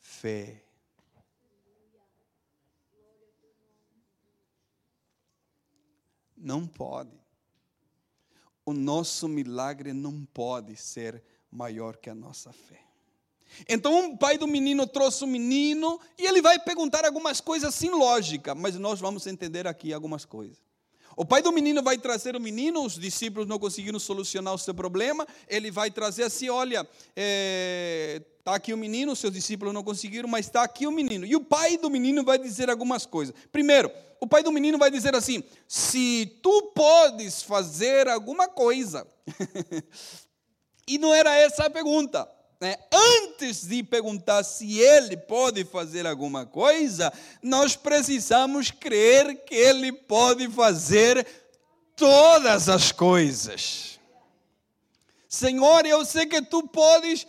fé. 0.00 0.64
Não 6.36 6.66
pode. 6.66 7.16
O 8.66 8.72
nosso 8.72 9.28
milagre 9.28 9.92
não 9.92 10.24
pode 10.26 10.76
ser 10.76 11.22
maior 11.50 11.96
que 11.96 12.10
a 12.10 12.14
nossa 12.14 12.52
fé. 12.52 12.84
Então 13.68 14.12
o 14.12 14.18
pai 14.18 14.36
do 14.36 14.46
menino 14.46 14.86
trouxe 14.86 15.22
o 15.22 15.26
menino 15.26 16.00
e 16.18 16.26
ele 16.26 16.42
vai 16.42 16.58
perguntar 16.58 17.04
algumas 17.04 17.40
coisas 17.40 17.74
sem 17.74 17.90
lógica, 17.90 18.54
mas 18.54 18.74
nós 18.74 19.00
vamos 19.00 19.26
entender 19.26 19.66
aqui 19.66 19.92
algumas 19.92 20.24
coisas. 20.24 20.67
O 21.18 21.24
pai 21.24 21.42
do 21.42 21.50
menino 21.50 21.82
vai 21.82 21.98
trazer 21.98 22.36
o 22.36 22.40
menino, 22.40 22.84
os 22.84 22.94
discípulos 22.94 23.48
não 23.48 23.58
conseguiram 23.58 23.98
solucionar 23.98 24.54
o 24.54 24.58
seu 24.58 24.72
problema, 24.72 25.26
ele 25.48 25.68
vai 25.68 25.90
trazer 25.90 26.22
assim: 26.22 26.48
olha, 26.48 26.82
está 26.82 26.92
é, 27.16 28.22
tá 28.44 28.54
aqui 28.54 28.72
o 28.72 28.78
menino, 28.78 29.16
seus 29.16 29.32
discípulos 29.32 29.74
não 29.74 29.82
conseguiram, 29.82 30.28
mas 30.28 30.46
está 30.46 30.62
aqui 30.62 30.86
o 30.86 30.92
menino. 30.92 31.26
E 31.26 31.34
o 31.34 31.40
pai 31.40 31.76
do 31.76 31.90
menino 31.90 32.22
vai 32.22 32.38
dizer 32.38 32.70
algumas 32.70 33.04
coisas. 33.04 33.34
Primeiro, 33.50 33.90
o 34.20 34.28
pai 34.28 34.44
do 34.44 34.52
menino 34.52 34.78
vai 34.78 34.92
dizer 34.92 35.12
assim: 35.16 35.42
se 35.66 36.38
tu 36.40 36.70
podes 36.72 37.42
fazer 37.42 38.06
alguma 38.06 38.46
coisa. 38.46 39.04
e 40.86 40.98
não 40.98 41.12
era 41.12 41.34
essa 41.34 41.64
a 41.64 41.70
pergunta. 41.70 42.30
Né? 42.60 42.76
Antes 42.92 43.64
de 43.64 43.82
perguntar 43.84 44.42
se 44.42 44.80
ele 44.80 45.16
pode 45.16 45.64
fazer 45.64 46.06
alguma 46.06 46.44
coisa, 46.44 47.12
nós 47.42 47.76
precisamos 47.76 48.70
crer 48.70 49.44
que 49.44 49.54
ele 49.54 49.92
pode 49.92 50.48
fazer 50.48 51.26
todas 51.94 52.68
as 52.68 52.90
coisas. 52.90 53.98
Senhor, 55.28 55.86
eu 55.86 56.04
sei 56.04 56.26
que 56.26 56.42
tu 56.42 56.66
podes 56.66 57.26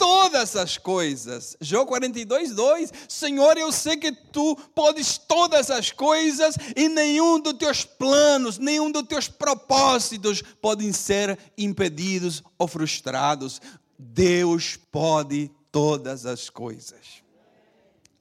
todas 0.00 0.56
as 0.56 0.78
coisas. 0.78 1.58
Jó 1.60 1.84
42, 1.84 2.54
2. 2.54 2.90
Senhor, 3.06 3.58
eu 3.58 3.70
sei 3.70 3.98
que 3.98 4.10
tu 4.10 4.56
podes 4.74 5.18
todas 5.18 5.70
as 5.70 5.90
coisas 5.90 6.54
e 6.74 6.88
nenhum 6.88 7.38
dos 7.38 7.52
teus 7.52 7.84
planos, 7.84 8.56
nenhum 8.56 8.90
dos 8.90 9.02
teus 9.02 9.28
propósitos 9.28 10.42
podem 10.62 10.90
ser 10.90 11.38
impedidos 11.58 12.42
ou 12.58 12.66
frustrados. 12.66 13.60
Deus 14.00 14.76
pode 14.76 15.50
todas 15.70 16.24
as 16.24 16.48
coisas. 16.48 17.22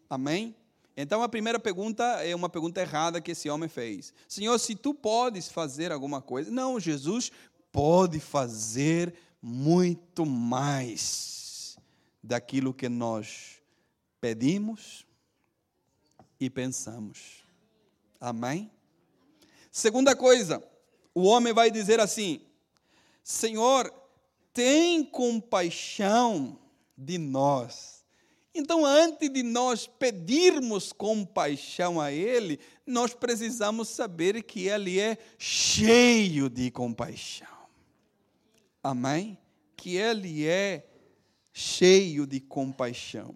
Amém? 0.10 0.54
Então 0.98 1.24
a 1.24 1.30
primeira 1.30 1.58
pergunta 1.58 2.04
é 2.22 2.36
uma 2.36 2.50
pergunta 2.50 2.82
errada 2.82 3.22
que 3.22 3.32
esse 3.32 3.50
homem 3.50 3.70
fez. 3.70 4.14
Senhor, 4.28 4.60
se 4.60 4.76
tu 4.76 4.94
podes 4.94 5.48
fazer 5.48 5.94
alguma 5.94 6.22
coisa. 6.22 6.52
Não, 6.52 6.78
Jesus 6.80 7.32
pode 7.72 8.20
fazer 8.20 9.14
muito 9.42 10.26
mais 10.26 11.78
daquilo 12.22 12.74
que 12.74 12.90
nós 12.90 13.62
pedimos 14.20 15.06
e 16.38 16.50
pensamos. 16.50 17.46
Amém? 18.20 18.70
Segunda 19.72 20.14
coisa, 20.14 20.62
o 21.16 21.24
homem 21.24 21.54
vai 21.54 21.72
dizer 21.72 22.02
assim: 22.02 22.42
Senhor, 23.24 23.94
tem 24.54 25.04
compaixão 25.04 26.60
de 26.98 27.18
nós. 27.18 28.04
Então, 28.54 28.86
antes 28.86 29.30
de 29.32 29.44
nós 29.44 29.88
pedirmos 29.88 30.92
compaixão 30.92 32.02
a 32.02 32.12
Ele, 32.12 32.60
nós 32.86 33.14
precisamos 33.14 33.90
saber 33.90 34.44
que 34.44 34.68
Ele 34.68 35.00
é 35.00 35.18
cheio 35.38 36.50
de 36.50 36.72
compaixão. 36.72 37.48
Amém? 38.84 39.38
Que 39.78 39.96
Ele 39.96 40.46
é 40.46 40.86
cheio 41.54 42.26
de 42.26 42.40
compaixão. 42.40 43.36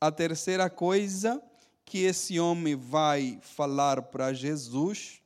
A 0.00 0.10
terceira 0.10 0.68
coisa 0.68 1.42
que 1.84 2.00
esse 2.00 2.38
homem 2.38 2.76
vai 2.76 3.38
falar 3.40 4.02
para 4.02 4.32
Jesus, 4.34 5.22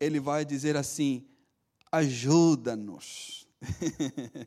ele 0.00 0.18
vai 0.18 0.44
dizer 0.44 0.76
assim: 0.76 1.24
ajuda-nos. 1.92 3.45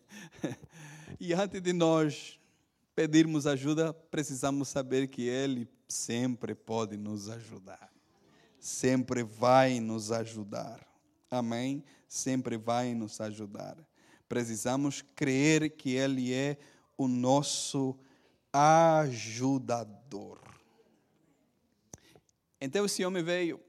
e 1.19 1.33
antes 1.33 1.61
de 1.61 1.73
nós 1.73 2.39
pedirmos 2.95 3.47
ajuda, 3.47 3.93
precisamos 3.93 4.69
saber 4.69 5.07
que 5.07 5.27
Ele 5.27 5.67
sempre 5.87 6.53
pode 6.53 6.97
nos 6.97 7.29
ajudar. 7.29 7.91
Sempre 8.59 9.23
vai 9.23 9.79
nos 9.79 10.11
ajudar. 10.11 10.85
Amém? 11.31 11.83
Sempre 12.07 12.57
vai 12.57 12.93
nos 12.93 13.19
ajudar 13.21 13.77
precisamos 14.29 15.01
crer 15.01 15.71
que 15.71 15.95
Ele 15.95 16.31
é 16.31 16.55
o 16.95 17.07
nosso 17.07 17.97
ajudador. 18.53 20.39
Então 22.61 22.85
esse 22.85 23.03
homem 23.03 23.23
veio, 23.23 23.59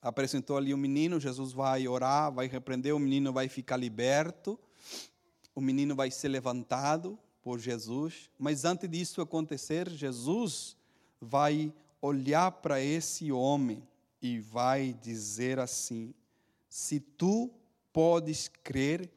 apresentou 0.00 0.56
ali 0.56 0.72
o 0.72 0.76
um 0.76 0.80
menino, 0.80 1.20
Jesus 1.20 1.52
vai 1.52 1.86
orar, 1.88 2.32
vai 2.32 2.46
repreender, 2.46 2.94
o 2.94 2.98
menino 2.98 3.32
vai 3.32 3.48
ficar 3.48 3.76
liberto, 3.76 4.58
o 5.54 5.60
menino 5.60 5.94
vai 5.94 6.10
ser 6.10 6.28
levantado 6.28 7.18
por 7.42 7.58
Jesus, 7.58 8.30
mas 8.38 8.64
antes 8.64 8.88
disso 8.88 9.20
acontecer, 9.20 9.88
Jesus 9.88 10.76
vai 11.20 11.72
olhar 12.00 12.50
para 12.52 12.80
esse 12.80 13.32
homem 13.32 13.82
e 14.20 14.38
vai 14.38 14.92
dizer 14.92 15.58
assim: 15.58 16.14
se 16.68 17.00
tu 17.00 17.50
podes 17.92 18.48
crer, 18.62 19.10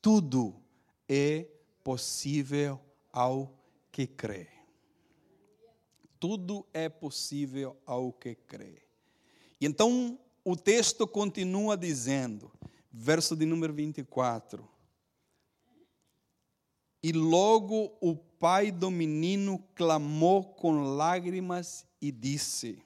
tudo 0.00 0.54
é 1.08 1.46
possível 1.82 2.80
ao 3.12 3.52
que 3.90 4.06
crê. 4.06 4.48
Tudo 6.18 6.66
é 6.72 6.88
possível 6.88 7.76
ao 7.86 8.12
que 8.12 8.34
crê. 8.34 8.89
E 9.60 9.66
então 9.66 10.18
o 10.44 10.56
texto 10.56 11.06
continua 11.06 11.76
dizendo, 11.76 12.50
verso 12.90 13.36
de 13.36 13.44
número 13.44 13.74
24. 13.74 14.66
E 17.02 17.12
logo 17.12 17.92
o 18.00 18.16
pai 18.16 18.70
do 18.70 18.90
menino 18.90 19.62
clamou 19.74 20.44
com 20.44 20.96
lágrimas 20.96 21.84
e 22.00 22.10
disse: 22.10 22.82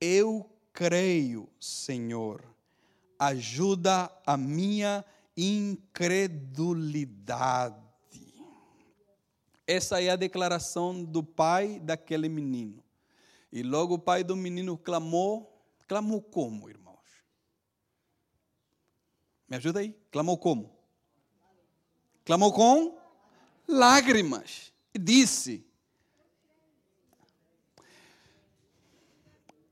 Eu 0.00 0.50
creio, 0.72 1.48
Senhor, 1.60 2.42
ajuda 3.18 4.10
a 4.24 4.36
minha 4.36 5.04
incredulidade. 5.36 7.76
Essa 9.66 10.00
é 10.02 10.10
a 10.10 10.16
declaração 10.16 11.04
do 11.04 11.22
pai 11.22 11.78
daquele 11.78 12.28
menino. 12.28 12.82
E 13.52 13.62
logo 13.62 13.94
o 13.94 13.98
pai 13.98 14.24
do 14.24 14.36
menino 14.36 14.76
clamou. 14.76 15.47
Clamou 15.88 16.22
como, 16.22 16.68
irmãos? 16.68 17.24
Me 19.48 19.56
ajuda 19.56 19.80
aí? 19.80 19.92
Clamou 20.12 20.36
como? 20.36 20.78
Clamou 22.24 22.52
com 22.52 23.00
lágrimas. 23.66 24.70
E 24.92 24.98
disse: 24.98 25.66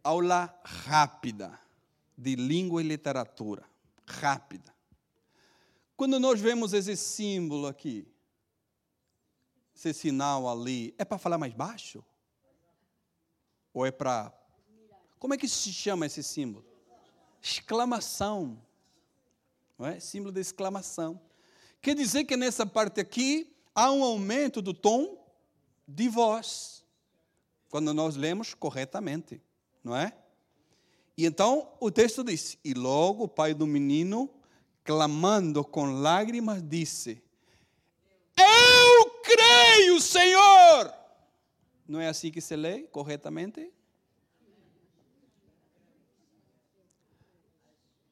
Aula 0.03 0.59
rápida 0.65 1.61
de 2.17 2.35
língua 2.35 2.83
e 2.83 2.87
literatura. 2.87 3.69
Rápida. 4.07 4.75
Quando 5.97 6.19
nós 6.19 6.41
vemos 6.41 6.73
esse 6.73 6.97
símbolo 6.97 7.67
aqui, 7.67 8.07
esse 9.75 9.93
sinal 9.93 10.49
ali, 10.49 10.95
é 10.97 11.05
para 11.05 11.19
falar 11.19 11.37
mais 11.37 11.53
baixo? 11.53 12.03
Ou 13.75 13.85
é 13.85 13.91
para. 13.91 14.33
Como 15.27 15.35
é 15.35 15.37
que 15.37 15.49
se 15.49 15.73
chama 15.73 16.07
esse 16.07 16.23
símbolo? 16.23 16.65
Exclamação. 17.43 18.63
Não 19.77 19.85
é? 19.85 19.99
Símbolo 19.99 20.31
de 20.31 20.41
exclamação. 20.41 21.21
Quer 21.83 21.97
dizer 21.97 22.23
que 22.27 22.37
nessa 22.37 22.65
parte 22.65 23.01
aqui 23.01 23.53
há 23.75 23.91
um 23.91 24.05
aumento 24.05 24.63
do 24.63 24.73
tom 24.73 25.27
de 25.85 26.09
voz. 26.09 26.85
Quando 27.69 27.93
nós 27.93 28.15
lemos 28.15 28.55
corretamente, 28.55 29.43
não 29.83 29.97
é? 29.97 30.17
E 31.17 31.27
então 31.27 31.73
o 31.81 31.91
texto 31.91 32.23
diz: 32.23 32.57
E 32.65 32.73
logo 32.73 33.25
o 33.25 33.29
pai 33.29 33.53
do 33.53 33.67
menino 33.67 34.31
clamando 34.85 35.65
com 35.65 35.87
lágrimas, 35.87 36.63
disse: 36.63 37.21
Eu 38.39 39.11
creio, 39.25 40.01
Senhor. 40.01 40.95
Não 41.89 42.01
é 42.01 42.07
assim 42.07 42.31
que 42.31 42.41
se 42.41 42.55
lê 42.55 42.83
corretamente? 42.83 43.73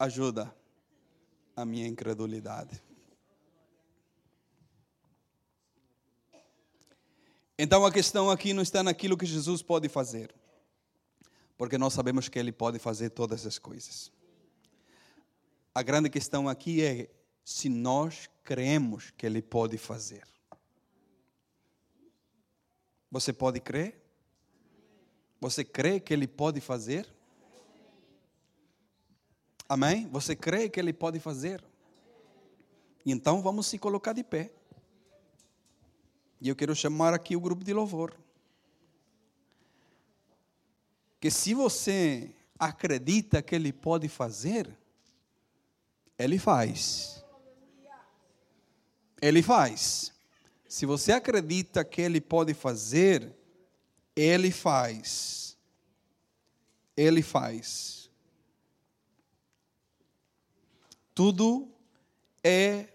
Ajuda 0.05 0.55
a 1.55 1.65
minha 1.65 1.87
incredulidade. 1.87 2.79
Então 7.57 7.83
a 7.83 7.91
questão 7.91 8.29
aqui 8.29 8.53
não 8.53 8.61
está 8.61 8.83
naquilo 8.83 9.17
que 9.17 9.25
Jesus 9.25 9.63
pode 9.63 9.89
fazer, 9.89 10.31
porque 11.57 11.75
nós 11.79 11.91
sabemos 11.93 12.29
que 12.29 12.37
Ele 12.37 12.51
pode 12.51 12.77
fazer 12.77 13.09
todas 13.09 13.47
as 13.47 13.57
coisas. 13.57 14.11
A 15.73 15.81
grande 15.81 16.07
questão 16.07 16.47
aqui 16.47 16.83
é 16.83 17.09
se 17.43 17.67
nós 17.67 18.29
cremos 18.43 19.09
que 19.09 19.25
Ele 19.25 19.41
pode 19.41 19.75
fazer. 19.79 20.23
Você 23.09 23.33
pode 23.33 23.59
crer? 23.59 23.99
Você 25.41 25.63
crê 25.65 25.99
que 25.99 26.13
Ele 26.13 26.27
pode 26.27 26.61
fazer? 26.61 27.14
Amém? 29.67 30.07
Você 30.09 30.35
crê 30.35 30.69
que 30.69 30.79
Ele 30.79 30.93
pode 30.93 31.19
fazer? 31.19 31.63
Então 33.05 33.41
vamos 33.41 33.67
se 33.67 33.77
colocar 33.77 34.13
de 34.13 34.23
pé. 34.23 34.51
E 36.41 36.49
eu 36.49 36.55
quero 36.55 36.75
chamar 36.75 37.13
aqui 37.13 37.35
o 37.35 37.39
grupo 37.39 37.63
de 37.63 37.73
louvor. 37.73 38.15
Que 41.19 41.31
se 41.31 41.53
você 41.53 42.31
acredita 42.59 43.41
que 43.41 43.55
Ele 43.55 43.71
pode 43.73 44.07
fazer, 44.07 44.77
ele 46.17 46.39
faz. 46.39 47.23
Ele 49.21 49.41
faz. 49.41 50.13
Se 50.67 50.85
você 50.85 51.11
acredita 51.11 51.83
que 51.83 52.01
ele 52.01 52.21
pode 52.21 52.53
fazer, 52.53 53.33
ele 54.15 54.51
faz. 54.51 55.57
Ele 56.95 57.21
faz. 57.21 57.94
Tudo 61.15 61.67
é 62.43 62.85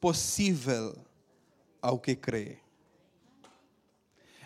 possível 0.00 0.96
ao 1.80 1.98
que 1.98 2.14
crê. 2.14 2.58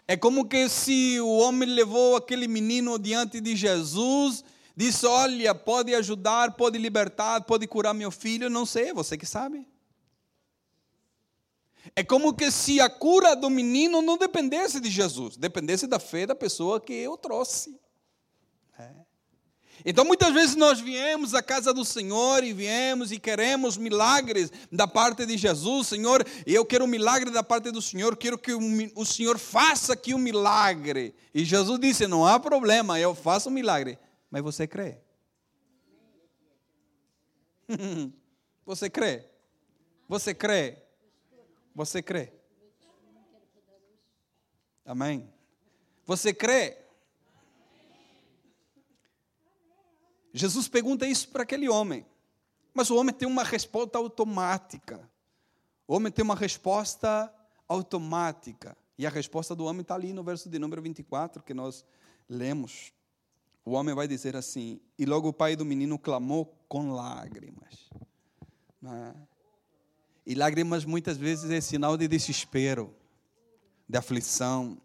É 0.09 0.17
como 0.17 0.49
que 0.49 0.67
se 0.71 1.21
o 1.21 1.39
homem 1.39 1.69
levou 1.69 2.17
aquele 2.17 2.49
menino 2.49 2.99
diante 2.99 3.39
de 3.41 3.55
Jesus 3.55 4.43
Diz: 4.77 5.03
Olha, 5.05 5.55
pode 5.55 5.95
ajudar, 5.95 6.53
pode 6.53 6.77
libertar, 6.77 7.41
pode 7.45 7.67
curar 7.67 7.95
meu 7.95 8.11
filho, 8.11 8.51
não 8.51 8.67
sei, 8.67 8.93
você 8.93 9.17
que 9.17 9.25
sabe. 9.25 9.67
É 11.95 12.05
como 12.05 12.35
que 12.35 12.51
se 12.51 12.79
a 12.79 12.91
cura 12.91 13.35
do 13.35 13.49
menino 13.49 14.03
não 14.03 14.19
dependesse 14.19 14.79
de 14.79 14.91
Jesus, 14.91 15.37
dependesse 15.37 15.87
da 15.87 15.99
fé 15.99 16.27
da 16.27 16.35
pessoa 16.35 16.79
que 16.79 16.93
eu 16.93 17.17
trouxe. 17.17 17.81
Então, 19.89 20.05
muitas 20.05 20.35
vezes 20.35 20.57
nós 20.57 20.81
viemos 20.81 21.33
à 21.33 21.41
casa 21.41 21.73
do 21.73 21.85
Senhor 21.85 22.43
e 22.43 22.53
viemos 22.53 23.13
e 23.13 23.21
queremos 23.21 23.77
milagres 23.77 24.51
da 24.71 24.85
parte 24.89 25.25
de 25.25 25.39
Jesus. 25.39 25.87
Senhor, 25.87 26.27
eu 26.45 26.67
quero 26.67 26.87
um 26.87 26.89
milagre 26.89 27.31
da 27.31 27.41
parte 27.41 27.71
do 27.71 27.81
Senhor, 27.81 28.17
quero 28.17 28.37
que 28.37 28.53
o 28.53 29.05
Senhor 29.05 29.39
faça 29.39 29.93
aqui 29.93 30.13
um 30.13 30.19
milagre. 30.19 31.15
E 31.33 31.45
Jesus 31.45 31.79
disse: 31.79 32.09
Não 32.09 32.27
há 32.27 32.41
problema, 32.41 32.99
eu 32.99 33.15
faço 33.15 33.49
um 33.49 33.53
milagre. 33.53 33.97
Mas 34.29 34.43
você 34.43 34.67
crê? 34.67 34.99
Você 38.67 38.91
crê? 38.91 39.25
Você 40.09 40.35
crê? 40.35 40.79
Você 41.73 42.03
crê? 42.03 42.33
Amém? 44.85 45.33
Você 46.05 46.35
crê? 46.35 46.86
Jesus 50.37 50.69
pergunta 50.69 51.07
isso 51.07 51.31
para 51.31 51.45
aquele 51.45 51.67
homem. 51.67 52.05
Mas 52.75 52.91
o 52.91 52.97
homem 52.97 53.15
tem 53.15 53.27
uma 53.27 53.43
resposta 53.43 53.97
automática. 53.97 55.09
O 55.89 55.95
homem 55.95 56.13
tem 56.13 56.23
uma 56.23 56.35
resposta 56.35 57.33
automática. 57.67 58.77
E 58.99 59.07
a 59.07 59.11
resposta 59.11 59.57
do 59.57 59.65
homem 59.65 59.81
está 59.81 59.95
ali 59.95 60.13
no 60.13 60.23
verso 60.23 60.51
de 60.51 60.59
número 60.59 60.83
24 60.83 61.43
que 61.43 61.55
nós 61.55 61.87
lemos. 62.29 62.93
O 63.65 63.73
homem 63.73 63.95
vai 63.95 64.07
dizer 64.07 64.37
assim: 64.37 64.79
E 64.99 65.07
logo 65.07 65.29
o 65.29 65.33
pai 65.33 65.57
do 65.57 65.65
menino 65.65 65.99
clamou 65.99 66.55
com 66.69 66.93
lágrimas. 66.93 67.89
É? 68.85 69.15
E 70.27 70.35
lágrimas 70.35 70.85
muitas 70.85 71.17
vezes 71.17 71.51
é 71.51 71.63
sinal 71.63 71.97
de 71.97 72.07
desespero, 72.07 72.95
de 73.89 73.97
aflição. 73.97 74.77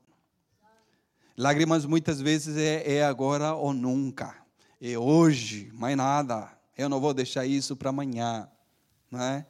Lágrimas 1.37 1.85
muitas 1.85 2.21
vezes 2.21 2.55
é, 2.55 2.99
é 2.99 3.03
agora 3.03 3.53
ou 3.53 3.73
nunca 3.73 4.40
é 4.81 4.97
hoje, 4.97 5.71
mais 5.73 5.95
nada. 5.95 6.51
Eu 6.75 6.89
não 6.89 6.99
vou 6.99 7.13
deixar 7.13 7.45
isso 7.45 7.75
para 7.75 7.91
amanhã. 7.91 8.49
Né? 9.11 9.45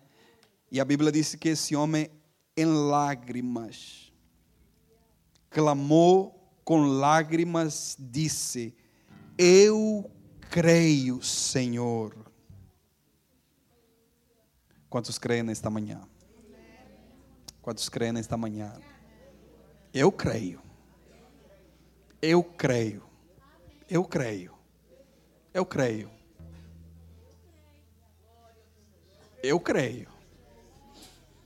E 0.70 0.80
a 0.80 0.84
Bíblia 0.84 1.10
diz 1.10 1.36
que 1.36 1.50
esse 1.50 1.74
homem, 1.74 2.12
em 2.58 2.66
lágrimas, 2.66 4.12
clamou 5.50 6.38
com 6.66 6.82
lágrimas, 6.82 7.96
disse: 7.98 8.76
Eu 9.38 10.12
creio, 10.50 11.24
Senhor. 11.24 12.14
Quantos 14.90 15.18
creem 15.18 15.44
nesta 15.44 15.70
manhã? 15.70 16.02
Quantos 17.62 17.88
creem 17.88 18.12
nesta 18.12 18.36
manhã? 18.36 18.74
Eu 19.94 20.12
creio. 20.12 20.62
Eu 22.22 22.44
creio. 22.44 23.04
Eu 23.90 24.04
creio. 24.04 24.61
Eu 25.54 25.66
creio. 25.66 26.10
Eu 29.44 29.60
creio. 29.60 30.10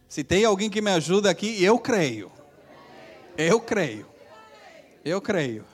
Se 0.08 0.24
tem 0.24 0.46
alguém 0.46 0.70
que 0.70 0.82
me 0.82 0.92
ajuda 0.92 1.30
aqui, 1.30 1.64
eu 1.64 1.80
creio. 1.80 2.32
Eu 3.38 3.60
creio. 3.60 4.08
Eu 5.04 5.22
creio. 5.22 5.66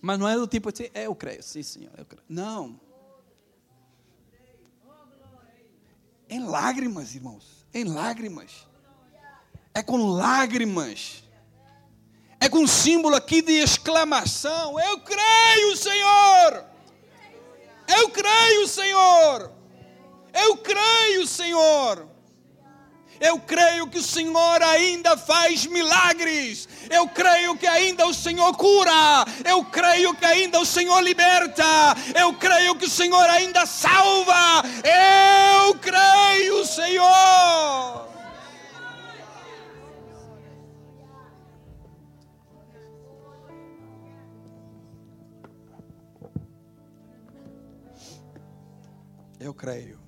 Mas 0.00 0.18
não 0.18 0.28
é 0.28 0.34
do 0.36 0.46
tipo 0.46 0.68
assim, 0.68 0.88
eu 0.94 1.14
creio, 1.14 1.42
sim, 1.42 1.62
senhor, 1.62 1.92
eu 1.96 2.04
creio. 2.04 2.24
Não. 2.28 2.80
Em 6.28 6.44
lágrimas, 6.44 7.14
irmãos. 7.14 7.66
Em 7.72 7.84
lágrimas. 7.84 8.66
É 9.74 9.82
com 9.82 9.96
lágrimas 9.96 11.22
é 12.42 12.48
com 12.48 12.58
um 12.58 12.66
símbolo 12.66 13.14
aqui 13.14 13.40
de 13.40 13.52
exclamação: 13.52 14.78
Eu 14.80 14.98
creio, 14.98 15.76
Senhor! 15.76 16.64
Eu 17.86 18.08
creio, 18.10 18.66
Senhor! 18.66 19.52
Eu 20.34 20.56
creio, 20.56 21.24
Senhor! 21.24 22.08
Eu 23.20 23.38
creio 23.38 23.86
que 23.86 23.98
o 23.98 24.02
Senhor 24.02 24.60
ainda 24.60 25.16
faz 25.16 25.66
milagres. 25.66 26.68
Eu 26.90 27.06
creio 27.06 27.56
que 27.56 27.68
ainda 27.68 28.04
o 28.08 28.12
Senhor 28.12 28.52
cura. 28.56 29.24
Eu 29.44 29.64
creio 29.66 30.12
que 30.12 30.24
ainda 30.24 30.58
o 30.58 30.66
Senhor 30.66 31.00
liberta. 31.00 31.62
Eu 32.18 32.32
creio 32.32 32.74
que 32.74 32.86
o 32.86 32.90
Senhor 32.90 33.30
ainda 33.30 33.64
salva. 33.64 34.64
Eu 35.62 35.76
creio, 35.76 36.66
Senhor. 36.66 38.11
Eu 49.42 49.52
creio. 49.52 49.98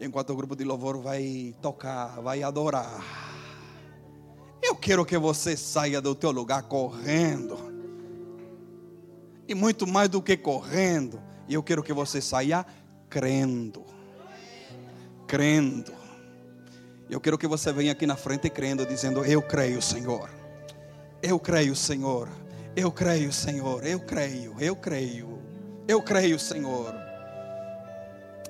Enquanto 0.00 0.30
o 0.30 0.36
grupo 0.36 0.56
de 0.56 0.64
louvor 0.64 0.98
vai 1.02 1.54
tocar, 1.60 2.18
vai 2.22 2.42
adorar. 2.42 3.04
Eu 4.62 4.74
quero 4.74 5.04
que 5.04 5.18
você 5.18 5.54
saia 5.54 6.00
do 6.00 6.14
teu 6.14 6.30
lugar 6.30 6.62
correndo. 6.62 7.58
E 9.46 9.54
muito 9.54 9.86
mais 9.86 10.08
do 10.08 10.22
que 10.22 10.34
correndo, 10.34 11.22
eu 11.46 11.62
quero 11.62 11.82
que 11.82 11.92
você 11.92 12.22
saia 12.22 12.64
crendo. 13.10 13.84
Crendo. 15.26 15.92
Eu 17.10 17.20
quero 17.20 17.36
que 17.36 17.46
você 17.46 17.70
venha 17.70 17.92
aqui 17.92 18.06
na 18.06 18.16
frente 18.16 18.48
crendo, 18.48 18.86
dizendo: 18.86 19.24
Eu 19.26 19.42
creio, 19.42 19.82
Senhor. 19.82 20.30
Eu 21.22 21.38
creio, 21.38 21.76
Senhor. 21.76 22.30
Eu 22.74 22.90
creio, 22.90 23.30
Senhor. 23.30 23.86
Eu 23.86 24.00
creio, 24.00 24.56
eu 24.58 24.74
creio. 24.74 25.35
Eu 25.88 26.02
creio, 26.02 26.36
Senhor. 26.36 26.92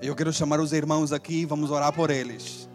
Eu 0.00 0.16
quero 0.16 0.32
chamar 0.32 0.58
os 0.58 0.72
irmãos 0.72 1.12
aqui, 1.12 1.44
vamos 1.44 1.70
orar 1.70 1.92
por 1.92 2.10
eles. 2.10 2.66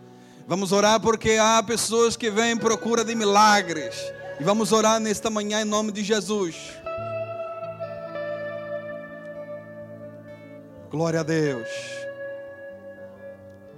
Vamos 0.47 0.71
orar 0.71 0.99
porque 0.99 1.31
há 1.31 1.63
pessoas 1.63 2.15
que 2.15 2.29
vêm 2.29 2.51
em 2.51 2.57
procura 2.57 3.03
de 3.03 3.15
milagres. 3.15 3.95
E 4.39 4.43
vamos 4.43 4.71
orar 4.71 4.99
nesta 4.99 5.31
manhã 5.31 5.61
em 5.61 5.65
nome 5.65 5.91
de 5.91 6.03
Jesus. 6.03 6.55
Glória 10.91 11.21
a 11.21 11.23
Deus. 11.23 11.69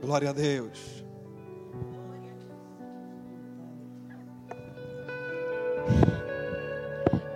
Glória 0.02 0.32
a 0.32 0.34
Deus. 0.34 1.04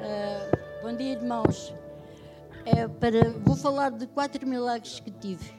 Uh, 0.02 0.84
bom 0.84 0.98
dia, 0.98 1.14
irmãos 1.14 1.74
é 2.68 2.88
para. 2.88 3.30
Vou 3.45 3.55
falar 3.55 3.91
de 3.91 4.05
quatro 4.07 4.45
milagres 4.45 4.99
que 4.99 5.11
tive. 5.11 5.53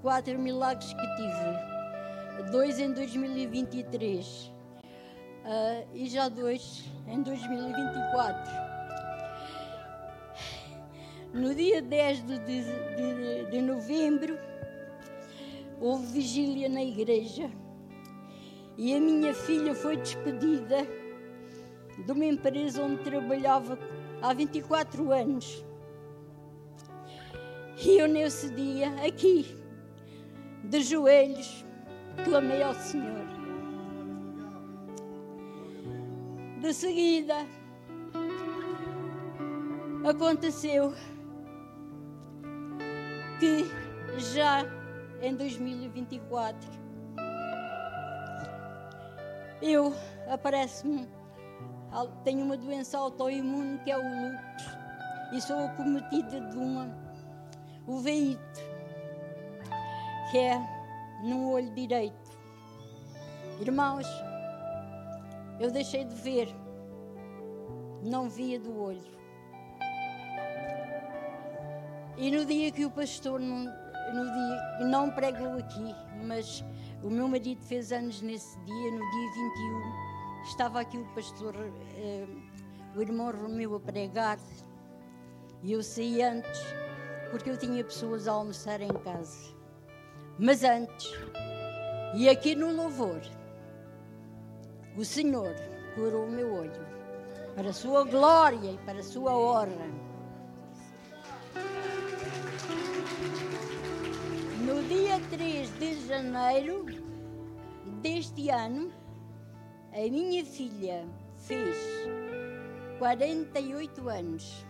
Quatro 0.00 0.38
milagres 0.38 0.94
que 0.94 1.16
tive. 1.16 2.50
Dois 2.50 2.78
em 2.78 2.92
2023 2.92 4.26
uh, 4.46 4.52
ah, 5.44 5.84
e 5.92 6.08
já 6.08 6.28
dois 6.28 6.84
em 7.06 7.22
2024. 7.22 8.68
No 11.34 11.54
dia 11.54 11.82
10 11.82 12.24
de, 12.24 12.38
de, 12.38 13.50
de 13.50 13.60
novembro, 13.60 14.38
houve 15.78 16.06
vigília 16.06 16.68
na 16.70 16.82
igreja 16.82 17.50
e 18.78 18.94
a 18.94 19.00
minha 19.00 19.34
filha 19.34 19.74
foi 19.74 19.98
despedida 19.98 20.86
de 22.06 22.12
uma 22.12 22.24
empresa 22.24 22.82
onde 22.82 23.02
trabalhava 23.02 23.78
há 24.22 24.32
24 24.34 25.12
anos. 25.12 25.64
E 27.84 27.98
eu, 27.98 28.08
nesse 28.08 28.50
dia, 28.50 28.88
aqui, 29.06 29.56
de 30.64 30.82
joelhos, 30.82 31.64
clamei 32.24 32.62
ao 32.62 32.74
Senhor. 32.74 33.26
De 36.60 36.72
seguida, 36.74 37.46
aconteceu 40.04 40.92
que 43.38 43.64
já 44.18 44.64
em 45.22 45.36
2024 45.36 46.78
eu 49.62 49.92
aparece-me 50.28 51.08
tenho 52.24 52.44
uma 52.44 52.56
doença 52.56 52.98
autoimune 52.98 53.78
que 53.78 53.90
é 53.90 53.96
o 53.96 54.02
lúpus 54.02 54.78
e 55.32 55.40
sou 55.40 55.58
acometida 55.66 56.40
de 56.40 56.56
uma 56.56 56.88
uveíte, 57.86 58.62
que 60.30 60.38
é 60.38 60.58
no 61.24 61.50
olho 61.50 61.70
direito. 61.74 62.38
Irmãos, 63.60 64.06
eu 65.60 65.70
deixei 65.70 66.04
de 66.04 66.14
ver 66.14 66.54
não 68.02 68.28
via 68.28 68.58
do 68.58 68.80
olho. 68.80 69.18
E 72.16 72.30
no 72.30 72.44
dia 72.44 72.70
que 72.72 72.84
o 72.84 72.90
pastor 72.90 73.40
não, 73.40 73.64
no 73.64 74.24
dia, 74.24 74.86
não 74.86 75.10
pregou 75.10 75.52
aqui, 75.52 75.94
mas 76.24 76.64
o 77.02 77.10
meu 77.10 77.28
marido 77.28 77.62
fez 77.62 77.92
anos 77.92 78.20
nesse 78.22 78.58
dia, 78.64 78.90
no 78.90 78.98
dia 78.98 79.30
21, 79.34 80.07
estava 80.44 80.80
aqui 80.80 80.98
o 80.98 81.04
pastor, 81.14 81.54
eh, 81.96 82.26
o 82.94 83.00
irmão 83.00 83.30
Romeu 83.30 83.74
a 83.76 83.80
pregar, 83.80 84.38
e 85.62 85.72
eu 85.72 85.82
saí 85.82 86.22
antes, 86.22 86.60
porque 87.30 87.50
eu 87.50 87.56
tinha 87.56 87.84
pessoas 87.84 88.28
a 88.28 88.32
almoçar 88.32 88.80
em 88.80 88.92
casa. 88.92 89.54
Mas 90.38 90.62
antes, 90.62 91.12
e 92.14 92.28
aqui 92.28 92.54
no 92.54 92.72
louvor, 92.72 93.20
o 94.96 95.04
Senhor 95.04 95.54
curou 95.94 96.26
o 96.26 96.30
meu 96.30 96.54
olho, 96.54 96.86
para 97.54 97.70
a 97.70 97.72
sua 97.72 98.04
glória 98.04 98.72
e 98.72 98.78
para 98.78 99.00
a 99.00 99.02
sua 99.02 99.36
honra. 99.36 99.88
No 104.64 104.82
dia 104.84 105.20
3 105.30 105.78
de 105.78 106.06
janeiro 106.06 106.86
deste 108.02 108.50
ano, 108.50 108.92
a 109.92 110.10
minha 110.10 110.44
filha 110.44 111.04
fez 111.36 111.76
48 112.98 114.08
anos. 114.08 114.66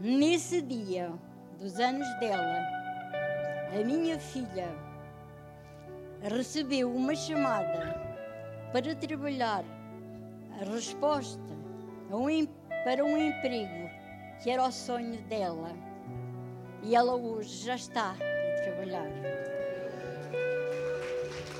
Nesse 0.00 0.62
dia 0.62 1.12
dos 1.58 1.78
anos 1.80 2.06
dela, 2.20 2.58
a 3.74 3.84
minha 3.84 4.18
filha 4.18 4.68
recebeu 6.22 6.92
uma 6.92 7.14
chamada 7.14 7.94
para 8.72 8.94
trabalhar 8.94 9.64
a 10.60 10.64
resposta 10.64 11.40
a 12.10 12.16
um, 12.16 12.46
para 12.84 13.04
um 13.04 13.16
emprego 13.16 13.90
que 14.42 14.50
era 14.50 14.64
o 14.64 14.72
sonho 14.72 15.20
dela. 15.22 15.72
E 16.82 16.94
ela 16.94 17.14
hoje 17.16 17.64
já 17.64 17.74
está 17.74 18.12
a 18.12 18.62
trabalhar. 18.62 19.10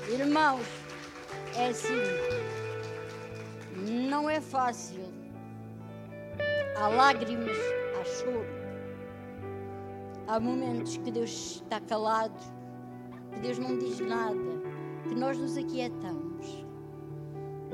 Irmãos, 0.09 0.86
é 1.57 1.69
assim, 1.69 2.03
não 4.09 4.29
é 4.29 4.39
fácil. 4.39 5.01
Há 6.77 6.87
lágrimas, 6.87 7.57
há 7.99 8.05
choro. 8.05 8.45
Há 10.27 10.39
momentos 10.39 10.97
que 10.97 11.09
Deus 11.09 11.31
está 11.55 11.79
calado, 11.81 12.39
que 13.33 13.39
Deus 13.39 13.57
não 13.57 13.77
diz 13.79 13.99
nada, 13.99 14.35
que 15.07 15.15
nós 15.15 15.37
nos 15.37 15.57
aquietamos. 15.57 16.63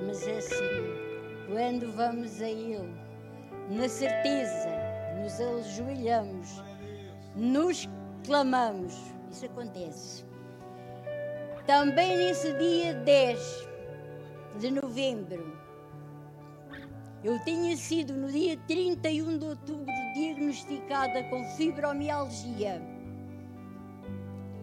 Mas 0.05 0.25
é 0.27 0.37
assim, 0.37 1.51
quando 1.51 1.91
vamos 1.91 2.41
a 2.41 2.49
Ele, 2.49 2.95
na 3.69 3.89
certeza, 3.89 4.69
nos 5.21 5.41
ajoelhamos, 5.41 6.63
nos 7.35 7.89
clamamos, 8.25 8.97
isso 9.29 9.45
acontece. 9.45 10.23
Também 11.65 12.17
nesse 12.17 12.53
dia 12.53 12.93
10 12.93 13.39
de 13.39 13.72
novembro, 14.93 15.57
eu 17.23 17.43
tinha 17.43 17.75
sido 17.75 18.13
no 18.13 18.31
dia 18.31 18.55
31 18.67 19.39
de 19.39 19.45
outubro 19.45 19.93
diagnosticada 20.13 21.23
com 21.23 21.43
fibromialgia. 21.55 22.79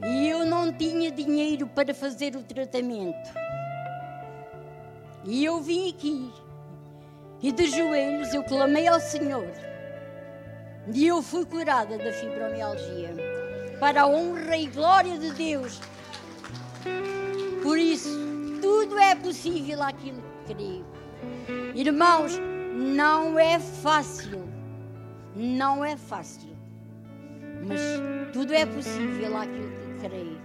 E 0.06 0.28
eu 0.28 0.46
não 0.46 0.72
tinha 0.72 1.10
dinheiro 1.10 1.66
para 1.66 1.92
fazer 1.92 2.36
o 2.36 2.44
tratamento. 2.44 3.28
E 5.24 5.44
eu 5.44 5.60
vim 5.60 5.90
aqui 5.90 6.32
e 7.42 7.50
de 7.50 7.66
joelhos 7.66 8.32
eu 8.32 8.44
clamei 8.44 8.86
ao 8.86 9.00
Senhor. 9.00 9.50
E 10.94 11.08
eu 11.08 11.20
fui 11.22 11.44
curada 11.44 11.98
da 11.98 12.12
fibromialgia. 12.12 13.16
Para 13.80 14.02
a 14.02 14.06
honra 14.06 14.56
e 14.56 14.66
glória 14.68 15.18
de 15.18 15.32
Deus. 15.32 15.80
Por 17.62 17.76
isso, 17.78 18.29
tudo 18.60 18.98
é 18.98 19.14
possível 19.14 19.82
aquilo 19.82 20.22
que 20.46 20.54
creio. 20.54 20.86
Irmãos, 21.74 22.38
não 22.74 23.38
é 23.38 23.58
fácil. 23.58 24.48
Não 25.34 25.84
é 25.84 25.96
fácil. 25.96 26.50
Mas 27.66 27.80
tudo 28.32 28.52
é 28.52 28.64
possível 28.66 29.36
aquilo 29.36 29.70
que 29.70 30.08
creio. 30.08 30.40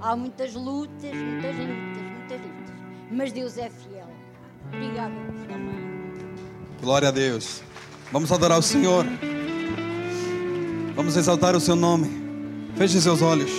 Há 0.00 0.16
muitas 0.16 0.54
lutas, 0.54 1.14
muitas 1.14 1.56
lutas, 1.56 2.02
muitas 2.16 2.40
lutas. 2.40 2.74
Mas 3.10 3.32
Deus 3.32 3.58
é 3.58 3.70
fiel. 3.70 4.08
Obrigada 4.72 5.14
por 5.26 6.80
Glória 6.80 7.08
a 7.08 7.10
Deus. 7.10 7.62
Vamos 8.10 8.32
adorar 8.32 8.58
o 8.58 8.62
Senhor. 8.62 9.04
Vamos 10.94 11.16
exaltar 11.16 11.54
o 11.54 11.60
seu 11.60 11.76
nome. 11.76 12.08
Feche 12.76 13.00
seus 13.00 13.20
olhos. 13.20 13.50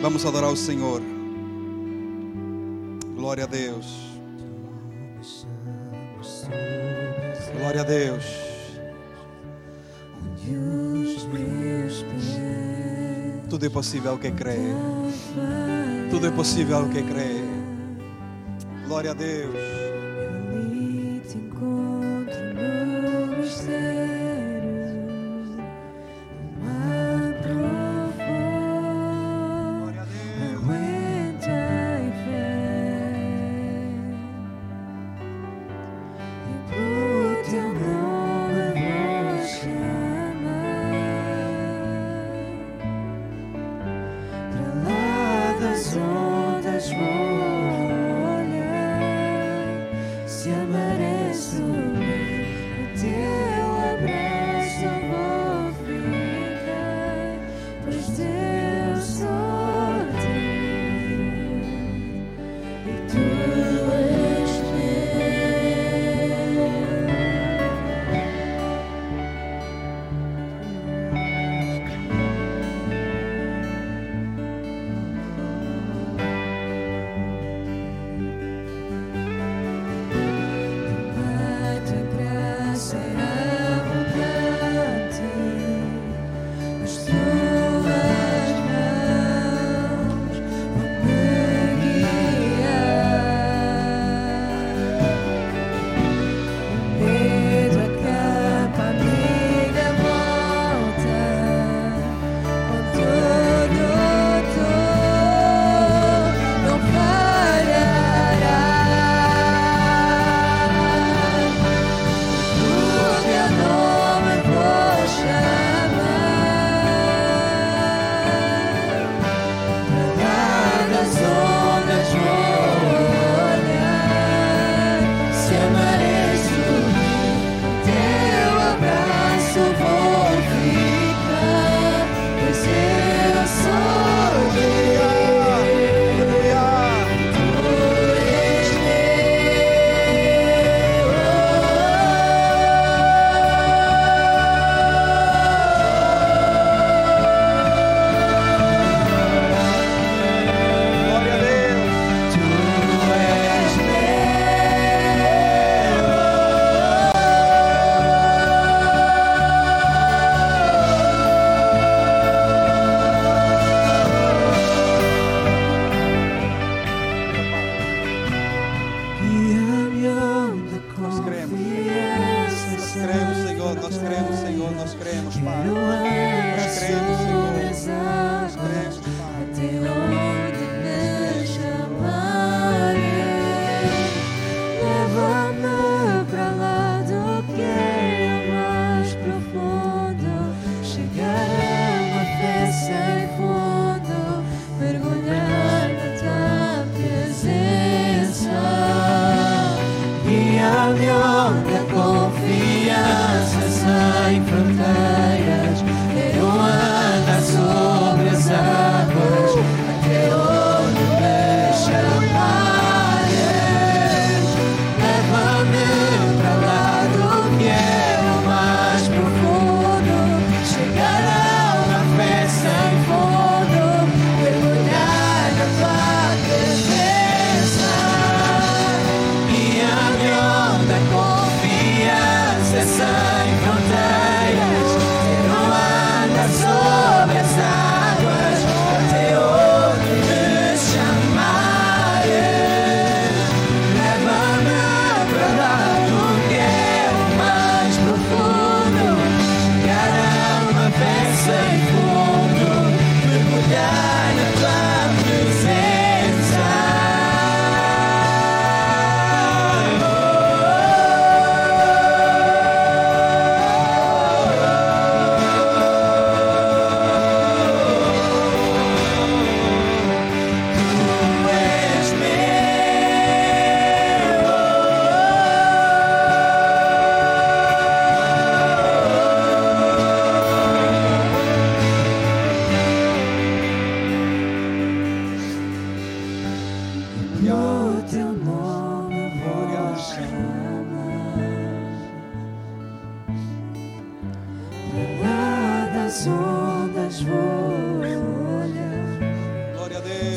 Vamos 0.00 0.24
adorar 0.24 0.50
o 0.50 0.56
Senhor. 0.56 1.17
Glória 3.38 3.44
a 3.44 3.56
Deus. 3.56 3.86
Glória 7.56 7.80
a 7.82 7.84
Deus. 7.84 8.24
Tudo 13.48 13.64
é 13.64 13.68
possível 13.68 14.10
ao 14.10 14.18
que 14.18 14.32
crê. 14.32 14.56
Tudo 16.10 16.26
é 16.26 16.30
possível 16.32 16.78
ao 16.78 16.88
que 16.88 17.00
crê. 17.00 17.44
Glória 18.88 19.12
a 19.12 19.14
Deus. 19.14 19.77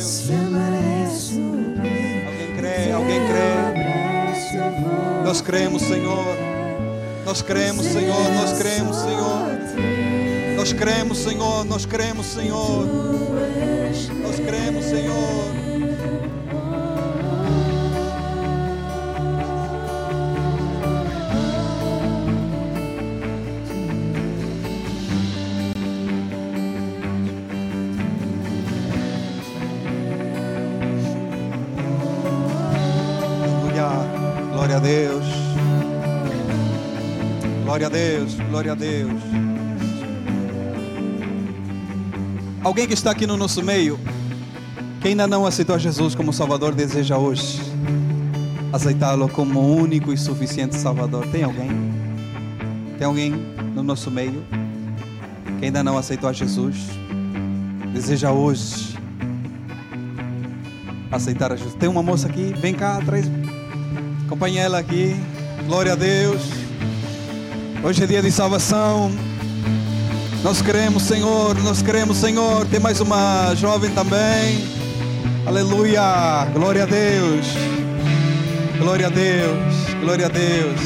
Deus. 0.01 1.31
Alguém 2.25 2.55
crê, 2.57 2.91
alguém 2.91 3.19
crê. 3.27 3.61
Nós 5.23 5.41
cremos, 5.41 5.83
Senhor. 5.83 6.25
Nós 7.25 7.41
cremos, 7.41 7.85
Senhor. 7.85 8.31
Nós 8.33 8.57
cremos, 8.57 8.95
Senhor. 8.97 9.47
Nós 10.57 10.73
cremos, 10.73 11.17
Senhor. 11.19 11.65
Nós 11.65 11.85
cremos, 11.85 12.25
Senhor. 12.25 12.87
Nós 14.23 14.39
cremos, 14.39 14.85
Senhor. 14.85 15.60
Glória 37.81 38.73
a 38.73 38.75
Deus. 38.75 39.11
Alguém 42.63 42.85
que 42.85 42.93
está 42.93 43.09
aqui 43.09 43.25
no 43.25 43.35
nosso 43.35 43.63
meio, 43.63 43.99
que 45.01 45.07
ainda 45.07 45.25
não 45.25 45.47
aceitou 45.47 45.79
Jesus 45.79 46.13
como 46.13 46.31
Salvador, 46.31 46.75
deseja 46.75 47.17
hoje 47.17 47.59
aceitá-lo 48.71 49.27
como 49.27 49.59
único 49.59 50.13
e 50.13 50.17
suficiente 50.17 50.75
Salvador. 50.75 51.25
Tem 51.31 51.43
alguém? 51.43 51.69
Tem 52.99 53.07
alguém 53.07 53.31
no 53.73 53.81
nosso 53.81 54.11
meio 54.11 54.45
que 55.57 55.65
ainda 55.65 55.83
não 55.83 55.97
aceitou 55.97 56.29
a 56.29 56.33
Jesus? 56.33 56.77
Deseja 57.91 58.31
hoje 58.31 58.95
aceitar 61.11 61.51
a 61.51 61.55
Jesus. 61.55 61.73
Tem 61.73 61.89
uma 61.89 62.03
moça 62.03 62.27
aqui, 62.27 62.53
vem 62.61 62.75
cá, 62.75 63.01
traz. 63.03 63.25
Acompanha 64.27 64.61
ela 64.61 64.77
aqui. 64.77 65.15
Glória 65.65 65.93
a 65.93 65.95
Deus. 65.95 66.60
Hoje 67.83 68.03
é 68.03 68.05
dia 68.05 68.21
de 68.21 68.31
salvação. 68.31 69.11
Nós 70.43 70.61
queremos, 70.61 71.01
Senhor, 71.01 71.57
nós 71.63 71.81
queremos, 71.81 72.17
Senhor. 72.17 72.63
Tem 72.67 72.79
mais 72.79 73.01
uma 73.01 73.55
jovem 73.55 73.89
também. 73.89 74.63
Aleluia. 75.47 76.45
Glória 76.53 76.83
a 76.83 76.85
Deus. 76.85 77.47
Glória 78.77 79.07
a 79.07 79.09
Deus. 79.09 79.73
Glória 79.99 80.27
a 80.27 80.29
Deus. 80.29 80.79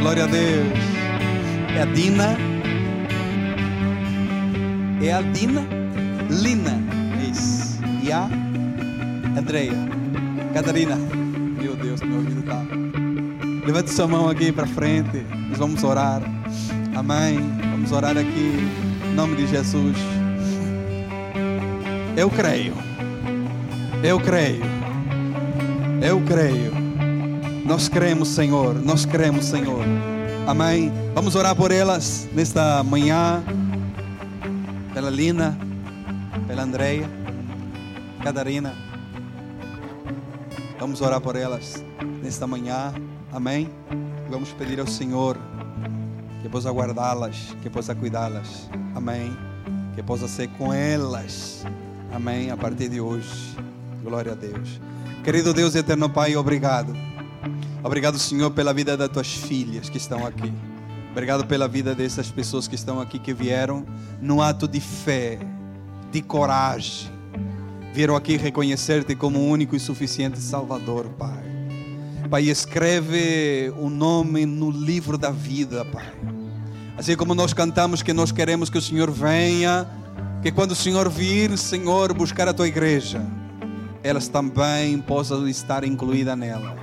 Glória 0.00 0.24
a 0.24 0.26
Deus. 0.26 0.78
É 1.76 1.82
a 1.82 1.84
Dina. 1.84 2.36
É 5.00 5.12
a 5.12 5.22
Dina. 5.22 5.64
Lina. 6.28 6.82
Isso. 7.30 7.78
E 8.02 8.10
a 8.10 8.28
Andreia. 9.38 9.72
Catarina. 10.52 10.96
Meu 10.96 11.76
Deus, 11.76 12.00
meu 12.00 12.16
ouvido 12.16 12.42
tá. 12.42 12.75
Levante 13.66 13.90
sua 13.90 14.06
mão 14.06 14.28
aqui 14.28 14.52
para 14.52 14.64
frente. 14.64 15.26
Nós 15.48 15.58
vamos 15.58 15.82
orar. 15.82 16.22
Amém. 16.94 17.40
Vamos 17.72 17.90
orar 17.90 18.16
aqui. 18.16 18.70
Em 19.04 19.12
nome 19.12 19.34
de 19.34 19.44
Jesus. 19.48 19.96
Eu 22.16 22.30
creio. 22.30 22.74
Eu 24.04 24.20
creio. 24.20 24.62
Eu 26.00 26.20
creio. 26.20 26.72
Nós 27.64 27.88
cremos, 27.88 28.28
Senhor. 28.28 28.72
Nós 28.76 29.04
cremos, 29.04 29.46
Senhor. 29.46 29.84
Amém. 30.46 30.92
Vamos 31.12 31.34
orar 31.34 31.56
por 31.56 31.72
elas 31.72 32.28
nesta 32.32 32.84
manhã. 32.84 33.42
Pela 34.94 35.10
Lina, 35.10 35.58
pela 36.46 36.62
Andreia, 36.62 37.10
Catarina. 38.22 38.72
Vamos 40.78 41.00
orar 41.00 41.20
por 41.20 41.34
elas 41.34 41.84
nesta 42.22 42.46
manhã. 42.46 42.94
Amém. 43.36 43.68
Vamos 44.30 44.50
pedir 44.52 44.80
ao 44.80 44.86
Senhor 44.86 45.36
que 46.40 46.48
possa 46.48 46.70
guardá-las, 46.70 47.54
que 47.62 47.68
possa 47.68 47.94
cuidá-las. 47.94 48.66
Amém. 48.94 49.36
Que 49.94 50.02
possa 50.02 50.26
ser 50.26 50.48
com 50.56 50.72
elas. 50.72 51.62
Amém. 52.10 52.50
A 52.50 52.56
partir 52.56 52.88
de 52.88 52.98
hoje. 52.98 53.54
Glória 54.02 54.32
a 54.32 54.34
Deus. 54.34 54.80
Querido 55.22 55.52
Deus 55.52 55.74
eterno 55.74 56.08
Pai, 56.08 56.34
obrigado. 56.34 56.96
Obrigado, 57.84 58.18
Senhor, 58.18 58.52
pela 58.52 58.72
vida 58.72 58.96
das 58.96 59.10
tuas 59.10 59.34
filhas 59.34 59.90
que 59.90 59.98
estão 59.98 60.26
aqui. 60.26 60.50
Obrigado 61.10 61.44
pela 61.44 61.68
vida 61.68 61.94
dessas 61.94 62.30
pessoas 62.30 62.66
que 62.66 62.74
estão 62.74 63.02
aqui, 63.02 63.18
que 63.18 63.34
vieram 63.34 63.84
no 64.18 64.40
ato 64.40 64.66
de 64.66 64.80
fé, 64.80 65.38
de 66.10 66.22
coragem. 66.22 67.10
Vieram 67.92 68.16
aqui 68.16 68.38
reconhecer-te 68.38 69.14
como 69.14 69.40
o 69.40 69.46
único 69.46 69.76
e 69.76 69.80
suficiente 69.80 70.38
Salvador, 70.38 71.10
Pai. 71.18 71.55
Pai, 72.28 72.42
escreve 72.42 73.72
o 73.76 73.88
nome 73.88 74.44
no 74.44 74.68
livro 74.68 75.16
da 75.16 75.30
vida, 75.30 75.84
Pai. 75.84 76.12
Assim 76.98 77.14
como 77.14 77.36
nós 77.36 77.52
cantamos 77.52 78.02
que 78.02 78.12
nós 78.12 78.32
queremos 78.32 78.68
que 78.68 78.78
o 78.78 78.82
Senhor 78.82 79.10
venha, 79.10 79.86
que 80.42 80.50
quando 80.50 80.72
o 80.72 80.76
Senhor 80.76 81.08
vir, 81.08 81.56
Senhor, 81.56 82.12
buscar 82.12 82.48
a 82.48 82.52
tua 82.52 82.66
igreja, 82.66 83.24
elas 84.02 84.26
também 84.26 84.98
possam 84.98 85.46
estar 85.48 85.84
incluídas 85.84 86.36
nela. 86.36 86.76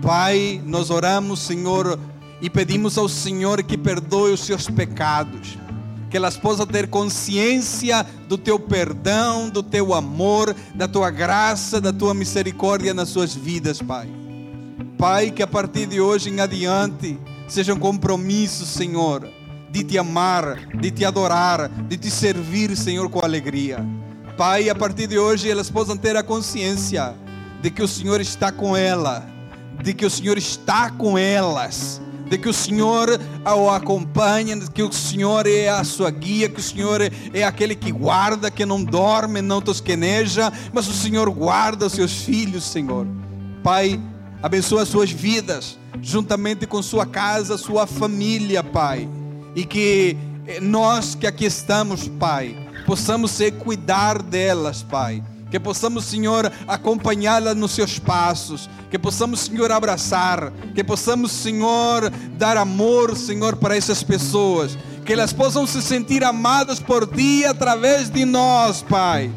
Pai, 0.00 0.62
nós 0.64 0.90
oramos, 0.90 1.40
Senhor, 1.40 1.98
e 2.40 2.48
pedimos 2.48 2.96
ao 2.96 3.08
Senhor 3.08 3.64
que 3.64 3.76
perdoe 3.76 4.32
os 4.32 4.44
seus 4.44 4.70
pecados, 4.70 5.58
que 6.08 6.16
elas 6.16 6.36
possam 6.36 6.66
ter 6.66 6.86
consciência 6.86 8.06
do 8.28 8.38
teu 8.38 8.60
perdão, 8.60 9.48
do 9.48 9.62
teu 9.62 9.92
amor, 9.92 10.54
da 10.72 10.86
tua 10.86 11.10
graça, 11.10 11.80
da 11.80 11.92
tua 11.92 12.14
misericórdia 12.14 12.94
nas 12.94 13.08
suas 13.08 13.34
vidas, 13.34 13.82
Pai. 13.82 14.23
Pai, 15.04 15.30
que 15.30 15.42
a 15.42 15.46
partir 15.46 15.84
de 15.84 16.00
hoje 16.00 16.30
em 16.30 16.40
adiante 16.40 17.20
seja 17.46 17.74
um 17.74 17.78
compromisso, 17.78 18.64
Senhor, 18.64 19.28
de 19.70 19.84
te 19.84 19.98
amar, 19.98 20.66
de 20.78 20.90
te 20.90 21.04
adorar, 21.04 21.68
de 21.68 21.98
te 21.98 22.10
servir, 22.10 22.74
Senhor, 22.74 23.10
com 23.10 23.22
alegria. 23.22 23.84
Pai, 24.34 24.70
a 24.70 24.74
partir 24.74 25.06
de 25.06 25.18
hoje 25.18 25.50
elas 25.50 25.68
possam 25.68 25.94
ter 25.94 26.16
a 26.16 26.22
consciência 26.22 27.14
de 27.60 27.70
que 27.70 27.82
o 27.82 27.86
Senhor 27.86 28.18
está 28.18 28.50
com 28.50 28.74
ela, 28.74 29.28
de 29.82 29.92
que 29.92 30.06
o 30.06 30.10
Senhor 30.10 30.38
está 30.38 30.88
com 30.88 31.18
elas, 31.18 32.00
de 32.30 32.38
que 32.38 32.48
o 32.48 32.54
Senhor 32.54 33.20
o 33.44 33.68
acompanha, 33.68 34.56
de 34.56 34.70
que 34.70 34.82
o 34.82 34.90
Senhor 34.90 35.46
é 35.46 35.68
a 35.68 35.84
sua 35.84 36.10
guia, 36.10 36.48
que 36.48 36.60
o 36.60 36.62
Senhor 36.62 37.02
é 37.34 37.44
aquele 37.44 37.74
que 37.74 37.92
guarda, 37.92 38.50
que 38.50 38.64
não 38.64 38.82
dorme, 38.82 39.42
não 39.42 39.60
tosqueneja, 39.60 40.50
mas 40.72 40.88
o 40.88 40.94
Senhor 40.94 41.28
guarda 41.28 41.88
os 41.88 41.92
seus 41.92 42.22
filhos, 42.22 42.64
Senhor. 42.64 43.06
Pai, 43.62 44.00
abençoa 44.44 44.82
as 44.82 44.88
suas 44.90 45.10
vidas, 45.10 45.78
juntamente 46.02 46.66
com 46.66 46.82
sua 46.82 47.06
casa, 47.06 47.56
sua 47.56 47.86
família, 47.86 48.62
Pai. 48.62 49.08
E 49.56 49.64
que 49.64 50.18
nós 50.60 51.14
que 51.14 51.26
aqui 51.26 51.46
estamos, 51.46 52.08
Pai, 52.08 52.54
possamos 52.84 53.30
ser 53.30 53.52
cuidar 53.52 54.22
delas, 54.22 54.82
Pai 54.82 55.22
que 55.50 55.60
possamos, 55.60 56.06
Senhor, 56.06 56.50
acompanhá-la 56.66 57.54
nos 57.54 57.70
seus 57.70 57.96
passos, 57.96 58.68
que 58.90 58.98
possamos, 58.98 59.38
Senhor, 59.38 59.70
abraçar, 59.70 60.52
que 60.74 60.82
possamos, 60.82 61.30
Senhor, 61.30 62.10
dar 62.36 62.56
amor, 62.56 63.16
Senhor, 63.16 63.54
para 63.54 63.76
essas 63.76 64.02
pessoas, 64.02 64.76
que 65.06 65.12
elas 65.12 65.32
possam 65.32 65.64
se 65.64 65.80
sentir 65.80 66.24
amadas 66.24 66.80
por 66.80 67.06
Ti 67.06 67.44
através 67.44 68.10
de 68.10 68.24
nós, 68.24 68.82
Pai. 68.82 69.30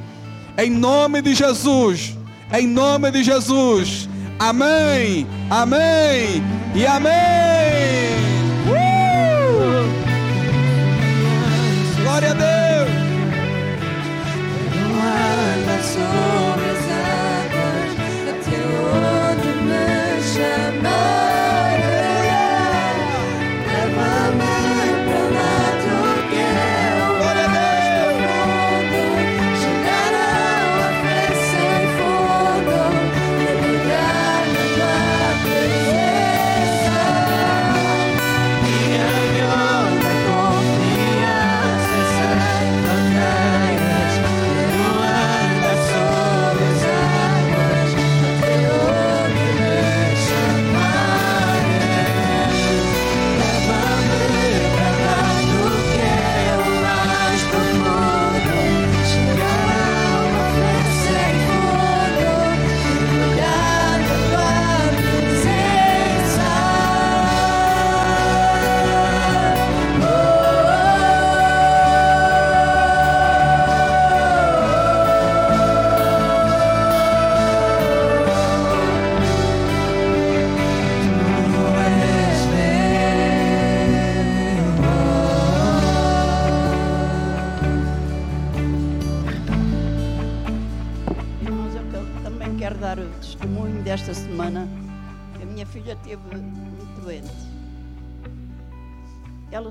Em 0.58 0.72
nome 0.72 1.22
de 1.22 1.36
Jesus, 1.36 2.18
em 2.52 2.66
nome 2.66 3.12
de 3.12 3.24
Jesus. 3.24 4.10
Amém, 4.40 5.28
amém 5.50 6.44
e 6.76 6.86
amém. 6.86 7.12
Uh! 8.68 9.88
Glória 12.04 12.32
a 12.32 12.34
Deus. 12.34 12.67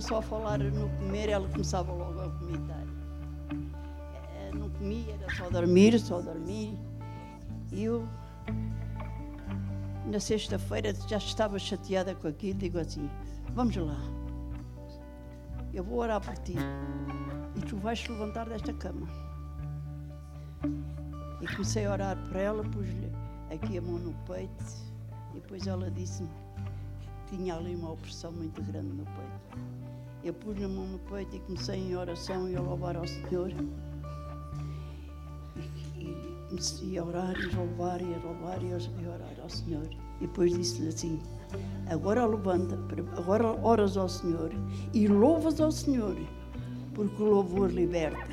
Só 0.01 0.19
a 0.19 0.23
falar 0.23 0.59
no 0.59 0.89
comer, 0.99 1.29
ela 1.29 1.49
começava 1.49 1.93
logo 1.93 2.21
a 2.21 2.27
vomitar. 2.27 2.85
Eh, 4.35 4.51
não 4.55 4.69
comia, 4.71 5.15
era 5.15 5.35
só 5.35 5.49
dormir, 5.49 5.99
só 5.99 6.21
dormir. 6.21 6.77
E 7.73 7.85
eu, 7.85 8.07
na 10.07 10.21
sexta-feira, 10.21 10.93
já 11.09 11.17
estava 11.17 11.59
chateada 11.59 12.15
com 12.15 12.29
aquilo. 12.29 12.59
Digo 12.59 12.79
assim: 12.79 13.09
Vamos 13.55 13.77
lá, 13.77 14.01
eu 15.73 15.85
vou 15.85 15.99
orar 15.99 16.21
por 16.21 16.37
ti 16.39 16.55
e 17.55 17.61
tu 17.61 17.77
vais 17.77 17.99
te 18.01 18.11
levantar 18.11 18.49
desta 18.49 18.73
cama. 18.73 19.07
E 21.41 21.47
comecei 21.49 21.87
a 21.87 21.93
orar 21.93 22.17
por 22.17 22.37
ela, 22.37 22.63
pus-lhe 22.65 23.13
aqui 23.51 23.79
a 23.79 23.83
mão 23.83 23.99
no 23.99 24.13
peito, 24.25 24.65
e 25.35 25.41
depois 25.41 25.67
ela 25.67 25.91
disse-me 25.91 26.29
que 27.27 27.37
tinha 27.37 27.55
ali 27.55 27.77
uma 27.77 27.93
opressão 27.93 28.33
muito 28.33 28.63
grande 28.63 28.89
no 28.89 29.05
peito. 29.05 29.76
Eu 30.27 30.35
pus 30.35 30.61
a 30.61 30.67
mão 30.67 30.89
no 30.89 30.99
peito 30.99 31.37
e 31.37 31.39
comecei 31.39 31.77
em 31.77 31.97
oração 31.97 32.51
e 32.51 32.57
a 32.57 32.61
louvar 32.61 32.97
ao 32.97 33.07
Senhor. 33.07 33.49
E, 35.97 36.49
comecei 36.49 36.99
a 36.99 37.05
orar 37.05 37.33
e 37.39 37.55
louvar 37.55 38.03
e 38.03 38.13
a 38.13 38.19
louvar 38.19 38.61
e 38.61 38.73
a 38.73 39.09
orar 39.09 39.41
ao 39.41 39.49
Senhor. 39.49 39.89
E 40.17 40.27
depois 40.27 40.53
disse-lhe 40.53 40.89
assim: 40.89 41.23
Agora 41.89 42.27
levanta, 42.27 42.77
agora 43.17 43.47
oras 43.65 43.97
ao 43.97 44.09
Senhor 44.09 44.51
e 44.93 45.07
louvas 45.07 45.61
ao 45.61 45.71
Senhor, 45.71 46.17
porque 46.93 47.23
o 47.23 47.27
louvor 47.27 47.71
liberta. 47.71 48.27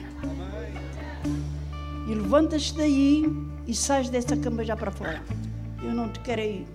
E 2.07 2.15
levantas-te 2.15 2.75
daí 2.75 3.23
e 3.67 3.75
sais 3.75 4.09
dessa 4.09 4.35
cama 4.35 4.65
já 4.65 4.75
para 4.75 4.89
fora. 4.89 5.23
Eu 5.83 5.93
não 5.93 6.09
te 6.09 6.19
quero 6.21 6.41
ir. 6.41 6.67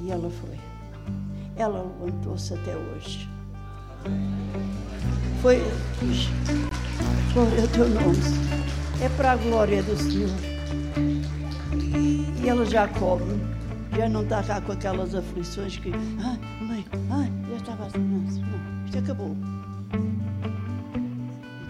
E 0.00 0.12
ela 0.12 0.30
foi. 0.30 0.60
Ela 1.56 1.82
levantou-se 1.82 2.54
até 2.54 2.76
hoje. 2.76 3.33
Foi. 5.42 5.62
Glória 7.32 7.62
ao 7.62 7.68
teu 7.68 7.88
nome. 7.88 8.18
É 9.02 9.08
para 9.16 9.32
a 9.32 9.36
glória 9.36 9.82
do 9.82 9.96
Senhor. 9.96 10.30
E 12.42 12.48
ela 12.48 12.64
já 12.64 12.86
come, 12.88 13.40
já 13.96 14.08
não 14.08 14.22
está 14.22 14.42
cá 14.42 14.60
com 14.60 14.72
aquelas 14.72 15.14
aflições 15.14 15.76
que. 15.78 15.90
Mãe, 15.90 17.32
já 17.50 17.56
estava 17.56 17.86
assim. 17.86 17.98
Não, 17.98 18.20
não, 18.20 18.84
isto 18.84 18.98
acabou. 18.98 19.36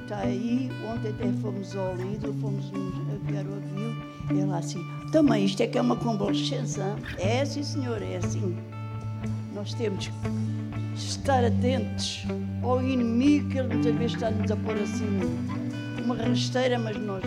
Está 0.03 0.19
aí, 0.19 0.71
ontem 0.87 1.11
até 1.11 1.33
fomos 1.41 1.75
ao 1.77 1.97
Lido, 1.97 2.33
fomos 2.41 2.67
a 2.67 3.29
avião, 3.29 4.41
ela 4.41 4.59
assim, 4.59 4.85
também 5.11 5.45
isto 5.45 5.63
é 5.63 5.67
que 5.67 5.79
é 5.79 5.81
uma 5.81 5.97
convalescença. 5.97 6.97
É 7.19 7.45
sim, 7.45 7.63
senhor, 7.63 8.03
é 8.03 8.17
assim. 8.17 8.57
Nós 9.55 9.75
temos 9.75 10.11
estar 10.97 11.45
atentos 11.45 12.25
ao 12.63 12.83
inimigo 12.83 13.49
que 13.49 13.59
ele 13.59 13.75
muitas 13.75 13.95
vezes 13.95 14.15
está-nos 14.15 14.51
a 14.51 14.57
pôr 14.57 14.77
assim 14.77 15.21
uma 16.05 16.17
rasteira, 16.17 16.79
mas 16.79 16.97
nós 16.97 17.25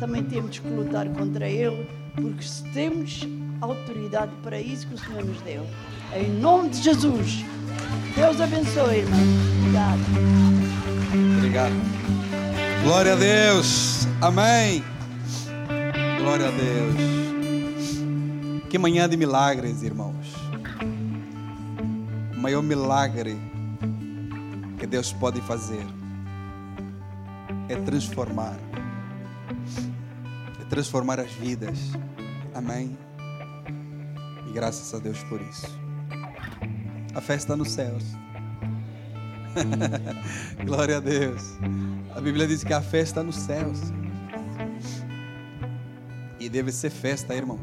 também 0.00 0.22
temos 0.24 0.58
que 0.58 0.68
lutar 0.68 1.08
contra 1.10 1.48
ele, 1.48 1.88
porque 2.14 2.42
se 2.42 2.62
temos 2.72 3.26
autoridade 3.60 4.32
para 4.42 4.60
isso 4.60 4.86
que 4.86 4.94
o 4.94 4.98
Senhor 4.98 5.24
nos 5.24 5.40
deu. 5.42 5.64
Em 6.14 6.28
nome 6.28 6.70
de 6.70 6.82
Jesus. 6.82 7.44
Deus 8.16 8.40
abençoe, 8.40 8.98
irmão. 8.98 9.20
Obrigado. 9.60 10.00
Obrigado. 11.38 11.74
Glória 12.82 13.12
a 13.12 13.16
Deus. 13.16 14.06
Amém. 14.20 14.84
Glória 16.20 16.48
a 16.48 16.50
Deus. 16.50 16.94
Que 18.68 18.78
manhã 18.78 19.08
de 19.08 19.16
milagres, 19.16 19.82
irmãos 19.82 20.43
maior 22.44 22.62
milagre 22.62 23.38
que 24.78 24.86
Deus 24.86 25.14
pode 25.14 25.40
fazer 25.40 25.86
é 27.70 27.76
transformar, 27.76 28.58
é 30.60 30.64
transformar 30.66 31.20
as 31.20 31.32
vidas. 31.32 31.78
Amém? 32.54 32.98
E 34.46 34.52
graças 34.52 34.92
a 34.92 34.98
Deus 34.98 35.24
por 35.24 35.40
isso. 35.40 35.66
A 37.14 37.20
festa 37.22 37.56
nos 37.56 37.70
céus. 37.70 38.04
Glória 40.66 40.98
a 40.98 41.00
Deus. 41.00 41.42
A 42.14 42.20
Bíblia 42.20 42.46
diz 42.46 42.62
que 42.62 42.74
a 42.74 42.82
festa 42.82 43.22
nos 43.22 43.36
céus. 43.36 43.78
E 46.38 46.50
deve 46.50 46.70
ser 46.72 46.90
festa, 46.90 47.34
irmão. 47.34 47.58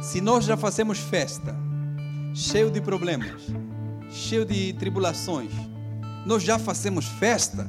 Se 0.00 0.18
nós 0.22 0.46
já 0.46 0.56
fazemos 0.56 0.98
festa, 0.98 1.67
cheio 2.34 2.70
de 2.70 2.80
problemas, 2.80 3.42
cheio 4.10 4.44
de 4.44 4.72
tribulações, 4.74 5.50
nós 6.26 6.42
já 6.42 6.58
fazemos 6.58 7.06
festa. 7.06 7.68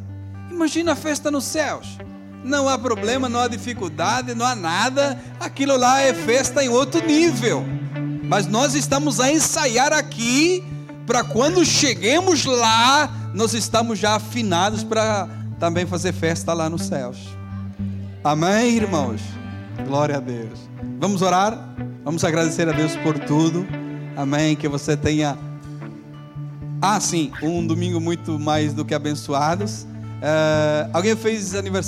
Imagina 0.52 0.94
a 0.94 0.96
festa 0.96 1.32
nos 1.32 1.46
céus. 1.46 1.98
Não 2.44 2.70
há 2.70 2.78
problema, 2.78 3.28
não 3.28 3.40
há 3.40 3.48
dificuldade, 3.48 4.34
não 4.34 4.46
há 4.46 4.56
nada. 4.56 5.20
Aquilo 5.40 5.78
lá 5.78 6.02
é 6.02 6.14
festa 6.14 6.64
em 6.64 6.70
outro 6.70 7.06
nível. 7.06 7.66
Mas 8.24 8.48
nós 8.48 8.76
estamos 8.76 9.20
a 9.20 9.32
ensaiar 9.32 9.92
aqui 9.92 10.64
para 11.06 11.24
quando 11.24 11.66
cheguemos 11.66 12.46
lá, 12.46 13.32
nós 13.34 13.54
estamos 13.54 13.98
já 13.98 14.16
afinados 14.16 14.84
para 14.84 15.28
também 15.60 15.86
fazer 15.86 16.14
festa 16.14 16.54
lá 16.54 16.70
nos 16.70 16.84
céus. 16.84 17.18
Amém, 18.24 18.76
irmãos? 18.76 19.22
Glória 19.88 20.18
a 20.18 20.20
Deus. 20.20 20.60
Vamos 21.00 21.22
orar? 21.22 21.76
Vamos 22.04 22.24
agradecer 22.24 22.70
a 22.70 22.72
Deus 22.72 22.96
por 22.98 23.18
tudo. 23.18 23.66
Amém. 24.20 24.54
Que 24.54 24.68
você 24.68 24.98
tenha. 24.98 25.38
Ah, 26.82 27.00
sim, 27.00 27.32
um 27.42 27.66
domingo 27.66 28.02
muito 28.02 28.38
mais 28.38 28.74
do 28.74 28.84
que 28.84 28.94
abençoados. 28.94 29.88
Eh, 30.22 30.90
alguém 30.92 31.16
fez 31.16 31.56
aniversário? 31.56 31.88